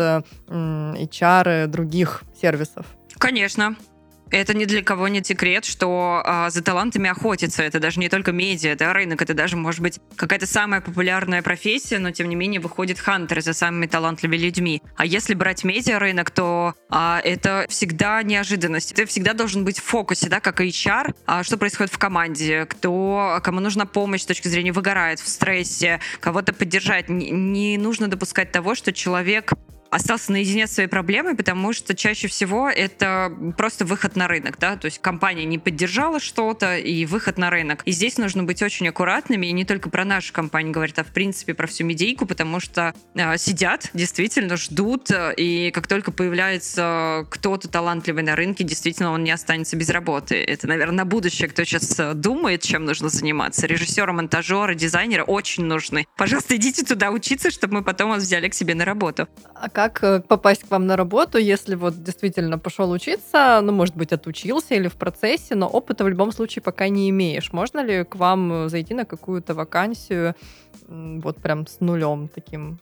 HR 0.48 1.68
других 1.68 2.24
сервисов? 2.42 2.88
Конечно. 3.20 3.76
Это 4.32 4.56
ни 4.56 4.66
для 4.66 4.84
кого 4.84 5.08
не 5.08 5.24
секрет, 5.24 5.66
что 5.66 6.22
а, 6.26 6.50
за 6.50 6.64
талантами 6.64 7.10
охотятся. 7.10 7.64
Это 7.64 7.80
даже 7.80 8.00
не 8.00 8.10
только 8.10 8.32
медиа, 8.32 8.76
да, 8.76 8.94
рынок, 8.94 9.22
это 9.22 9.34
даже, 9.34 9.56
может 9.56 9.82
быть, 9.82 10.00
какая-то 10.16 10.48
самая 10.48 10.82
популярная 10.82 11.42
профессия, 11.42 12.00
но 12.00 12.12
тем 12.12 12.30
не 12.30 12.36
менее 12.36 12.60
выходит 12.60 13.00
хантеры 13.00 13.42
за 13.42 13.54
самыми 13.54 13.88
талантливыми 13.88 14.38
людьми. 14.38 14.82
А 14.98 15.06
если 15.06 15.34
брать 15.34 15.64
медиа 15.64 16.00
рынок, 16.00 16.32
то 16.32 16.74
а, 16.90 17.22
это 17.24 17.66
всегда 17.70 18.22
неожиданность. 18.24 18.94
Ты 18.96 19.06
всегда 19.06 19.34
должен 19.34 19.64
быть 19.64 19.80
в 19.80 19.84
фокусе, 19.84 20.28
да, 20.28 20.40
как 20.40 20.60
HR, 20.60 21.16
а, 21.26 21.44
что 21.44 21.58
происходит 21.58 21.94
в 21.94 21.98
команде, 21.98 22.66
кто, 22.66 23.40
кому 23.44 23.60
нужна 23.60 23.86
помощь 23.86 24.22
с 24.22 24.26
точки 24.26 24.48
зрения 24.48 24.72
выгорает, 24.72 25.20
в 25.20 25.28
стрессе, 25.28 26.00
кого-то 26.20 26.54
поддержать. 26.54 27.10
Не, 27.10 27.32
не 27.32 27.78
нужно 27.78 28.08
допускать 28.08 28.52
того, 28.52 28.76
что 28.76 28.92
человек 28.92 29.54
остался 29.96 30.32
наедине 30.32 30.68
с 30.68 30.74
своей 30.74 30.90
проблемой, 30.90 31.36
потому 31.36 31.74
что 31.74 31.96
чаще 31.96 32.28
всего 32.28 32.70
это 32.70 33.32
просто 33.58 33.86
выход 33.86 34.16
на 34.16 34.28
рынок, 34.28 34.58
да, 34.60 34.76
то 34.76 34.86
есть 34.86 35.00
компания 35.00 35.46
не 35.46 35.58
поддержала 35.58 36.20
что-то 36.20 36.78
и 36.78 37.06
выход 37.06 37.38
на 37.38 37.50
рынок. 37.50 37.82
И 37.86 37.92
здесь 37.92 38.18
нужно 38.18 38.44
быть 38.44 38.62
очень 38.62 38.88
аккуратными, 38.88 39.48
и 39.48 39.52
не 39.52 39.66
только 39.66 39.90
про 39.90 40.06
нашу 40.06 40.34
компанию 40.34 40.74
говорит, 40.74 41.00
а 41.00 41.04
в 41.04 41.14
принципе 41.14 41.54
про 41.54 41.68
всю 41.68 41.86
медийку, 41.86 42.26
потому 42.26 42.60
что 42.60 42.94
э, 43.14 43.38
сидят, 43.38 43.90
действительно 43.94 44.58
ждут, 44.58 45.10
и 45.38 45.72
как 45.72 45.88
только 45.88 46.12
появляется 46.12 47.26
кто-то 47.30 47.68
талантливый 47.68 48.24
на 48.24 48.36
рынке, 48.36 48.64
действительно 48.64 49.12
он 49.12 49.24
не 49.24 49.32
останется 49.32 49.76
без 49.76 49.90
работы. 49.90 50.36
Это, 50.44 50.68
наверное, 50.68 50.98
на 50.98 51.06
будущее, 51.06 51.48
кто 51.48 51.64
сейчас 51.64 52.00
думает, 52.16 52.62
чем 52.62 52.86
нужно 52.86 53.10
заниматься. 53.10 53.68
Режиссеры, 53.68 54.12
монтажеры, 54.14 54.76
дизайнеры 54.76 55.24
очень 55.24 55.64
нужны. 55.66 56.06
Пожалуйста, 56.18 56.56
идите 56.56 56.84
туда 56.84 57.12
учиться, 57.12 57.52
чтобы 57.52 57.76
мы 57.76 57.84
потом 57.84 58.10
вас 58.10 58.24
взяли 58.24 58.50
к 58.50 58.54
себе 58.54 58.76
на 58.76 58.86
работу. 58.86 59.28
А 59.54 59.70
как 59.70 59.85
э, 60.04 60.22
попасть 60.22 60.64
к 60.64 60.72
вам 60.72 60.86
на 60.88 60.96
работу, 60.96 61.38
если 61.38 61.76
вот 61.76 62.04
действительно 62.04 62.60
пошел 62.60 62.92
учиться, 62.92 63.60
ну, 63.62 63.72
может 63.72 63.96
быть, 63.96 64.14
отучился 64.14 64.76
или 64.76 64.88
в 64.88 64.96
процессе, 64.96 65.56
но 65.56 65.68
опыта 65.68 66.04
в 66.04 66.10
любом 66.10 66.32
случае 66.32 66.62
пока 66.62 66.90
не 66.90 67.10
имеешь. 67.10 67.54
Можно 67.54 67.84
ли 67.84 68.04
к 68.04 68.16
вам 68.16 68.70
зайти 68.70 68.94
на 68.94 69.06
какую-то 69.06 69.54
вакансию 69.54 70.36
вот 70.88 71.38
прям 71.38 71.68
с 71.68 71.80
нулем 71.80 72.28
таким 72.28 72.80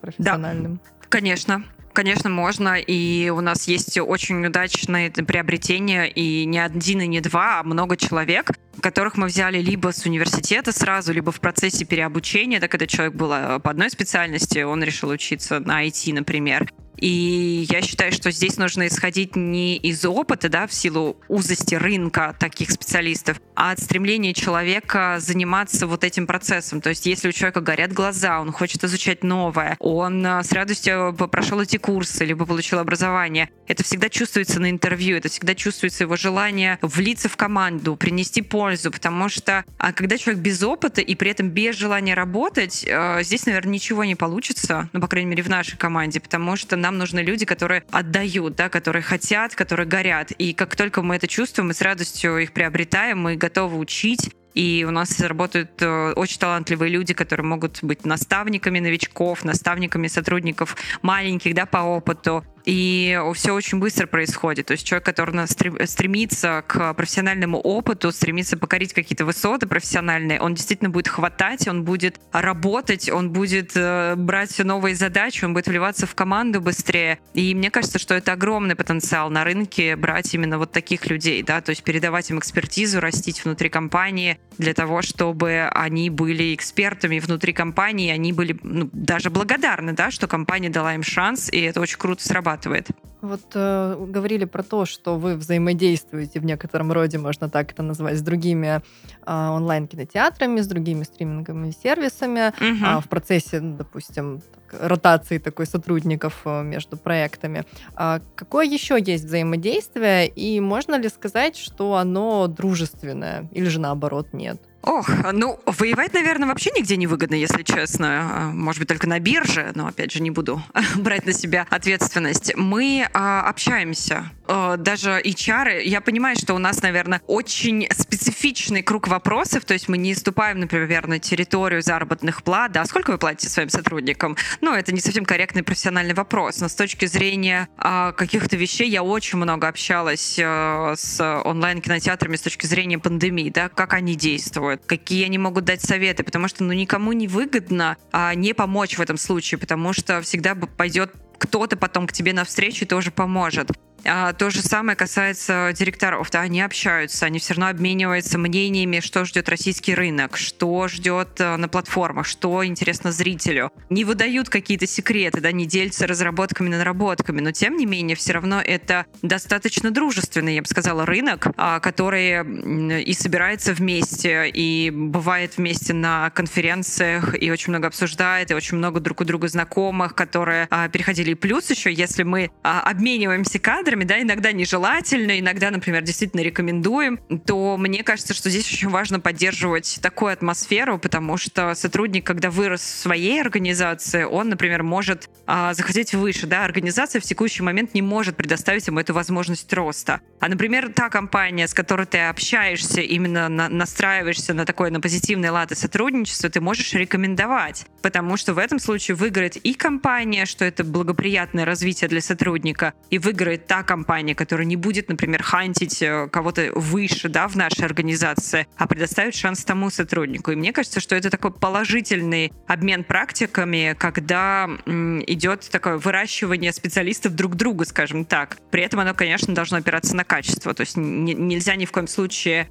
профессиональным? 0.00 0.74
Да, 0.74 1.06
конечно. 1.08 1.62
Конечно, 1.92 2.30
можно, 2.30 2.78
и 2.78 3.28
у 3.30 3.40
нас 3.40 3.66
есть 3.66 3.98
очень 3.98 4.44
удачное 4.46 5.10
приобретение, 5.10 6.10
и 6.10 6.44
не 6.44 6.58
один, 6.58 7.00
и 7.00 7.06
не 7.06 7.20
два, 7.20 7.60
а 7.60 7.62
много 7.64 7.96
человек, 7.96 8.52
которых 8.80 9.16
мы 9.16 9.26
взяли 9.26 9.58
либо 9.58 9.92
с 9.92 10.06
университета 10.06 10.72
сразу, 10.72 11.12
либо 11.12 11.32
в 11.32 11.40
процессе 11.40 11.84
переобучения, 11.84 12.60
так 12.60 12.70
когда 12.70 12.86
человек 12.86 13.14
был 13.14 13.32
э, 13.32 13.58
по 13.58 13.70
одной 13.70 13.90
специальности, 13.90 14.60
он 14.60 14.82
решил 14.82 15.08
учиться 15.08 15.60
на 15.60 15.84
IT, 15.84 16.14
например, 16.14 16.70
и 17.00 17.66
я 17.70 17.82
считаю, 17.82 18.12
что 18.12 18.30
здесь 18.30 18.56
нужно 18.56 18.86
исходить 18.86 19.36
не 19.36 19.76
из 19.76 20.04
опыта, 20.04 20.48
да, 20.48 20.66
в 20.66 20.74
силу 20.74 21.16
узости 21.28 21.74
рынка 21.74 22.36
таких 22.38 22.70
специалистов, 22.70 23.40
а 23.54 23.72
от 23.72 23.80
стремления 23.80 24.34
человека 24.34 25.16
заниматься 25.18 25.86
вот 25.86 26.04
этим 26.04 26.26
процессом. 26.26 26.80
То 26.80 26.90
есть 26.90 27.06
если 27.06 27.28
у 27.28 27.32
человека 27.32 27.60
горят 27.60 27.92
глаза, 27.92 28.40
он 28.40 28.52
хочет 28.52 28.84
изучать 28.84 29.22
новое, 29.22 29.76
он 29.78 30.24
э, 30.24 30.42
с 30.42 30.52
радостью 30.52 31.14
прошел 31.30 31.60
эти 31.60 31.76
курсы, 31.76 32.24
либо 32.24 32.46
получил 32.46 32.78
образование, 32.78 33.50
это 33.66 33.84
всегда 33.84 34.08
чувствуется 34.08 34.60
на 34.60 34.70
интервью, 34.70 35.16
это 35.16 35.28
всегда 35.28 35.54
чувствуется 35.54 36.04
его 36.04 36.16
желание 36.16 36.78
влиться 36.82 37.28
в 37.28 37.36
команду, 37.36 37.96
принести 37.96 38.42
пользу, 38.42 38.90
потому 38.90 39.28
что 39.28 39.64
а 39.78 39.92
когда 39.92 40.18
человек 40.18 40.42
без 40.42 40.62
опыта 40.62 41.00
и 41.00 41.14
при 41.14 41.30
этом 41.30 41.50
без 41.50 41.76
желания 41.76 42.14
работать, 42.14 42.84
э, 42.86 43.22
здесь, 43.22 43.46
наверное, 43.46 43.74
ничего 43.74 44.04
не 44.04 44.14
получится, 44.14 44.88
ну, 44.92 45.00
по 45.00 45.08
крайней 45.08 45.30
мере, 45.30 45.42
в 45.42 45.48
нашей 45.48 45.76
команде, 45.76 46.20
потому 46.20 46.56
что 46.56 46.76
нам 46.88 46.96
нужны 46.96 47.20
люди, 47.20 47.44
которые 47.44 47.84
отдают, 47.90 48.56
да, 48.56 48.70
которые 48.70 49.02
хотят, 49.02 49.54
которые 49.54 49.86
горят. 49.86 50.30
И 50.30 50.54
как 50.54 50.74
только 50.74 51.02
мы 51.02 51.16
это 51.16 51.28
чувствуем, 51.28 51.68
мы 51.68 51.74
с 51.74 51.82
радостью 51.82 52.38
их 52.38 52.52
приобретаем, 52.52 53.18
мы 53.20 53.36
готовы 53.36 53.76
учить, 53.76 54.30
и 54.54 54.86
у 54.88 54.90
нас 54.90 55.20
работают 55.20 55.82
э, 55.82 56.12
очень 56.16 56.38
талантливые 56.38 56.90
люди, 56.90 57.12
которые 57.12 57.44
могут 57.44 57.80
быть 57.82 58.06
наставниками 58.06 58.80
новичков, 58.80 59.44
наставниками 59.44 60.08
сотрудников 60.08 60.76
маленьких, 61.02 61.54
да, 61.54 61.66
по 61.66 61.78
опыту. 61.78 62.42
И 62.64 63.18
все 63.34 63.52
очень 63.52 63.78
быстро 63.78 64.06
происходит. 64.06 64.66
То 64.66 64.72
есть 64.72 64.86
человек, 64.86 65.06
который 65.06 65.46
стремится 65.86 66.62
к 66.66 66.92
профессиональному 66.94 67.58
опыту, 67.58 68.12
стремится 68.12 68.56
покорить 68.56 68.92
какие-то 68.92 69.24
высоты 69.24 69.66
профессиональные, 69.66 70.40
он 70.40 70.54
действительно 70.54 70.90
будет 70.90 71.08
хватать, 71.08 71.66
он 71.66 71.84
будет 71.84 72.20
работать, 72.32 73.08
он 73.08 73.30
будет 73.30 73.72
э, 73.74 74.14
брать 74.16 74.58
новые 74.58 74.94
задачи, 74.94 75.44
он 75.44 75.54
будет 75.54 75.68
вливаться 75.68 76.06
в 76.06 76.14
команду 76.14 76.60
быстрее. 76.60 77.18
И 77.34 77.54
мне 77.54 77.70
кажется, 77.70 77.98
что 77.98 78.14
это 78.14 78.32
огромный 78.32 78.74
потенциал 78.74 79.30
на 79.30 79.44
рынке 79.44 79.96
брать 79.96 80.34
именно 80.34 80.58
вот 80.58 80.72
таких 80.72 81.06
людей, 81.06 81.42
да, 81.42 81.60
то 81.60 81.70
есть 81.70 81.82
передавать 81.82 82.30
им 82.30 82.38
экспертизу, 82.38 83.00
растить 83.00 83.44
внутри 83.44 83.68
компании 83.68 84.38
для 84.58 84.74
того, 84.74 85.02
чтобы 85.02 85.68
они 85.72 86.10
были 86.10 86.54
экспертами 86.54 87.18
внутри 87.18 87.52
компании, 87.52 88.10
они 88.10 88.32
были 88.32 88.58
ну, 88.62 88.90
даже 88.92 89.30
благодарны, 89.30 89.92
да, 89.92 90.10
что 90.10 90.26
компания 90.26 90.68
дала 90.68 90.94
им 90.94 91.02
шанс, 91.02 91.48
и 91.50 91.60
это 91.60 91.80
очень 91.80 91.98
круто 91.98 92.22
срабатывает 92.26 92.57
срабатывает. 92.58 92.88
Вот 93.20 93.40
э, 93.54 93.96
говорили 94.08 94.44
про 94.44 94.62
то, 94.62 94.84
что 94.84 95.18
вы 95.18 95.34
взаимодействуете 95.34 96.38
в 96.38 96.44
некотором 96.44 96.92
роде, 96.92 97.18
можно 97.18 97.48
так 97.48 97.72
это 97.72 97.82
назвать, 97.82 98.16
с 98.16 98.22
другими 98.22 98.80
э, 99.26 99.32
онлайн-кинотеатрами, 99.32 100.60
с 100.60 100.68
другими 100.68 101.02
стриминговыми 101.02 101.72
сервисами 101.72 102.48
угу. 102.48 102.84
э, 102.86 103.00
в 103.00 103.08
процессе, 103.08 103.60
допустим, 103.60 104.40
так, 104.40 104.88
ротации 104.88 105.38
такой 105.38 105.66
сотрудников 105.66 106.42
э, 106.44 106.62
между 106.62 106.96
проектами. 106.96 107.64
А 107.96 108.20
какое 108.36 108.66
еще 108.66 108.96
есть 109.04 109.24
взаимодействие, 109.24 110.28
и 110.28 110.60
можно 110.60 110.94
ли 110.94 111.08
сказать, 111.08 111.56
что 111.56 111.94
оно 111.94 112.46
дружественное, 112.46 113.48
или 113.50 113.66
же 113.68 113.80
наоборот 113.80 114.28
нет? 114.32 114.60
Ох, 114.82 115.10
ну, 115.32 115.58
воевать, 115.66 116.14
наверное, 116.14 116.48
вообще 116.48 116.70
нигде 116.76 116.96
не 116.96 117.06
выгодно, 117.06 117.34
если 117.34 117.62
честно. 117.62 118.30
А, 118.30 118.50
может 118.52 118.78
быть, 118.78 118.88
только 118.88 119.08
на 119.08 119.18
бирже, 119.18 119.72
но, 119.74 119.88
опять 119.88 120.12
же, 120.12 120.22
не 120.22 120.30
буду 120.30 120.62
брать 120.96 121.26
на 121.26 121.32
себя 121.32 121.66
ответственность. 121.68 122.52
Мы 122.56 123.08
а, 123.12 123.42
общаемся. 123.42 124.30
А, 124.46 124.76
даже 124.76 125.20
HR, 125.20 125.82
я 125.82 126.00
понимаю, 126.00 126.36
что 126.36 126.54
у 126.54 126.58
нас, 126.58 126.80
наверное, 126.80 127.20
очень 127.26 127.88
специфичный 127.92 128.82
круг 128.82 129.08
вопросов, 129.08 129.64
то 129.64 129.74
есть 129.74 129.88
мы 129.88 129.98
не 129.98 130.14
ступаем, 130.14 130.60
например, 130.60 131.08
на 131.08 131.18
территорию 131.18 131.82
заработных 131.82 132.44
плат, 132.44 132.70
да, 132.72 132.84
сколько 132.84 133.10
вы 133.10 133.18
платите 133.18 133.48
своим 133.48 133.70
сотрудникам? 133.70 134.36
Ну, 134.60 134.72
это 134.72 134.94
не 134.94 135.00
совсем 135.00 135.24
корректный 135.24 135.64
профессиональный 135.64 136.14
вопрос, 136.14 136.60
но 136.60 136.68
с 136.68 136.74
точки 136.74 137.06
зрения 137.06 137.68
а, 137.76 138.12
каких-то 138.12 138.56
вещей 138.56 138.88
я 138.88 139.02
очень 139.02 139.38
много 139.38 139.66
общалась 139.66 140.38
а, 140.40 140.94
с 140.96 141.20
онлайн-кинотеатрами 141.44 142.36
с 142.36 142.42
точки 142.42 142.66
зрения 142.66 142.98
пандемии, 142.98 143.50
да, 143.50 143.68
как 143.68 143.94
они 143.94 144.14
действуют 144.14 144.67
делают, 144.68 144.82
какие 144.86 145.24
они 145.24 145.38
могут 145.38 145.64
дать 145.64 145.80
советы, 145.80 146.22
потому 146.22 146.48
что 146.48 146.64
ну 146.64 146.72
никому 146.72 147.12
не 147.12 147.28
выгодно 147.28 147.96
а, 148.12 148.34
не 148.34 148.52
помочь 148.54 148.98
в 148.98 149.00
этом 149.00 149.16
случае, 149.16 149.58
потому 149.58 149.92
что 149.92 150.20
всегда 150.20 150.54
пойдет 150.54 151.12
кто-то 151.38 151.76
потом 151.76 152.06
к 152.06 152.12
тебе 152.12 152.32
навстречу 152.32 152.84
и 152.84 152.88
тоже 152.88 153.10
поможет. 153.10 153.70
А, 154.04 154.32
то 154.32 154.50
же 154.50 154.62
самое 154.62 154.96
касается 154.96 155.72
директоров. 155.74 156.30
Да, 156.30 156.40
они 156.40 156.60
общаются, 156.60 157.26
они 157.26 157.38
все 157.38 157.54
равно 157.54 157.68
обмениваются 157.68 158.38
мнениями, 158.38 159.00
что 159.00 159.24
ждет 159.24 159.48
российский 159.48 159.94
рынок, 159.94 160.36
что 160.36 160.88
ждет 160.88 161.40
э, 161.40 161.56
на 161.56 161.68
платформах, 161.68 162.26
что 162.26 162.64
интересно 162.64 163.12
зрителю. 163.12 163.72
Не 163.90 164.04
выдают 164.04 164.48
какие-то 164.48 164.86
секреты, 164.86 165.40
да, 165.40 165.52
не 165.52 165.66
делятся 165.66 166.06
разработками, 166.06 166.68
наработками, 166.68 167.40
но 167.40 167.52
тем 167.52 167.76
не 167.76 167.86
менее 167.86 168.16
все 168.16 168.32
равно 168.32 168.60
это 168.60 169.06
достаточно 169.22 169.90
дружественный, 169.90 170.54
я 170.54 170.62
бы 170.62 170.68
сказала, 170.68 171.04
рынок, 171.04 171.48
а, 171.56 171.80
который 171.80 173.02
и 173.02 173.12
собирается 173.14 173.72
вместе, 173.72 174.48
и 174.48 174.90
бывает 174.90 175.56
вместе 175.56 175.92
на 175.92 176.30
конференциях, 176.30 177.40
и 177.40 177.50
очень 177.50 177.70
много 177.70 177.88
обсуждает, 177.88 178.50
и 178.50 178.54
очень 178.54 178.78
много 178.78 179.00
друг 179.00 179.20
у 179.20 179.24
друга 179.24 179.48
знакомых, 179.48 180.14
которые 180.14 180.68
а, 180.70 180.88
переходили. 180.88 181.32
И 181.32 181.34
плюс 181.34 181.68
еще, 181.70 181.92
если 181.92 182.22
мы 182.22 182.50
обмениваемся 182.62 183.58
кадрами, 183.58 183.87
кадрами, 183.88 184.04
да, 184.04 184.20
иногда 184.20 184.52
нежелательно, 184.52 185.40
иногда, 185.40 185.70
например, 185.70 186.02
действительно 186.02 186.42
рекомендуем, 186.42 187.18
то 187.46 187.78
мне 187.78 188.02
кажется, 188.02 188.34
что 188.34 188.50
здесь 188.50 188.70
очень 188.70 188.90
важно 188.90 189.18
поддерживать 189.18 189.98
такую 190.02 190.30
атмосферу, 190.30 190.98
потому 190.98 191.38
что 191.38 191.74
сотрудник, 191.74 192.26
когда 192.26 192.50
вырос 192.50 192.82
в 192.82 192.98
своей 192.98 193.40
организации, 193.40 194.24
он, 194.24 194.50
например, 194.50 194.82
может 194.82 195.30
а, 195.46 195.72
захотеть 195.72 196.12
выше, 196.12 196.46
да, 196.46 196.66
организация 196.66 197.22
в 197.22 197.24
текущий 197.24 197.62
момент 197.62 197.94
не 197.94 198.02
может 198.02 198.36
предоставить 198.36 198.86
ему 198.86 199.00
эту 199.00 199.14
возможность 199.14 199.72
роста. 199.72 200.20
А, 200.38 200.48
например, 200.48 200.92
та 200.92 201.08
компания, 201.08 201.66
с 201.66 201.72
которой 201.72 202.04
ты 202.04 202.18
общаешься, 202.18 203.00
именно 203.00 203.48
на, 203.48 203.70
настраиваешься 203.70 204.52
на 204.52 204.66
такое, 204.66 204.90
на 204.90 205.00
позитивный 205.00 205.48
лад 205.48 205.72
и 205.72 205.74
сотрудничество, 205.74 206.50
ты 206.50 206.60
можешь 206.60 206.92
рекомендовать, 206.92 207.86
потому 208.02 208.36
что 208.36 208.52
в 208.52 208.58
этом 208.58 208.78
случае 208.78 209.14
выиграет 209.14 209.56
и 209.56 209.72
компания, 209.72 210.44
что 210.44 210.66
это 210.66 210.84
благоприятное 210.84 211.64
развитие 211.64 212.08
для 212.08 212.20
сотрудника, 212.20 212.92
и 213.08 213.18
выиграет 213.18 213.66
та 213.66 213.77
компания, 213.82 214.34
которая 214.34 214.66
не 214.66 214.76
будет, 214.76 215.08
например, 215.08 215.42
хантить 215.42 216.02
э, 216.02 216.28
кого-то 216.30 216.70
выше 216.74 217.28
да, 217.28 217.48
в 217.48 217.56
нашей 217.56 217.84
организации, 217.84 218.66
а 218.76 218.86
предоставит 218.86 219.34
шанс 219.34 219.64
тому 219.64 219.90
сотруднику. 219.90 220.50
И 220.50 220.56
мне 220.56 220.72
кажется, 220.72 221.00
что 221.00 221.14
это 221.14 221.30
такой 221.30 221.52
положительный 221.52 222.52
обмен 222.66 223.04
практиками, 223.04 223.96
когда 223.98 224.68
идет 224.86 225.68
такое 225.70 225.98
выращивание 225.98 226.72
специалистов 226.72 227.34
друг 227.34 227.56
друга, 227.56 227.84
скажем 227.84 228.24
так. 228.24 228.58
При 228.70 228.82
этом 228.82 229.00
оно, 229.00 229.14
конечно, 229.14 229.54
должно 229.54 229.78
опираться 229.78 230.16
на 230.16 230.24
качество. 230.24 230.74
То 230.74 230.82
есть 230.82 230.96
нельзя 230.96 231.76
ни 231.76 231.84
в 231.84 231.92
коем 231.92 232.06
случае 232.06 232.68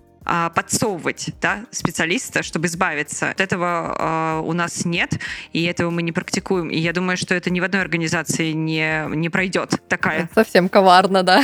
подсовывать 0.54 1.30
да, 1.42 1.66
специалиста, 1.72 2.44
чтобы 2.44 2.68
избавиться. 2.68 3.30
От 3.30 3.42
этого 3.42 3.96
а, 3.98 4.42
у 4.42 4.54
нас 4.54 4.86
нет, 4.86 5.20
и 5.54 5.64
этого 5.64 5.90
мы 5.90 6.02
не 6.02 6.12
практикуем. 6.12 6.70
И 6.70 6.78
я 6.78 6.94
думаю, 6.94 7.18
что 7.18 7.34
это 7.36 7.50
ни 7.50 7.60
в 7.60 7.64
одной 7.64 7.82
организации 7.82 8.52
не, 8.52 9.06
не 9.16 9.30
пройдет 9.30 9.76
такая. 9.88 10.24
Это 10.26 10.34
совсем 10.36 10.70
коварно, 10.70 11.24
да. 11.24 11.44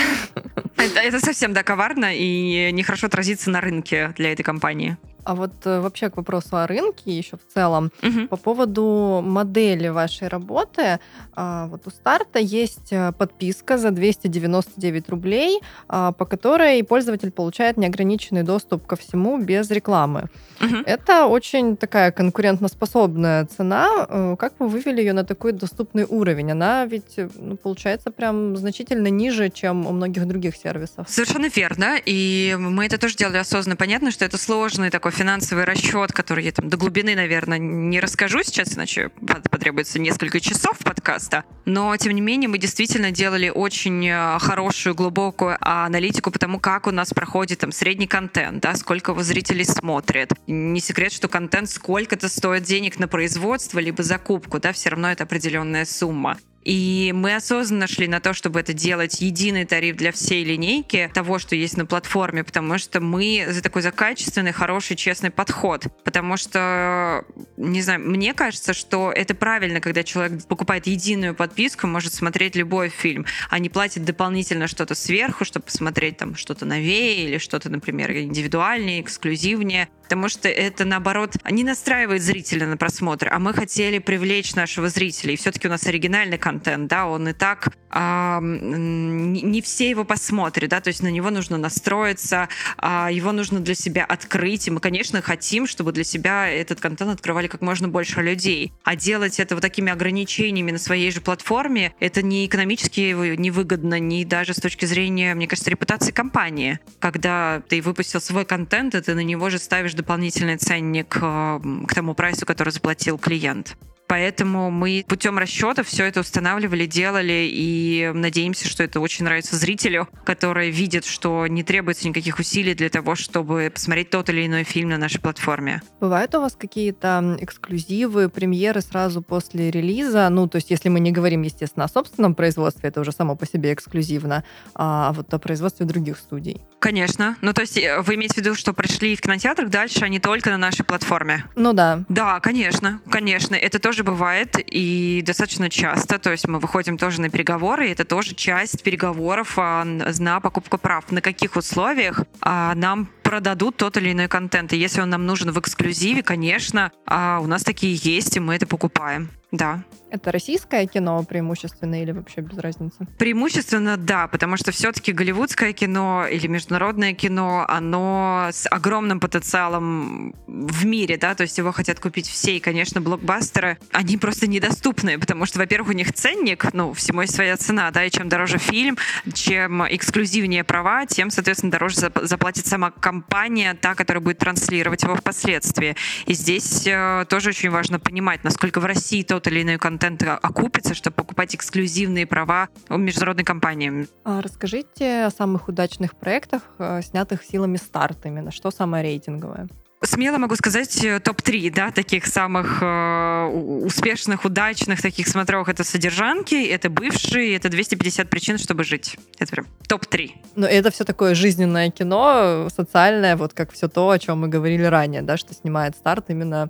Это, 0.75 0.99
это 0.99 1.19
совсем, 1.19 1.53
да, 1.53 1.63
коварно 1.63 2.13
и 2.13 2.71
нехорошо 2.71 3.07
отразится 3.07 3.49
на 3.49 3.61
рынке 3.61 4.13
для 4.17 4.33
этой 4.33 4.43
компании. 4.43 4.97
А 5.25 5.35
вот 5.35 5.51
э, 5.65 5.79
вообще 5.79 6.09
к 6.09 6.17
вопросу 6.17 6.57
о 6.57 6.67
рынке 6.67 7.17
еще 7.17 7.37
в 7.37 7.53
целом, 7.53 7.91
угу. 8.01 8.27
по 8.27 8.37
поводу 8.37 9.21
модели 9.23 9.87
вашей 9.87 10.27
работы, 10.27 10.99
а, 11.35 11.67
вот 11.67 11.87
у 11.87 11.89
старта 11.89 12.39
есть 12.39 12.91
э, 12.91 13.11
подписка 13.11 13.77
за 13.77 13.91
299 13.91 15.09
рублей, 15.09 15.61
а, 15.87 16.11
по 16.11 16.25
которой 16.25 16.83
пользователь 16.83 17.31
получает 17.31 17.77
неограниченный 17.77 18.43
доступ 18.43 18.85
ко 18.85 18.95
всему 18.95 19.37
без 19.37 19.71
рекламы. 19.71 20.29
Угу. 20.61 20.83
Это 20.85 21.25
очень 21.25 21.77
такая 21.77 22.11
конкурентоспособная 22.11 23.45
цена. 23.45 24.07
Э, 24.09 24.35
как 24.37 24.53
вы 24.59 24.67
вывели 24.67 25.01
ее 25.01 25.13
на 25.13 25.23
такой 25.23 25.53
доступный 25.53 26.05
уровень? 26.05 26.51
Она 26.51 26.85
ведь 26.85 27.19
ну, 27.35 27.55
получается 27.57 28.11
прям 28.11 28.55
значительно 28.57 29.07
ниже, 29.07 29.49
чем 29.49 29.87
у 29.87 29.91
многих 29.91 30.27
других 30.27 30.55
сервисов. 30.55 31.09
Совершенно 31.09 31.47
верно. 31.47 31.97
И 32.05 32.55
мы 32.59 32.85
это 32.85 32.97
тоже 32.97 33.15
делали 33.15 33.37
осознанно. 33.37 33.75
Понятно, 33.75 34.11
что 34.11 34.25
это 34.25 34.37
сложный 34.37 34.89
такой 34.89 35.12
финансовый 35.13 35.63
расчет, 35.63 36.11
который 36.11 36.43
я 36.43 36.51
там 36.51 36.69
до 36.69 36.77
глубины, 36.77 37.15
наверное, 37.15 37.57
не 37.57 37.99
расскажу 37.99 38.43
сейчас, 38.43 38.75
иначе 38.75 39.09
потребуется 39.49 39.99
несколько 39.99 40.39
часов 40.39 40.77
подкаста. 40.79 41.43
Но, 41.65 41.95
тем 41.97 42.13
не 42.13 42.21
менее, 42.21 42.49
мы 42.49 42.57
действительно 42.57 43.11
делали 43.11 43.49
очень 43.49 44.07
э, 44.07 44.37
хорошую, 44.39 44.95
глубокую 44.95 45.57
аналитику 45.61 46.31
по 46.31 46.39
тому, 46.39 46.59
как 46.59 46.87
у 46.87 46.91
нас 46.91 47.13
проходит 47.13 47.59
там 47.59 47.71
средний 47.71 48.07
контент, 48.07 48.61
да, 48.61 48.75
сколько 48.75 49.11
его 49.11 49.23
зрителей 49.23 49.65
смотрят. 49.65 50.31
Не 50.47 50.79
секрет, 50.79 51.13
что 51.13 51.27
контент 51.27 51.69
сколько-то 51.69 52.27
стоит 52.27 52.63
денег 52.63 52.99
на 52.99 53.07
производство 53.07 53.79
либо 53.79 54.03
закупку, 54.03 54.59
да, 54.59 54.73
все 54.73 54.89
равно 54.89 55.11
это 55.11 55.23
определенная 55.23 55.85
сумма. 55.85 56.37
И 56.63 57.11
мы 57.13 57.35
осознанно 57.35 57.87
шли 57.87 58.07
на 58.07 58.19
то, 58.19 58.33
чтобы 58.33 58.59
это 58.59 58.73
делать 58.73 59.21
единый 59.21 59.65
тариф 59.65 59.95
для 59.95 60.11
всей 60.11 60.43
линейки 60.43 61.11
того, 61.13 61.39
что 61.39 61.55
есть 61.55 61.77
на 61.77 61.85
платформе, 61.85 62.43
потому 62.43 62.77
что 62.77 63.01
мы 63.01 63.45
за 63.49 63.61
такой 63.61 63.81
за 63.81 63.91
качественный, 63.91 64.51
хороший, 64.51 64.95
честный 64.95 65.31
подход. 65.31 65.87
Потому 66.03 66.37
что, 66.37 67.25
не 67.57 67.81
знаю, 67.81 67.99
мне 68.01 68.33
кажется, 68.33 68.73
что 68.73 69.11
это 69.11 69.35
правильно, 69.35 69.79
когда 69.81 70.03
человек 70.03 70.45
покупает 70.45 70.87
единую 70.87 71.35
подписку, 71.35 71.87
может 71.87 72.13
смотреть 72.13 72.55
любой 72.55 72.89
фильм, 72.89 73.25
а 73.49 73.59
не 73.59 73.69
платит 73.69 74.05
дополнительно 74.05 74.67
что-то 74.67 74.95
сверху, 74.95 75.45
чтобы 75.45 75.65
посмотреть 75.65 76.17
там 76.17 76.35
что-то 76.35 76.65
новее 76.65 77.25
или 77.25 77.37
что-то, 77.37 77.69
например, 77.69 78.11
индивидуальнее, 78.11 79.01
эксклюзивнее 79.01 79.89
потому 80.13 80.29
что 80.29 80.47
это, 80.47 80.85
наоборот, 80.85 81.37
не 81.49 81.63
настраивает 81.63 82.21
зрителя 82.21 82.67
на 82.67 82.77
просмотр, 82.77 83.29
а 83.31 83.39
мы 83.39 83.51
хотели 83.51 83.97
привлечь 83.97 84.53
нашего 84.53 84.87
зрителя. 84.87 85.33
И 85.33 85.37
все-таки 85.37 85.67
у 85.67 85.71
нас 85.71 85.87
оригинальный 85.87 86.37
контент, 86.37 86.52
да, 86.63 87.07
он 87.07 87.29
и 87.29 87.33
так 87.33 87.69
а, 87.89 88.39
не 88.41 89.61
все 89.61 89.89
его 89.89 90.03
посмотрят, 90.03 90.69
да, 90.69 90.81
то 90.81 90.87
есть 90.87 91.03
на 91.03 91.09
него 91.09 91.29
нужно 91.29 91.57
настроиться, 91.57 92.49
а, 92.77 93.09
его 93.11 93.31
нужно 93.31 93.59
для 93.59 93.75
себя 93.75 94.03
открыть, 94.03 94.67
и 94.67 94.71
мы, 94.71 94.79
конечно, 94.79 95.21
хотим, 95.21 95.67
чтобы 95.67 95.91
для 95.91 96.03
себя 96.03 96.49
этот 96.49 96.79
контент 96.79 97.11
открывали 97.11 97.47
как 97.47 97.61
можно 97.61 97.87
больше 97.87 98.21
людей. 98.21 98.73
А 98.83 98.95
делать 98.95 99.39
это 99.39 99.55
вот 99.55 99.61
такими 99.61 99.91
ограничениями 99.91 100.71
на 100.71 100.79
своей 100.79 101.11
же 101.11 101.21
платформе, 101.21 101.93
это 101.99 102.23
не 102.23 102.47
экономически 102.47 103.35
невыгодно, 103.37 103.99
ни 103.99 104.23
даже 104.23 104.53
с 104.53 104.57
точки 104.57 104.85
зрения, 104.85 105.35
мне 105.35 105.47
кажется, 105.47 105.69
репутации 105.69 106.11
компании. 106.11 106.79
Когда 106.99 107.61
ты 107.69 107.81
выпустил 107.81 108.21
свой 108.21 108.45
контент, 108.45 108.95
и 108.95 109.01
ты 109.01 109.13
на 109.13 109.23
него 109.23 109.49
же 109.49 109.59
ставишь 109.59 109.93
дополнительный 109.93 110.57
ценник 110.57 111.17
э, 111.21 111.59
к 111.87 111.93
тому 111.93 112.15
прайсу, 112.15 112.45
который 112.45 112.71
заплатил 112.71 113.17
клиент. 113.17 113.77
Поэтому 114.13 114.69
мы 114.69 115.03
путем 115.07 115.39
расчета 115.39 115.81
все 115.81 116.05
это 116.05 116.19
устанавливали, 116.19 116.85
делали 116.85 117.49
и 117.51 118.11
надеемся, 118.13 118.67
что 118.67 118.83
это 118.83 118.99
очень 118.99 119.25
нравится 119.25 119.55
зрителю, 119.55 120.07
который 120.23 120.69
видит, 120.69 121.03
что 121.03 121.47
не 121.47 121.63
требуется 121.63 122.07
никаких 122.07 122.37
усилий 122.37 122.75
для 122.75 122.89
того, 122.89 123.15
чтобы 123.15 123.71
посмотреть 123.73 124.11
тот 124.11 124.29
или 124.29 124.45
иной 124.45 124.65
фильм 124.65 124.89
на 124.89 124.99
нашей 124.99 125.19
платформе. 125.19 125.81
Бывают 125.99 126.35
у 126.35 126.41
вас 126.41 126.55
какие-то 126.55 127.37
эксклюзивы, 127.39 128.29
премьеры 128.29 128.81
сразу 128.81 129.23
после 129.23 129.71
релиза? 129.71 130.29
Ну, 130.29 130.47
то 130.47 130.57
есть, 130.57 130.69
если 130.69 130.89
мы 130.89 130.99
не 130.99 131.11
говорим, 131.11 131.41
естественно, 131.41 131.85
о 131.85 131.87
собственном 131.87 132.35
производстве, 132.35 132.89
это 132.89 133.01
уже 133.01 133.11
само 133.11 133.35
по 133.35 133.47
себе 133.47 133.73
эксклюзивно, 133.73 134.43
а 134.75 135.11
вот 135.13 135.33
о 135.33 135.39
производстве 135.39 135.87
других 135.87 136.19
студий. 136.19 136.61
Конечно. 136.77 137.35
Ну, 137.41 137.51
то 137.53 137.61
есть, 137.61 137.79
э, 137.79 137.99
вы 138.01 138.13
имеете 138.13 138.35
в 138.35 138.37
виду, 138.37 138.53
что 138.53 138.73
пришли 138.73 139.15
в 139.15 139.21
кинотеатр 139.21 139.69
дальше, 139.69 140.01
а 140.01 140.07
не 140.07 140.19
только 140.19 140.51
на 140.51 140.57
нашей 140.59 140.85
платформе? 140.85 141.45
Ну 141.55 141.73
да. 141.73 142.03
Да, 142.09 142.39
конечно, 142.41 142.99
конечно. 143.09 143.55
Это 143.55 143.79
тоже 143.79 144.02
тоже 144.03 144.15
бывает 144.15 144.55
и 144.59 145.23
достаточно 145.25 145.69
часто. 145.69 146.19
То 146.19 146.31
есть 146.31 146.47
мы 146.47 146.59
выходим 146.59 146.97
тоже 146.97 147.21
на 147.21 147.29
переговоры, 147.29 147.87
и 147.87 147.91
это 147.91 148.05
тоже 148.05 148.35
часть 148.35 148.83
переговоров 148.83 149.53
а, 149.57 149.83
на 149.85 150.39
покупку 150.39 150.77
прав. 150.77 151.11
На 151.11 151.21
каких 151.21 151.55
условиях 151.55 152.23
а, 152.41 152.73
нам 152.75 153.07
продадут 153.23 153.77
тот 153.77 153.97
или 153.97 154.11
иной 154.11 154.27
контент. 154.27 154.73
И 154.73 154.77
если 154.77 155.01
он 155.01 155.09
нам 155.09 155.25
нужен 155.25 155.51
в 155.51 155.59
эксклюзиве, 155.59 156.23
конечно, 156.23 156.91
а, 157.05 157.39
у 157.41 157.47
нас 157.47 157.63
такие 157.63 157.95
есть, 157.95 158.37
и 158.37 158.39
мы 158.39 158.55
это 158.55 158.67
покупаем. 158.67 159.29
Да. 159.53 159.83
Это 160.09 160.31
российское 160.31 160.85
кино 160.85 161.23
преимущественно 161.23 161.99
или 161.99 162.11
вообще 162.11 162.41
без 162.41 162.57
разницы? 162.59 163.07
Преимущественно 163.17 163.97
да, 163.97 164.27
потому 164.27 164.57
что 164.57 164.71
все-таки 164.71 165.11
голливудское 165.11 165.73
кино 165.73 166.27
или 166.29 166.45
международное 166.45 167.13
кино, 167.13 167.65
оно 167.67 168.49
с 168.51 168.67
огромным 168.69 169.19
потенциалом 169.19 170.35
в 170.45 170.85
мире, 170.85 171.17
да, 171.17 171.33
то 171.33 171.41
есть 171.41 171.57
его 171.57 171.71
хотят 171.71 171.99
купить 171.99 172.27
все, 172.27 172.57
и, 172.57 172.59
конечно, 172.59 173.01
блокбастеры, 173.01 173.79
они 173.91 174.17
просто 174.17 174.47
недоступны, 174.47 175.17
потому 175.17 175.47
что, 175.47 175.57
во-первых, 175.57 175.89
у 175.89 175.93
них 175.93 176.13
ценник, 176.13 176.71
ну, 176.73 176.93
всему 176.93 177.21
есть 177.21 177.33
своя 177.33 177.57
цена, 177.57 177.89
да, 177.89 178.05
и 178.05 178.11
чем 178.11 178.29
дороже 178.29 178.59
фильм, 178.59 178.97
чем 179.33 179.83
эксклюзивнее 179.83 180.63
права, 180.63 181.07
тем, 181.07 181.31
соответственно, 181.31 181.71
дороже 181.71 182.11
заплатит 182.21 182.67
сама 182.67 182.91
компания, 182.91 183.73
та, 183.73 183.95
которая 183.95 184.21
будет 184.21 184.37
транслировать 184.37 185.01
его 185.01 185.15
впоследствии. 185.15 185.95
И 186.27 186.33
здесь 186.33 186.85
э, 186.85 187.25
тоже 187.29 187.49
очень 187.49 187.71
важно 187.71 187.99
понимать, 187.99 188.43
насколько 188.43 188.79
в 188.79 188.85
России 188.85 189.23
тот 189.23 189.42
или 189.47 189.61
иной 189.63 189.77
контент 189.77 190.23
окупится, 190.23 190.93
чтобы 190.93 191.15
покупать 191.15 191.55
эксклюзивные 191.55 192.25
права 192.25 192.69
международной 192.89 193.43
компании. 193.43 194.07
А 194.23 194.41
расскажите 194.41 195.25
о 195.25 195.31
самых 195.31 195.67
удачных 195.67 196.15
проектах, 196.15 196.63
э, 196.79 197.01
снятых 197.01 197.43
силами 197.43 197.77
старт 197.77 198.25
именно. 198.25 198.51
Что 198.51 198.71
самое 198.71 199.03
рейтинговое? 199.03 199.67
Смело 200.05 200.37
могу 200.37 200.55
сказать 200.55 201.01
э, 201.05 201.21
топ-3, 201.21 201.71
да, 201.73 201.91
таких 201.91 202.25
самых 202.25 202.79
э, 202.81 203.45
успешных, 203.85 204.43
удачных 204.43 205.01
таких 205.01 205.29
смотровых. 205.29 205.69
Это 205.69 205.85
«Содержанки», 205.85 206.55
это 206.55 206.89
«Бывшие», 206.89 207.55
это 207.55 207.69
«250 207.69 208.25
причин, 208.25 208.57
чтобы 208.57 208.83
жить». 208.83 209.17
Это 209.39 209.51
прям 209.51 209.67
топ-3. 209.87 210.31
Но 210.57 210.67
это 210.67 210.91
все 210.91 211.05
такое 211.05 211.35
жизненное 211.35 211.89
кино, 211.89 212.67
социальное, 212.75 213.37
вот 213.37 213.53
как 213.53 213.71
все 213.71 213.87
то, 213.87 214.09
о 214.09 214.19
чем 214.19 214.41
мы 214.41 214.49
говорили 214.49 214.83
ранее, 214.83 215.21
да, 215.21 215.37
что 215.37 215.53
снимает 215.53 215.95
старт 215.95 216.25
именно 216.27 216.69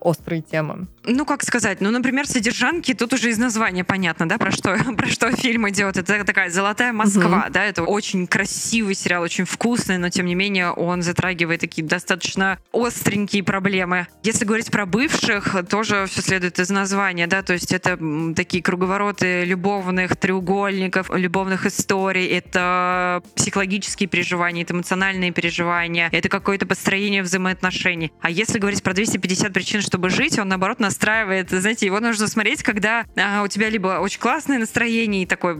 острые 0.00 0.42
темы. 0.42 0.86
Ну, 1.04 1.24
как 1.24 1.42
сказать, 1.42 1.80
ну, 1.80 1.90
например, 1.90 2.26
содержанки, 2.26 2.94
тут 2.94 3.12
уже 3.12 3.30
из 3.30 3.38
названия 3.38 3.84
понятно, 3.84 4.28
да, 4.28 4.38
про 4.38 4.50
что, 4.50 4.76
про 4.96 5.06
что 5.08 5.30
фильм 5.32 5.68
идет. 5.68 5.96
Это 5.96 6.24
такая 6.24 6.50
золотая 6.50 6.92
Москва, 6.92 7.44
угу. 7.44 7.52
да, 7.52 7.64
это 7.64 7.84
очень 7.84 8.26
красивый 8.26 8.94
сериал, 8.94 9.22
очень 9.22 9.44
вкусный, 9.44 9.98
но 9.98 10.08
тем 10.08 10.26
не 10.26 10.34
менее 10.34 10.70
он 10.70 11.02
затрагивает 11.02 11.60
такие 11.60 11.86
достаточно 11.86 12.58
остренькие 12.72 13.42
проблемы. 13.42 14.06
Если 14.22 14.44
говорить 14.44 14.70
про 14.70 14.86
бывших, 14.86 15.56
тоже 15.68 16.06
все 16.06 16.22
следует 16.22 16.58
из 16.58 16.70
названия, 16.70 17.26
да, 17.26 17.42
то 17.42 17.52
есть 17.52 17.72
это 17.72 17.98
такие 18.34 18.62
круговороты 18.62 19.44
любовных 19.44 20.16
треугольников, 20.16 21.10
любовных 21.10 21.66
историй, 21.66 22.26
это 22.26 23.22
психологические 23.36 24.08
переживания, 24.08 24.62
это 24.62 24.74
эмоциональные 24.74 25.32
переживания, 25.32 26.08
это 26.12 26.28
какое-то 26.28 26.66
построение 26.66 27.22
взаимоотношений. 27.22 28.12
А 28.20 28.30
если 28.30 28.58
говорить 28.58 28.82
про 28.82 28.94
250 28.94 29.51
причин, 29.52 29.80
чтобы 29.80 30.10
жить, 30.10 30.38
он, 30.38 30.48
наоборот, 30.48 30.80
настраивает. 30.80 31.50
Знаете, 31.50 31.86
его 31.86 32.00
нужно 32.00 32.26
смотреть, 32.28 32.62
когда 32.62 33.04
а, 33.16 33.42
у 33.42 33.48
тебя 33.48 33.68
либо 33.68 34.00
очень 34.00 34.20
классное 34.20 34.58
настроение 34.58 35.22
и 35.22 35.26
такое 35.26 35.54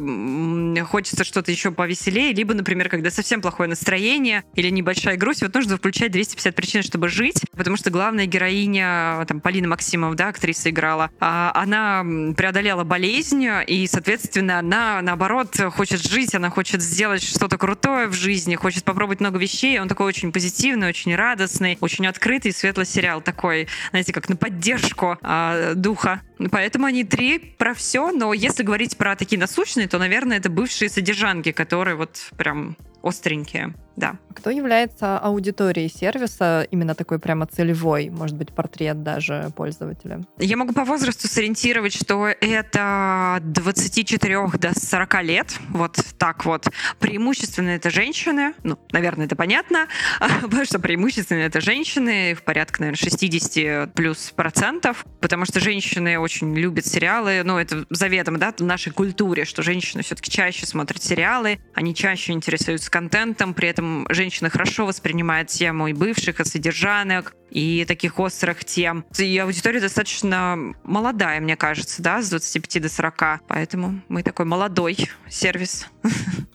хочется 0.84 1.24
что-то 1.24 1.50
еще 1.50 1.70
повеселее, 1.70 2.32
либо, 2.32 2.54
например, 2.54 2.88
когда 2.88 3.10
совсем 3.10 3.40
плохое 3.40 3.68
настроение 3.68 4.44
или 4.54 4.70
небольшая 4.70 5.16
грусть, 5.16 5.42
вот 5.42 5.54
нужно 5.54 5.76
включать 5.76 6.12
250 6.12 6.54
причин, 6.54 6.82
чтобы 6.82 7.08
жить, 7.08 7.42
потому 7.56 7.76
что 7.76 7.90
главная 7.90 8.26
героиня, 8.26 9.24
там, 9.26 9.40
Полина 9.40 9.68
Максимова, 9.68 10.14
да, 10.14 10.28
актриса 10.28 10.70
играла, 10.70 11.10
а, 11.20 11.52
она 11.54 12.04
преодолела 12.36 12.84
болезнь, 12.84 13.46
и, 13.66 13.86
соответственно, 13.86 14.58
она, 14.58 15.00
наоборот, 15.02 15.56
хочет 15.74 16.02
жить, 16.02 16.34
она 16.34 16.50
хочет 16.50 16.82
сделать 16.82 17.22
что-то 17.22 17.58
крутое 17.58 18.08
в 18.08 18.14
жизни, 18.14 18.54
хочет 18.54 18.84
попробовать 18.84 19.20
много 19.20 19.38
вещей, 19.38 19.78
он 19.80 19.88
такой 19.88 20.06
очень 20.06 20.32
позитивный, 20.32 20.88
очень 20.88 21.14
радостный, 21.14 21.78
очень 21.80 22.06
открытый, 22.06 22.52
светлый 22.52 22.86
сериал 22.86 23.20
такой 23.20 23.68
знаете, 23.90 24.12
как 24.12 24.28
на 24.28 24.36
поддержку 24.36 25.18
э, 25.22 25.74
духа. 25.74 26.22
Поэтому 26.50 26.86
они 26.86 27.04
три 27.04 27.38
про 27.38 27.74
все, 27.74 28.10
но 28.10 28.32
если 28.32 28.62
говорить 28.62 28.96
про 28.96 29.16
такие 29.16 29.38
насущные, 29.38 29.88
то, 29.88 29.98
наверное, 29.98 30.38
это 30.38 30.50
бывшие 30.50 30.88
содержанки, 30.88 31.52
которые 31.52 31.96
вот 31.96 32.30
прям 32.36 32.76
остренькие 33.02 33.74
да. 33.96 34.16
Кто 34.34 34.50
является 34.50 35.18
аудиторией 35.18 35.90
сервиса, 35.90 36.66
именно 36.70 36.94
такой 36.94 37.18
прямо 37.18 37.46
целевой, 37.46 38.08
может 38.10 38.36
быть, 38.36 38.52
портрет 38.52 39.02
даже 39.02 39.52
пользователя? 39.54 40.22
Я 40.38 40.56
могу 40.56 40.72
по 40.72 40.84
возрасту 40.84 41.28
сориентировать, 41.28 41.94
что 41.94 42.28
это 42.40 43.38
24 43.42 44.48
до 44.58 44.78
40 44.78 45.22
лет, 45.22 45.58
вот 45.70 45.98
так 46.18 46.44
вот. 46.44 46.68
Преимущественно 46.98 47.70
это 47.70 47.90
женщины, 47.90 48.54
ну, 48.62 48.78
наверное, 48.92 49.26
это 49.26 49.36
понятно, 49.36 49.86
потому 50.42 50.64
что 50.64 50.78
преимущественно 50.78 51.40
это 51.40 51.60
женщины, 51.60 52.34
в 52.34 52.42
порядке, 52.42 52.76
наверное, 52.80 52.96
60 52.96 53.92
плюс 53.94 54.32
процентов, 54.34 55.04
потому 55.20 55.44
что 55.44 55.60
женщины 55.60 56.18
очень 56.18 56.56
любят 56.56 56.86
сериалы, 56.86 57.42
ну, 57.44 57.58
это 57.58 57.84
заведомо, 57.90 58.38
да, 58.38 58.54
в 58.56 58.62
нашей 58.62 58.92
культуре, 58.92 59.44
что 59.44 59.62
женщины 59.62 60.02
все-таки 60.02 60.30
чаще 60.30 60.66
смотрят 60.66 61.02
сериалы, 61.02 61.60
они 61.74 61.94
чаще 61.94 62.32
интересуются 62.32 62.90
контентом, 62.90 63.54
при 63.54 63.68
этом 63.68 63.81
этом 63.82 64.06
женщина 64.08 64.48
хорошо 64.48 64.86
воспринимает 64.86 65.48
тему 65.48 65.88
и 65.88 65.92
бывших, 65.92 66.40
и 66.40 66.44
содержанок, 66.44 67.34
и 67.50 67.84
таких 67.84 68.18
острых 68.20 68.64
тем. 68.64 69.04
И 69.18 69.38
аудитория 69.38 69.80
достаточно 69.80 70.56
молодая, 70.84 71.40
мне 71.40 71.56
кажется, 71.56 72.00
да, 72.02 72.22
с 72.22 72.30
25 72.30 72.82
до 72.82 72.88
40. 72.88 73.40
Поэтому 73.48 74.00
мы 74.08 74.22
такой 74.22 74.46
молодой 74.46 74.96
сервис. 75.28 75.86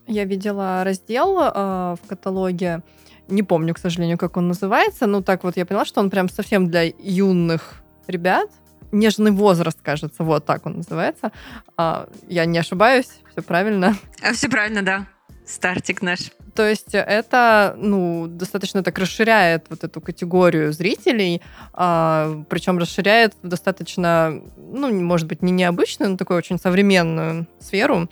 Я 0.07 0.23
видела 0.23 0.83
раздел 0.85 1.37
э, 1.39 1.95
в 1.95 1.99
каталоге, 2.07 2.81
не 3.27 3.43
помню, 3.43 3.73
к 3.73 3.77
сожалению, 3.77 4.17
как 4.17 4.37
он 4.37 4.47
называется, 4.47 5.05
но 5.05 5.21
так 5.21 5.43
вот 5.43 5.57
я 5.57 5.65
поняла, 5.65 5.83
что 5.83 5.99
он 5.99 6.09
прям 6.09 6.29
совсем 6.29 6.69
для 6.69 6.83
юных 6.83 7.81
ребят, 8.07 8.49
нежный 8.93 9.31
возраст, 9.31 9.77
кажется, 9.81 10.23
вот 10.23 10.45
так 10.45 10.65
он 10.65 10.77
называется. 10.77 11.33
А, 11.75 12.07
я 12.29 12.45
не 12.45 12.57
ошибаюсь, 12.57 13.09
все 13.31 13.41
правильно. 13.41 13.97
А, 14.23 14.31
все 14.31 14.47
правильно, 14.47 14.81
да. 14.81 15.07
Стартик 15.45 16.01
наш. 16.01 16.31
То 16.57 16.67
есть 16.67 16.95
это, 16.95 17.75
ну, 17.77 18.25
достаточно 18.27 18.81
так 18.81 18.97
расширяет 18.97 19.67
вот 19.69 19.83
эту 19.83 20.01
категорию 20.01 20.73
зрителей, 20.73 21.43
а, 21.71 22.43
причем 22.49 22.79
расширяет 22.79 23.35
достаточно, 23.43 24.41
ну, 24.57 24.91
может 25.03 25.27
быть, 25.27 25.43
не 25.43 25.51
необычную, 25.51 26.09
но 26.09 26.17
такую 26.17 26.39
очень 26.39 26.57
современную 26.57 27.45
сферу. 27.59 28.09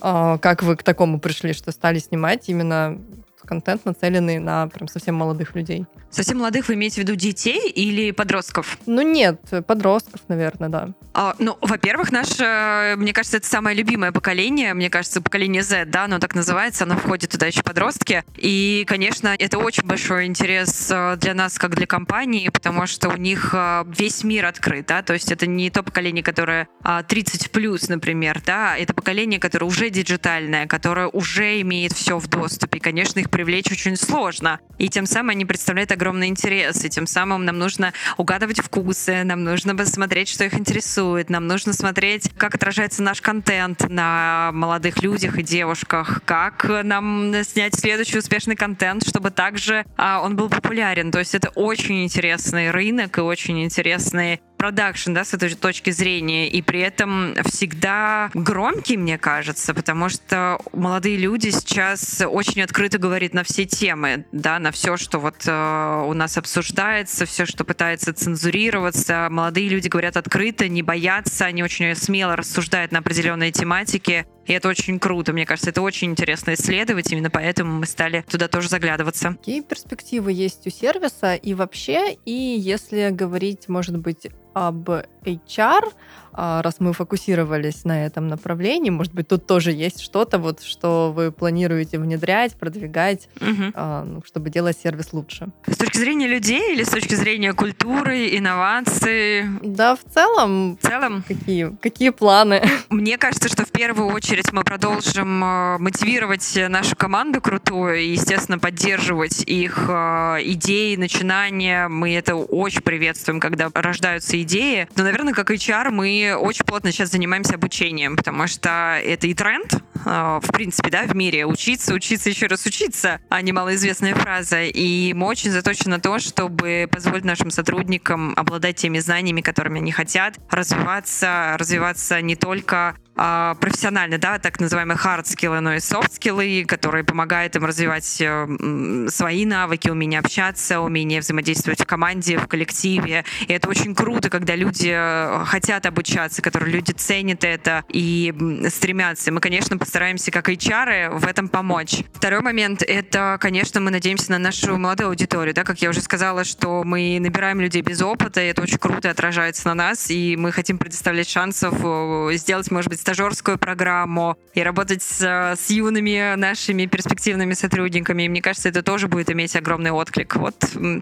А, 0.00 0.38
как 0.38 0.62
вы 0.62 0.76
к 0.76 0.84
такому 0.84 1.18
пришли, 1.18 1.52
что 1.52 1.72
стали 1.72 1.98
снимать 1.98 2.48
именно 2.48 3.00
контент, 3.48 3.84
нацеленный 3.84 4.38
на 4.38 4.68
прям 4.68 4.88
совсем 4.88 5.14
молодых 5.14 5.56
людей. 5.56 5.86
Совсем 6.10 6.38
молодых 6.38 6.68
вы 6.68 6.74
имеете 6.74 6.96
в 6.96 6.98
виду 6.98 7.14
детей 7.14 7.68
или 7.68 8.12
подростков? 8.12 8.78
Ну 8.86 9.02
нет, 9.02 9.40
подростков, 9.66 10.20
наверное, 10.28 10.68
да. 10.68 10.88
А, 11.14 11.34
ну, 11.38 11.58
во-первых, 11.60 12.12
наше, 12.12 12.94
мне 12.96 13.12
кажется, 13.12 13.38
это 13.38 13.46
самое 13.46 13.76
любимое 13.76 14.12
поколение, 14.12 14.72
мне 14.74 14.88
кажется, 14.88 15.20
поколение 15.20 15.62
Z, 15.62 15.86
да, 15.86 16.04
оно 16.04 16.18
так 16.18 16.34
называется, 16.34 16.84
оно 16.84 16.96
входит 16.96 17.30
туда 17.30 17.46
еще 17.46 17.62
подростки. 17.62 18.22
И, 18.36 18.84
конечно, 18.86 19.34
это 19.36 19.58
очень 19.58 19.84
большой 19.84 20.26
интерес 20.26 20.88
э, 20.90 21.16
для 21.16 21.34
нас, 21.34 21.58
как 21.58 21.74
для 21.74 21.86
компании, 21.86 22.48
потому 22.48 22.86
что 22.86 23.08
у 23.08 23.16
них 23.16 23.50
э, 23.52 23.84
весь 23.88 24.22
мир 24.22 24.46
открыт, 24.46 24.86
да, 24.86 25.02
то 25.02 25.12
есть 25.12 25.32
это 25.32 25.46
не 25.46 25.70
то 25.70 25.82
поколение, 25.82 26.22
которое 26.22 26.68
30 27.08 27.46
а, 27.46 27.48
плюс, 27.50 27.88
например, 27.88 28.40
да, 28.44 28.76
это 28.76 28.94
поколение, 28.94 29.40
которое 29.40 29.66
уже 29.66 29.90
диджитальное, 29.90 30.66
которое 30.66 31.08
уже 31.08 31.60
имеет 31.62 31.92
все 31.92 32.18
в 32.18 32.28
доступе. 32.28 32.80
Конечно, 32.80 33.18
их 33.20 33.30
привлечь 33.38 33.70
очень 33.70 33.94
сложно. 33.94 34.58
И 34.78 34.88
тем 34.88 35.06
самым 35.06 35.30
они 35.30 35.44
представляют 35.44 35.92
огромный 35.92 36.26
интерес. 36.26 36.84
И 36.84 36.88
тем 36.88 37.06
самым 37.06 37.44
нам 37.44 37.56
нужно 37.56 37.92
угадывать 38.16 38.58
вкусы, 38.58 39.22
нам 39.22 39.44
нужно 39.44 39.76
посмотреть, 39.76 40.28
что 40.28 40.42
их 40.42 40.54
интересует, 40.54 41.30
нам 41.30 41.46
нужно 41.46 41.72
смотреть, 41.72 42.32
как 42.36 42.56
отражается 42.56 43.00
наш 43.00 43.22
контент 43.22 43.88
на 43.88 44.50
молодых 44.52 45.04
людях 45.04 45.38
и 45.38 45.44
девушках, 45.44 46.22
как 46.24 46.64
нам 46.82 47.32
снять 47.44 47.76
следующий 47.78 48.18
успешный 48.18 48.56
контент, 48.56 49.06
чтобы 49.08 49.30
также 49.30 49.86
а, 49.96 50.20
он 50.20 50.34
был 50.34 50.48
популярен. 50.48 51.12
То 51.12 51.20
есть 51.20 51.36
это 51.36 51.50
очень 51.50 52.02
интересный 52.02 52.72
рынок 52.72 53.18
и 53.18 53.20
очень 53.20 53.62
интересный 53.62 54.40
продакшн, 54.58 55.14
да, 55.14 55.24
с 55.24 55.32
этой 55.32 55.54
точки 55.54 55.90
зрения, 55.90 56.48
и 56.48 56.60
при 56.60 56.80
этом 56.80 57.34
всегда 57.46 58.30
громкий, 58.34 58.96
мне 58.96 59.16
кажется, 59.16 59.72
потому 59.72 60.08
что 60.08 60.58
молодые 60.72 61.16
люди 61.16 61.50
сейчас 61.50 62.22
очень 62.26 62.62
открыто 62.62 62.98
говорят 62.98 63.32
на 63.32 63.44
все 63.44 63.64
темы, 63.64 64.26
да, 64.32 64.58
на 64.58 64.72
все, 64.72 64.96
что 64.96 65.18
вот 65.18 65.46
э, 65.46 66.04
у 66.06 66.12
нас 66.12 66.36
обсуждается, 66.36 67.24
все, 67.24 67.46
что 67.46 67.64
пытается 67.64 68.12
цензурироваться. 68.12 69.28
Молодые 69.30 69.68
люди 69.68 69.88
говорят 69.88 70.16
открыто, 70.16 70.68
не 70.68 70.82
боятся, 70.82 71.46
они 71.46 71.62
очень 71.62 71.94
смело 71.94 72.36
рассуждают 72.36 72.92
на 72.92 72.98
определенные 72.98 73.52
тематики, 73.52 74.26
и 74.48 74.52
это 74.54 74.68
очень 74.68 74.98
круто, 74.98 75.32
мне 75.32 75.44
кажется, 75.44 75.70
это 75.70 75.82
очень 75.82 76.10
интересно 76.10 76.54
исследовать, 76.54 77.12
именно 77.12 77.30
поэтому 77.30 77.78
мы 77.78 77.86
стали 77.86 78.24
туда 78.28 78.48
тоже 78.48 78.68
заглядываться. 78.68 79.34
Какие 79.34 79.60
перспективы 79.60 80.32
есть 80.32 80.66
у 80.66 80.70
сервиса? 80.70 81.34
И 81.34 81.52
вообще, 81.52 82.14
и 82.24 82.32
если 82.32 83.10
говорить, 83.10 83.68
может 83.68 83.98
быть, 83.98 84.28
об 84.54 84.88
HR, 84.88 85.92
раз 86.38 86.76
мы 86.78 86.92
фокусировались 86.92 87.84
на 87.84 88.06
этом 88.06 88.28
направлении, 88.28 88.90
может 88.90 89.12
быть, 89.12 89.28
тут 89.28 89.46
тоже 89.46 89.72
есть 89.72 90.00
что-то, 90.00 90.38
вот, 90.38 90.62
что 90.62 91.12
вы 91.12 91.32
планируете 91.32 91.98
внедрять, 91.98 92.54
продвигать, 92.54 93.28
а, 93.74 94.04
ну, 94.04 94.22
чтобы 94.24 94.50
делать 94.50 94.78
сервис 94.80 95.12
лучше. 95.12 95.48
С 95.66 95.76
точки 95.76 95.98
зрения 95.98 96.26
людей 96.26 96.74
или 96.74 96.84
с 96.84 96.88
точки 96.88 97.14
зрения 97.14 97.52
культуры, 97.52 98.36
инноваций? 98.36 99.44
Да, 99.62 99.96
в 99.96 100.04
целом, 100.12 100.78
В 100.80 100.86
целом, 100.86 101.24
какие, 101.26 101.76
какие 101.80 102.10
планы? 102.10 102.62
Мне 102.90 103.18
кажется, 103.18 103.48
что 103.48 103.64
в 103.64 103.70
первую 103.70 104.08
очередь 104.14 104.52
мы 104.52 104.62
продолжим 104.62 105.42
э, 105.42 105.78
мотивировать 105.78 106.58
нашу 106.68 106.96
команду 106.96 107.40
крутую 107.40 108.00
и, 108.00 108.12
естественно, 108.12 108.58
поддерживать 108.58 109.42
их 109.46 109.86
э, 109.88 110.38
идеи, 110.42 110.96
начинания. 110.96 111.88
Мы 111.88 112.14
это 112.14 112.34
очень 112.36 112.82
приветствуем, 112.82 113.40
когда 113.40 113.70
рождаются 113.74 114.40
идеи. 114.42 114.88
Но, 114.96 115.02
наверное, 115.02 115.34
как 115.34 115.50
HR 115.50 115.90
мы 115.90 116.27
очень 116.36 116.64
плотно 116.64 116.92
сейчас 116.92 117.10
занимаемся 117.10 117.54
обучением, 117.54 118.16
потому 118.16 118.46
что 118.46 119.00
это 119.02 119.26
и 119.26 119.34
тренд, 119.34 119.74
э, 119.74 120.40
в 120.42 120.52
принципе, 120.52 120.90
да, 120.90 121.04
в 121.04 121.14
мире. 121.14 121.46
Учиться, 121.46 121.94
учиться, 121.94 122.28
еще 122.28 122.46
раз 122.46 122.66
учиться, 122.66 123.20
а 123.28 123.42
не 123.42 123.52
малоизвестная 123.52 124.14
фраза. 124.14 124.62
И 124.62 125.12
мы 125.14 125.26
очень 125.26 125.50
заточены 125.50 125.96
на 125.96 126.00
то, 126.00 126.18
чтобы 126.18 126.88
позволить 126.90 127.24
нашим 127.24 127.50
сотрудникам 127.50 128.34
обладать 128.36 128.76
теми 128.76 128.98
знаниями, 128.98 129.40
которыми 129.40 129.80
они 129.80 129.92
хотят, 129.92 130.38
развиваться, 130.50 131.56
развиваться 131.58 132.20
не 132.20 132.36
только 132.36 132.96
а, 133.20 133.56
профессионально, 133.56 134.18
да, 134.18 134.38
так 134.38 134.60
называемые 134.60 134.96
hard 134.96 135.24
skills, 135.24 135.58
но 135.58 135.74
и 135.74 135.78
soft 135.78 136.12
skills, 136.20 136.64
которые 136.66 137.02
помогают 137.02 137.56
им 137.56 137.64
развивать 137.64 138.20
э, 138.20 139.06
свои 139.08 139.44
навыки, 139.44 139.88
умение 139.88 140.20
общаться, 140.20 140.80
умение 140.80 141.20
взаимодействовать 141.20 141.80
в 141.80 141.84
команде, 141.84 142.38
в 142.38 142.46
коллективе. 142.46 143.24
И 143.48 143.52
это 143.52 143.68
очень 143.68 143.96
круто, 143.96 144.30
когда 144.30 144.54
люди 144.54 144.92
э, 144.94 145.44
хотят 145.46 145.86
обучаться, 145.86 146.42
которые 146.42 146.72
люди 146.72 146.92
ценят 146.92 147.42
это 147.42 147.84
и 147.88 148.32
стремятся. 148.68 149.30
И 149.30 149.32
мы, 149.32 149.40
конечно, 149.40 149.76
постараемся, 149.78 150.30
как 150.30 150.48
HR, 150.48 151.18
в 151.18 151.26
этом 151.26 151.48
помочь. 151.48 152.04
Второй 152.14 152.40
момент— 152.40 152.82
это, 152.86 153.36
конечно, 153.40 153.80
мы 153.80 153.90
надеемся 153.90 154.30
на 154.30 154.38
нашу 154.38 154.78
молодую 154.78 155.08
аудиторию. 155.08 155.54
Да, 155.54 155.64
как 155.64 155.82
я 155.82 155.90
уже 155.90 156.02
сказала, 156.02 156.44
что 156.44 156.84
мы 156.84 157.18
набираем 157.20 157.60
людей 157.60 157.82
без 157.82 158.00
опыта, 158.00 158.40
и 158.40 158.46
это 158.46 158.62
очень 158.62 158.78
круто 158.78 159.10
отражается 159.10 159.66
на 159.66 159.74
нас, 159.74 160.08
и 160.08 160.36
мы 160.36 160.52
хотим 160.52 160.78
предоставлять 160.78 161.28
шансов 161.28 161.74
э, 161.82 162.30
сделать, 162.36 162.70
может 162.70 162.90
быть, 162.90 163.07
стажерскую 163.08 163.58
программу 163.58 164.36
и 164.52 164.62
работать 164.62 165.02
с, 165.02 165.22
с 165.22 165.70
юными 165.70 166.34
нашими 166.36 166.84
перспективными 166.84 167.54
сотрудниками. 167.54 168.24
И 168.24 168.28
мне 168.28 168.42
кажется, 168.42 168.68
это 168.68 168.82
тоже 168.82 169.08
будет 169.08 169.30
иметь 169.30 169.56
огромный 169.56 169.90
отклик. 169.90 170.36
Вот 170.36 170.54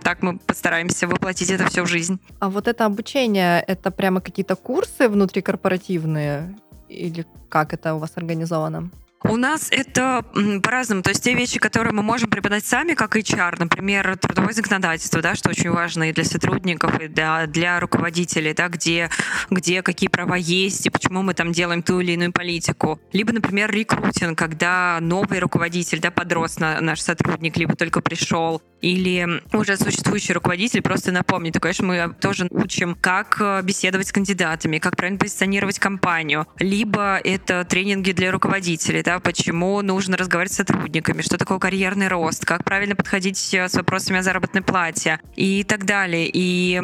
так 0.05 0.23
мы 0.23 0.39
постараемся 0.39 1.09
воплотить 1.09 1.51
это 1.51 1.69
все 1.69 1.83
в 1.83 1.89
жизнь. 1.89 2.21
А 2.39 2.49
вот 2.49 2.69
это 2.69 2.85
обучение, 2.85 3.61
это 3.67 3.91
прямо 3.91 4.21
какие-то 4.21 4.55
курсы 4.55 5.09
внутрикорпоративные? 5.09 6.57
Или 6.89 7.27
как 7.49 7.75
это 7.75 7.95
у 7.95 7.99
вас 7.99 8.13
организовано? 8.15 8.91
У 9.29 9.37
нас 9.37 9.69
это 9.71 10.25
по-разному. 10.63 11.03
То 11.03 11.11
есть 11.11 11.25
те 11.25 11.35
вещи, 11.35 11.59
которые 11.59 11.93
мы 11.93 12.03
можем 12.03 12.31
преподать 12.31 12.65
сами, 12.65 12.95
как 12.95 13.17
HR, 13.17 13.57
например, 13.59 14.17
трудовое 14.17 14.53
законодательство, 14.53 15.21
да, 15.21 15.35
что 15.35 15.51
очень 15.51 15.71
важно 15.71 16.11
и 16.11 16.13
для 16.13 16.25
сотрудников, 16.25 17.01
и 17.01 17.09
для, 17.09 17.47
для 17.47 17.81
руководителей, 17.81 18.55
да, 18.55 18.69
где, 18.69 19.11
где 19.51 19.83
какие 19.83 20.09
права 20.09 20.37
есть 20.37 20.87
и 20.87 20.91
почему 20.91 21.23
мы 21.23 21.35
там 21.35 21.53
делаем 21.53 21.83
ту 21.83 22.01
или 22.01 22.13
иную 22.13 22.33
политику. 22.33 23.01
Либо, 23.13 23.33
например, 23.33 23.71
рекрутинг, 23.71 24.39
когда 24.39 24.99
новый 25.01 25.41
руководитель, 25.41 26.01
да, 26.01 26.11
подрос 26.11 26.59
на, 26.59 26.81
наш 26.81 27.01
сотрудник, 27.01 27.57
либо 27.57 27.75
только 27.75 28.01
пришел, 28.01 28.63
или 28.81 29.43
уже 29.53 29.77
существующий 29.77 30.35
руководитель 30.35 30.83
просто 30.83 31.11
напомнит. 31.11 31.55
То, 31.55 31.61
конечно, 31.61 31.87
мы 31.87 32.15
тоже 32.21 32.47
учим, 32.51 32.95
как 32.95 33.39
э, 33.41 33.63
беседовать 33.63 34.09
с 34.09 34.13
кандидатами, 34.13 34.79
как 34.79 34.97
правильно 34.97 35.19
позиционировать 35.19 35.79
компанию. 35.79 36.47
Либо 36.59 37.19
это 37.25 37.65
тренинги 37.65 38.13
для 38.13 38.31
руководителей, 38.31 39.03
да, 39.03 39.16
почему 39.21 39.83
нужно 39.83 40.17
разговаривать 40.17 40.53
с 40.53 40.57
сотрудниками, 40.57 41.23
что 41.23 41.39
такое 41.39 41.59
карьерный 41.59 42.09
рост, 42.09 42.45
как 42.45 42.65
правильно 42.65 42.97
подходить 42.97 43.55
э, 43.55 43.69
с 43.69 43.75
вопросами 43.75 44.19
о 44.19 44.23
заработной 44.23 44.63
плате 44.63 45.21
и 45.35 45.65
так 45.65 45.85
далее. 45.85 46.29
И 46.33 46.81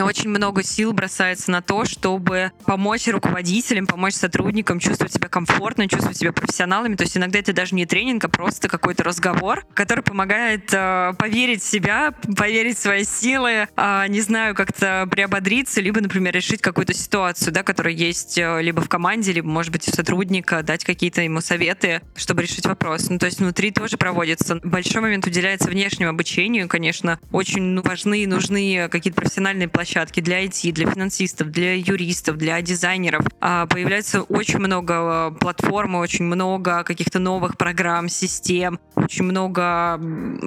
очень 0.00 0.30
много 0.30 0.62
сил 0.62 0.92
бросается 0.92 1.50
на 1.50 1.62
то, 1.62 1.84
чтобы 1.84 2.52
помочь 2.64 3.08
руководителям, 3.08 3.86
помочь 3.86 4.14
сотрудникам 4.14 4.78
чувствовать 4.78 5.12
себя 5.12 5.28
комфортно, 5.28 5.88
чувствовать 5.88 6.16
себя 6.16 6.32
профессионалами. 6.32 6.94
То 6.94 7.04
есть 7.04 7.16
иногда 7.16 7.38
это 7.38 7.52
даже 7.52 7.74
не 7.74 7.86
тренинг, 7.86 8.24
а 8.24 8.28
просто 8.28 8.68
какой-то 8.68 9.04
разговор, 9.04 9.64
который 9.74 10.02
помогает 10.02 10.72
э, 10.72 11.12
поверить 11.18 11.62
в 11.62 11.68
себя, 11.68 12.12
поверить 12.36 12.76
в 12.76 12.80
свои 12.80 13.04
силы, 13.04 13.68
э, 13.76 14.04
не 14.08 14.20
знаю, 14.20 14.54
как-то 14.54 15.08
приободриться, 15.10 15.80
либо, 15.80 16.00
например, 16.00 16.34
решить 16.34 16.60
какую-то 16.60 16.94
ситуацию, 16.94 17.52
да, 17.52 17.62
которая 17.62 17.94
есть 17.94 18.38
э, 18.38 18.62
либо 18.62 18.80
в 18.80 18.88
команде, 18.88 19.32
либо, 19.32 19.48
может 19.48 19.72
быть, 19.72 19.88
у 19.88 19.92
сотрудника, 19.92 20.62
дать 20.62 20.84
какие-то 20.84 21.22
ему 21.22 21.40
советы, 21.40 21.57
чтобы 22.14 22.42
решить 22.42 22.66
вопрос. 22.66 23.08
Ну, 23.10 23.18
то 23.18 23.26
есть 23.26 23.38
внутри 23.38 23.70
тоже 23.70 23.96
проводится. 23.96 24.60
Большой 24.62 25.02
момент 25.02 25.26
уделяется 25.26 25.68
внешнему 25.68 26.10
обучению, 26.10 26.68
конечно, 26.68 27.18
очень 27.32 27.62
ну, 27.62 27.82
важны 27.82 28.22
и 28.22 28.26
нужны 28.26 28.88
какие-то 28.88 29.20
профессиональные 29.20 29.68
площадки 29.68 30.20
для 30.20 30.44
IT, 30.44 30.72
для 30.72 30.90
финансистов, 30.90 31.50
для 31.50 31.74
юристов, 31.74 32.36
для 32.36 32.60
дизайнеров. 32.62 33.26
А, 33.40 33.66
Появляется 33.66 34.22
очень 34.22 34.58
много 34.58 35.30
э, 35.32 35.38
платформ, 35.38 35.96
очень 35.96 36.24
много 36.24 36.84
каких-то 36.84 37.18
новых 37.18 37.56
программ, 37.56 38.08
систем, 38.08 38.78
очень 38.96 39.24
много 39.24 40.00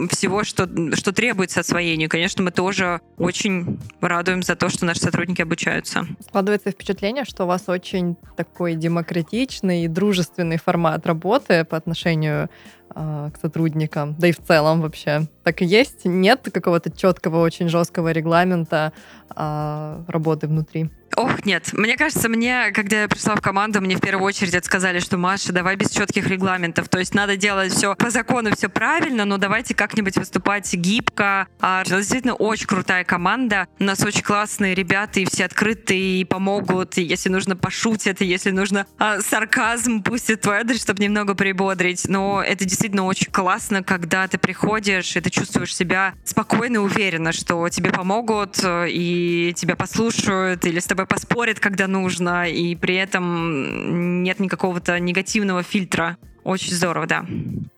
всего, 0.09 0.43
что, 0.43 0.69
что 0.95 1.11
требуется 1.11 1.61
освоению. 1.61 2.09
Конечно, 2.09 2.43
мы 2.43 2.51
тоже 2.51 3.01
очень 3.17 3.79
радуем 4.01 4.43
за 4.43 4.55
то, 4.55 4.69
что 4.69 4.85
наши 4.85 5.01
сотрудники 5.01 5.41
обучаются. 5.41 6.05
Складывается 6.27 6.71
впечатление, 6.71 7.25
что 7.25 7.43
у 7.43 7.47
вас 7.47 7.63
очень 7.67 8.17
такой 8.35 8.75
демократичный 8.75 9.85
и 9.85 9.87
дружественный 9.87 10.57
формат 10.57 11.00
работы 11.05 11.63
по 11.65 11.77
отношению 11.77 12.49
а, 12.89 13.29
к 13.31 13.39
сотрудникам, 13.39 14.15
да 14.17 14.27
и 14.27 14.31
в 14.31 14.39
целом 14.39 14.81
вообще. 14.81 15.27
Так 15.43 15.61
и 15.61 15.65
есть? 15.65 16.05
Нет 16.05 16.49
какого-то 16.51 16.91
четкого, 16.91 17.41
очень 17.41 17.69
жесткого 17.69 18.11
регламента 18.11 18.93
а, 19.29 20.03
работы 20.07 20.47
внутри? 20.47 20.89
Ох, 21.21 21.45
нет. 21.45 21.69
Мне 21.73 21.97
кажется, 21.97 22.29
мне, 22.29 22.71
когда 22.73 23.03
я 23.03 23.07
пришла 23.07 23.35
в 23.35 23.41
команду, 23.41 23.79
мне 23.79 23.95
в 23.95 24.01
первую 24.01 24.25
очередь 24.25 24.55
это 24.55 24.65
сказали, 24.65 24.99
что 24.99 25.17
Маша, 25.19 25.53
давай 25.53 25.75
без 25.75 25.91
четких 25.91 26.25
регламентов. 26.25 26.89
То 26.89 26.97
есть 26.97 27.13
надо 27.13 27.37
делать 27.37 27.71
все 27.71 27.93
по 27.93 28.09
закону, 28.09 28.49
все 28.55 28.69
правильно, 28.69 29.23
но 29.23 29.37
давайте 29.37 29.75
как-нибудь 29.75 30.17
выступать 30.17 30.73
гибко. 30.73 31.47
А, 31.59 31.83
действительно 31.85 32.33
очень 32.33 32.65
крутая 32.65 33.03
команда. 33.03 33.67
У 33.77 33.83
нас 33.83 34.03
очень 34.03 34.23
классные 34.23 34.73
ребята, 34.73 35.19
и 35.19 35.25
все 35.25 35.45
открытые, 35.45 36.21
и 36.21 36.25
помогут. 36.25 36.97
И 36.97 37.03
если 37.03 37.29
нужно, 37.29 37.55
пошутят, 37.55 38.19
и 38.21 38.25
если 38.25 38.49
нужно 38.49 38.87
а, 38.97 39.21
сарказм, 39.21 40.01
пустят 40.01 40.41
твой 40.41 40.61
адрес, 40.61 40.81
чтобы 40.81 41.03
немного 41.03 41.35
прибодрить. 41.35 42.07
Но 42.07 42.41
это 42.41 42.65
действительно 42.65 43.05
очень 43.05 43.31
классно, 43.31 43.83
когда 43.83 44.27
ты 44.27 44.39
приходишь, 44.39 45.15
и 45.15 45.21
ты 45.21 45.29
чувствуешь 45.29 45.75
себя 45.75 46.15
спокойно 46.25 46.77
и 46.77 46.79
уверенно, 46.79 47.31
что 47.31 47.69
тебе 47.69 47.91
помогут, 47.91 48.59
э, 48.63 48.87
и 48.89 49.53
тебя 49.55 49.75
послушают, 49.75 50.65
или 50.65 50.79
с 50.79 50.85
тобой 50.85 51.05
поспорят, 51.11 51.59
когда 51.59 51.87
нужно, 51.87 52.47
и 52.47 52.75
при 52.75 52.95
этом 52.95 54.23
нет 54.23 54.39
никакого-то 54.39 54.99
негативного 54.99 55.61
фильтра. 55.63 56.17
Очень 56.43 56.73
здорово, 56.73 57.05
да. 57.05 57.25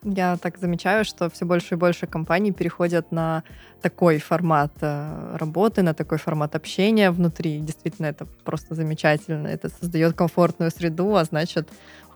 Я 0.03 0.37
так 0.37 0.57
замечаю, 0.57 1.03
что 1.03 1.29
все 1.29 1.45
больше 1.45 1.73
и 1.73 1.77
больше 1.77 2.07
компаний 2.07 2.51
переходят 2.51 3.11
на 3.11 3.43
такой 3.81 4.19
формат 4.19 4.71
э, 4.81 5.35
работы, 5.37 5.81
на 5.81 5.93
такой 5.93 6.17
формат 6.17 6.55
общения 6.55 7.11
внутри. 7.11 7.59
Действительно, 7.59 8.05
это 8.05 8.25
просто 8.45 8.75
замечательно. 8.75 9.47
Это 9.47 9.69
создает 9.69 10.15
комфортную 10.15 10.71
среду, 10.71 11.15
а 11.15 11.25
значит, 11.25 11.67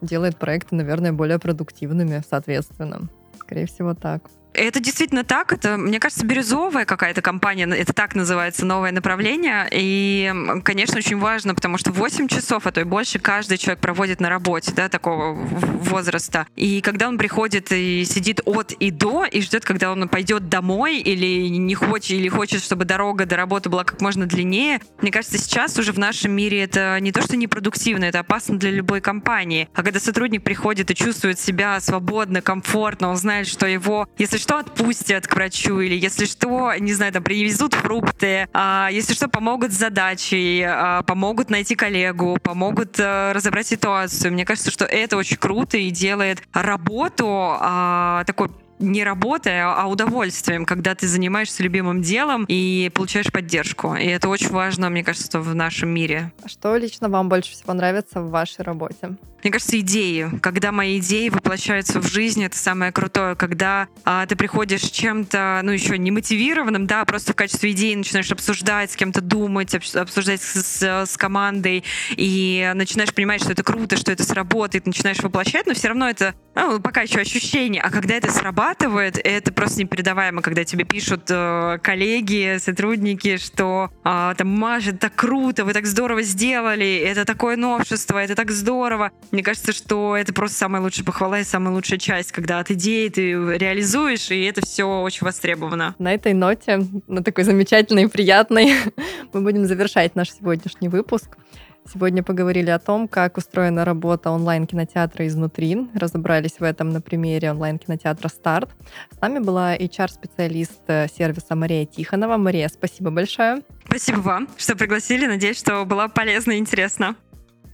делает 0.01 0.37
проекты, 0.37 0.75
наверное, 0.75 1.11
более 1.11 1.39
продуктивными, 1.39 2.23
соответственно. 2.29 3.09
Скорее 3.39 3.65
всего, 3.65 3.93
так. 3.93 4.21
Это 4.53 4.79
действительно 4.79 5.23
так. 5.23 5.53
Это, 5.53 5.77
мне 5.77 5.99
кажется, 5.99 6.25
бирюзовая 6.25 6.85
какая-то 6.85 7.21
компания. 7.21 7.67
Это 7.67 7.93
так 7.93 8.15
называется 8.15 8.65
новое 8.65 8.91
направление. 8.91 9.67
И, 9.71 10.33
конечно, 10.63 10.97
очень 10.97 11.17
важно, 11.17 11.53
потому 11.53 11.77
что 11.77 11.91
8 11.91 12.27
часов, 12.27 12.65
а 12.65 12.71
то 12.71 12.81
и 12.81 12.83
больше, 12.83 13.19
каждый 13.19 13.57
человек 13.57 13.79
проводит 13.79 14.19
на 14.19 14.29
работе, 14.29 14.71
да, 14.75 14.89
такого 14.89 15.33
возраста. 15.33 16.47
И 16.55 16.81
когда 16.81 17.07
он 17.07 17.17
приходит 17.17 17.71
и 17.71 18.03
сидит 18.05 18.41
от 18.45 18.71
и 18.71 18.89
до, 18.89 19.25
и 19.25 19.41
ждет, 19.41 19.63
когда 19.63 19.91
он 19.91 20.07
пойдет 20.09 20.49
домой, 20.49 20.97
или 20.97 21.47
не 21.47 21.75
хочет, 21.75 22.11
или 22.11 22.29
хочет, 22.29 22.63
чтобы 22.63 22.85
дорога 22.85 23.25
до 23.25 23.35
работы 23.35 23.69
была 23.69 23.83
как 23.83 24.01
можно 24.01 24.25
длиннее, 24.25 24.81
мне 25.01 25.11
кажется, 25.11 25.37
сейчас 25.37 25.77
уже 25.77 25.91
в 25.91 25.99
нашем 25.99 26.31
мире 26.31 26.63
это 26.63 26.99
не 26.99 27.11
то, 27.11 27.21
что 27.21 27.37
непродуктивно, 27.37 28.05
это 28.05 28.19
опасно 28.19 28.57
для 28.57 28.71
любой 28.71 29.01
компании. 29.01 29.69
А 29.73 29.83
когда 29.83 29.99
сотрудник 29.99 30.43
приходит 30.43 30.89
и 30.89 30.95
чувствует 30.95 31.39
себя 31.39 31.79
свободно, 31.79 32.41
комфортно, 32.41 33.09
он 33.09 33.17
знает, 33.17 33.47
что 33.47 33.67
его, 33.67 34.07
если 34.17 34.36
что, 34.37 34.59
отпустят 34.59 35.27
к 35.27 35.35
врачу, 35.35 35.79
или 35.79 35.95
если 35.95 36.25
что, 36.25 36.73
не 36.79 36.93
знаю, 36.93 37.13
там, 37.13 37.23
привезут 37.23 37.73
фрукты, 37.73 38.47
а, 38.53 38.89
если 38.91 39.13
что, 39.13 39.27
помогут 39.27 39.71
с 39.71 39.77
задачей, 39.77 40.63
а, 40.63 41.03
помогут 41.03 41.49
найти 41.49 41.75
коллегу, 41.75 42.37
помогут 42.41 42.97
а, 42.99 43.33
разобрать 43.33 43.67
ситуацию. 43.67 44.33
Мне 44.33 44.45
кажется, 44.45 44.71
что 44.71 44.85
это 44.85 45.17
очень 45.17 45.37
круто 45.37 45.77
и 45.77 45.89
делает 45.89 46.41
работу 46.53 47.25
а, 47.27 48.23
такой 48.25 48.49
не 48.79 49.03
работой, 49.03 49.61
а 49.63 49.87
удовольствием, 49.87 50.65
когда 50.65 50.93
ты 50.95 51.07
занимаешься 51.07 51.63
любимым 51.63 52.01
делом 52.01 52.45
и 52.47 52.91
получаешь 52.93 53.31
поддержку. 53.31 53.95
И 53.95 54.05
это 54.05 54.29
очень 54.29 54.49
важно, 54.49 54.89
мне 54.89 55.03
кажется, 55.03 55.39
в 55.39 55.55
нашем 55.55 55.89
мире. 55.89 56.31
Что 56.45 56.75
лично 56.75 57.09
вам 57.09 57.29
больше 57.29 57.51
всего 57.51 57.73
нравится 57.73 58.21
в 58.21 58.29
вашей 58.29 58.61
работе? 58.61 59.15
Мне 59.47 59.53
кажется, 59.53 59.79
идеи. 59.79 60.29
Когда 60.41 60.73
мои 60.73 60.99
идеи 60.99 61.29
воплощаются 61.29 62.01
в 62.01 62.05
жизнь, 62.05 62.43
это 62.43 62.57
самое 62.57 62.91
крутое. 62.91 63.33
Когда 63.37 63.87
а, 64.03 64.25
ты 64.25 64.35
приходишь 64.35 64.81
чем-то, 64.81 65.61
ну, 65.63 65.71
еще 65.71 65.97
не 65.97 66.11
мотивированным, 66.11 66.85
да, 66.85 66.99
а 66.99 67.05
просто 67.05 67.31
в 67.31 67.35
качестве 67.37 67.71
идеи 67.71 67.95
начинаешь 67.95 68.29
обсуждать, 68.29 68.91
с 68.91 68.97
кем-то 68.97 69.21
думать, 69.21 69.73
обсуждать 69.73 70.41
с, 70.41 70.83
с, 70.83 71.15
командой, 71.15 71.85
и 72.17 72.73
начинаешь 72.75 73.13
понимать, 73.13 73.41
что 73.41 73.53
это 73.53 73.63
круто, 73.63 73.95
что 73.95 74.11
это 74.11 74.25
сработает, 74.25 74.85
начинаешь 74.85 75.19
воплощать, 75.19 75.65
но 75.65 75.73
все 75.73 75.87
равно 75.87 76.09
это 76.09 76.35
ну, 76.57 76.79
пока 76.79 77.01
еще 77.01 77.19
ощущение. 77.19 77.81
А 77.81 77.91
когда 77.91 78.15
это 78.15 78.31
срабатывает, 78.31 79.19
это 79.23 79.53
просто 79.53 79.81
непередаваемо, 79.81 80.41
когда 80.41 80.63
тебе 80.63 80.85
пишут 80.85 81.25
э, 81.29 81.77
коллеги, 81.83 82.57
сотрудники, 82.59 83.37
что 83.37 83.91
э, 84.03 84.33
там, 84.35 84.47
Маша, 84.47 84.91
так 84.93 85.13
круто, 85.15 85.65
вы 85.65 85.73
так 85.73 85.85
здорово 85.85 86.23
сделали, 86.23 86.97
это 86.97 87.25
такое 87.25 87.57
новшество, 87.57 88.17
это 88.17 88.35
так 88.35 88.51
здорово. 88.51 89.11
Мне 89.37 89.43
кажется, 89.43 89.71
что 89.71 90.17
это 90.17 90.33
просто 90.33 90.57
самая 90.57 90.81
лучшая 90.81 91.05
похвала 91.05 91.39
и 91.39 91.43
самая 91.43 91.71
лучшая 91.71 91.99
часть, 91.99 92.31
когда 92.31 92.57
от 92.57 92.71
идеи 92.71 93.07
ты 93.07 93.33
реализуешь, 93.33 94.31
и 94.31 94.41
это 94.45 94.65
все 94.65 94.83
очень 95.01 95.27
востребовано. 95.27 95.93
На 95.99 96.11
этой 96.11 96.33
ноте, 96.33 96.83
на 97.05 97.23
такой 97.23 97.43
замечательной 97.43 98.05
и 98.05 98.07
приятной, 98.07 98.73
мы 99.33 99.41
будем 99.41 99.67
завершать 99.67 100.15
наш 100.15 100.31
сегодняшний 100.31 100.89
выпуск. 100.89 101.37
Сегодня 101.85 102.23
поговорили 102.23 102.71
о 102.71 102.79
том, 102.79 103.07
как 103.07 103.37
устроена 103.37 103.85
работа 103.85 104.31
онлайн-кинотеатра 104.31 105.27
изнутри. 105.27 105.87
Разобрались 105.93 106.59
в 106.59 106.63
этом 106.63 106.89
на 106.89 106.99
примере 106.99 107.51
онлайн-кинотеатра 107.51 108.29
«Старт». 108.29 108.71
С 109.15 109.21
нами 109.21 109.37
была 109.37 109.77
HR-специалист 109.77 110.81
э, 110.87 111.05
сервиса 111.15 111.53
Мария 111.53 111.85
Тихонова. 111.85 112.37
Мария, 112.37 112.69
спасибо 112.69 113.11
большое. 113.11 113.61
Спасибо 113.85 114.17
вам, 114.17 114.49
что 114.57 114.75
пригласили. 114.75 115.27
Надеюсь, 115.27 115.59
что 115.59 115.85
было 115.85 116.07
полезно 116.07 116.53
и 116.53 116.57
интересно. 116.57 117.15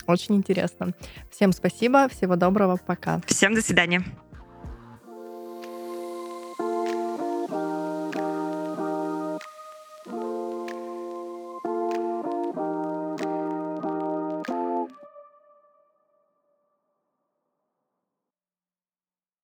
Очень 0.08 0.36
интересно. 0.36 0.94
Всем 1.32 1.52
спасибо, 1.52 2.08
всего 2.10 2.36
доброго, 2.36 2.78
пока. 2.78 3.22
Всем 3.28 3.56
до 3.56 3.62
свидания. 3.62 4.04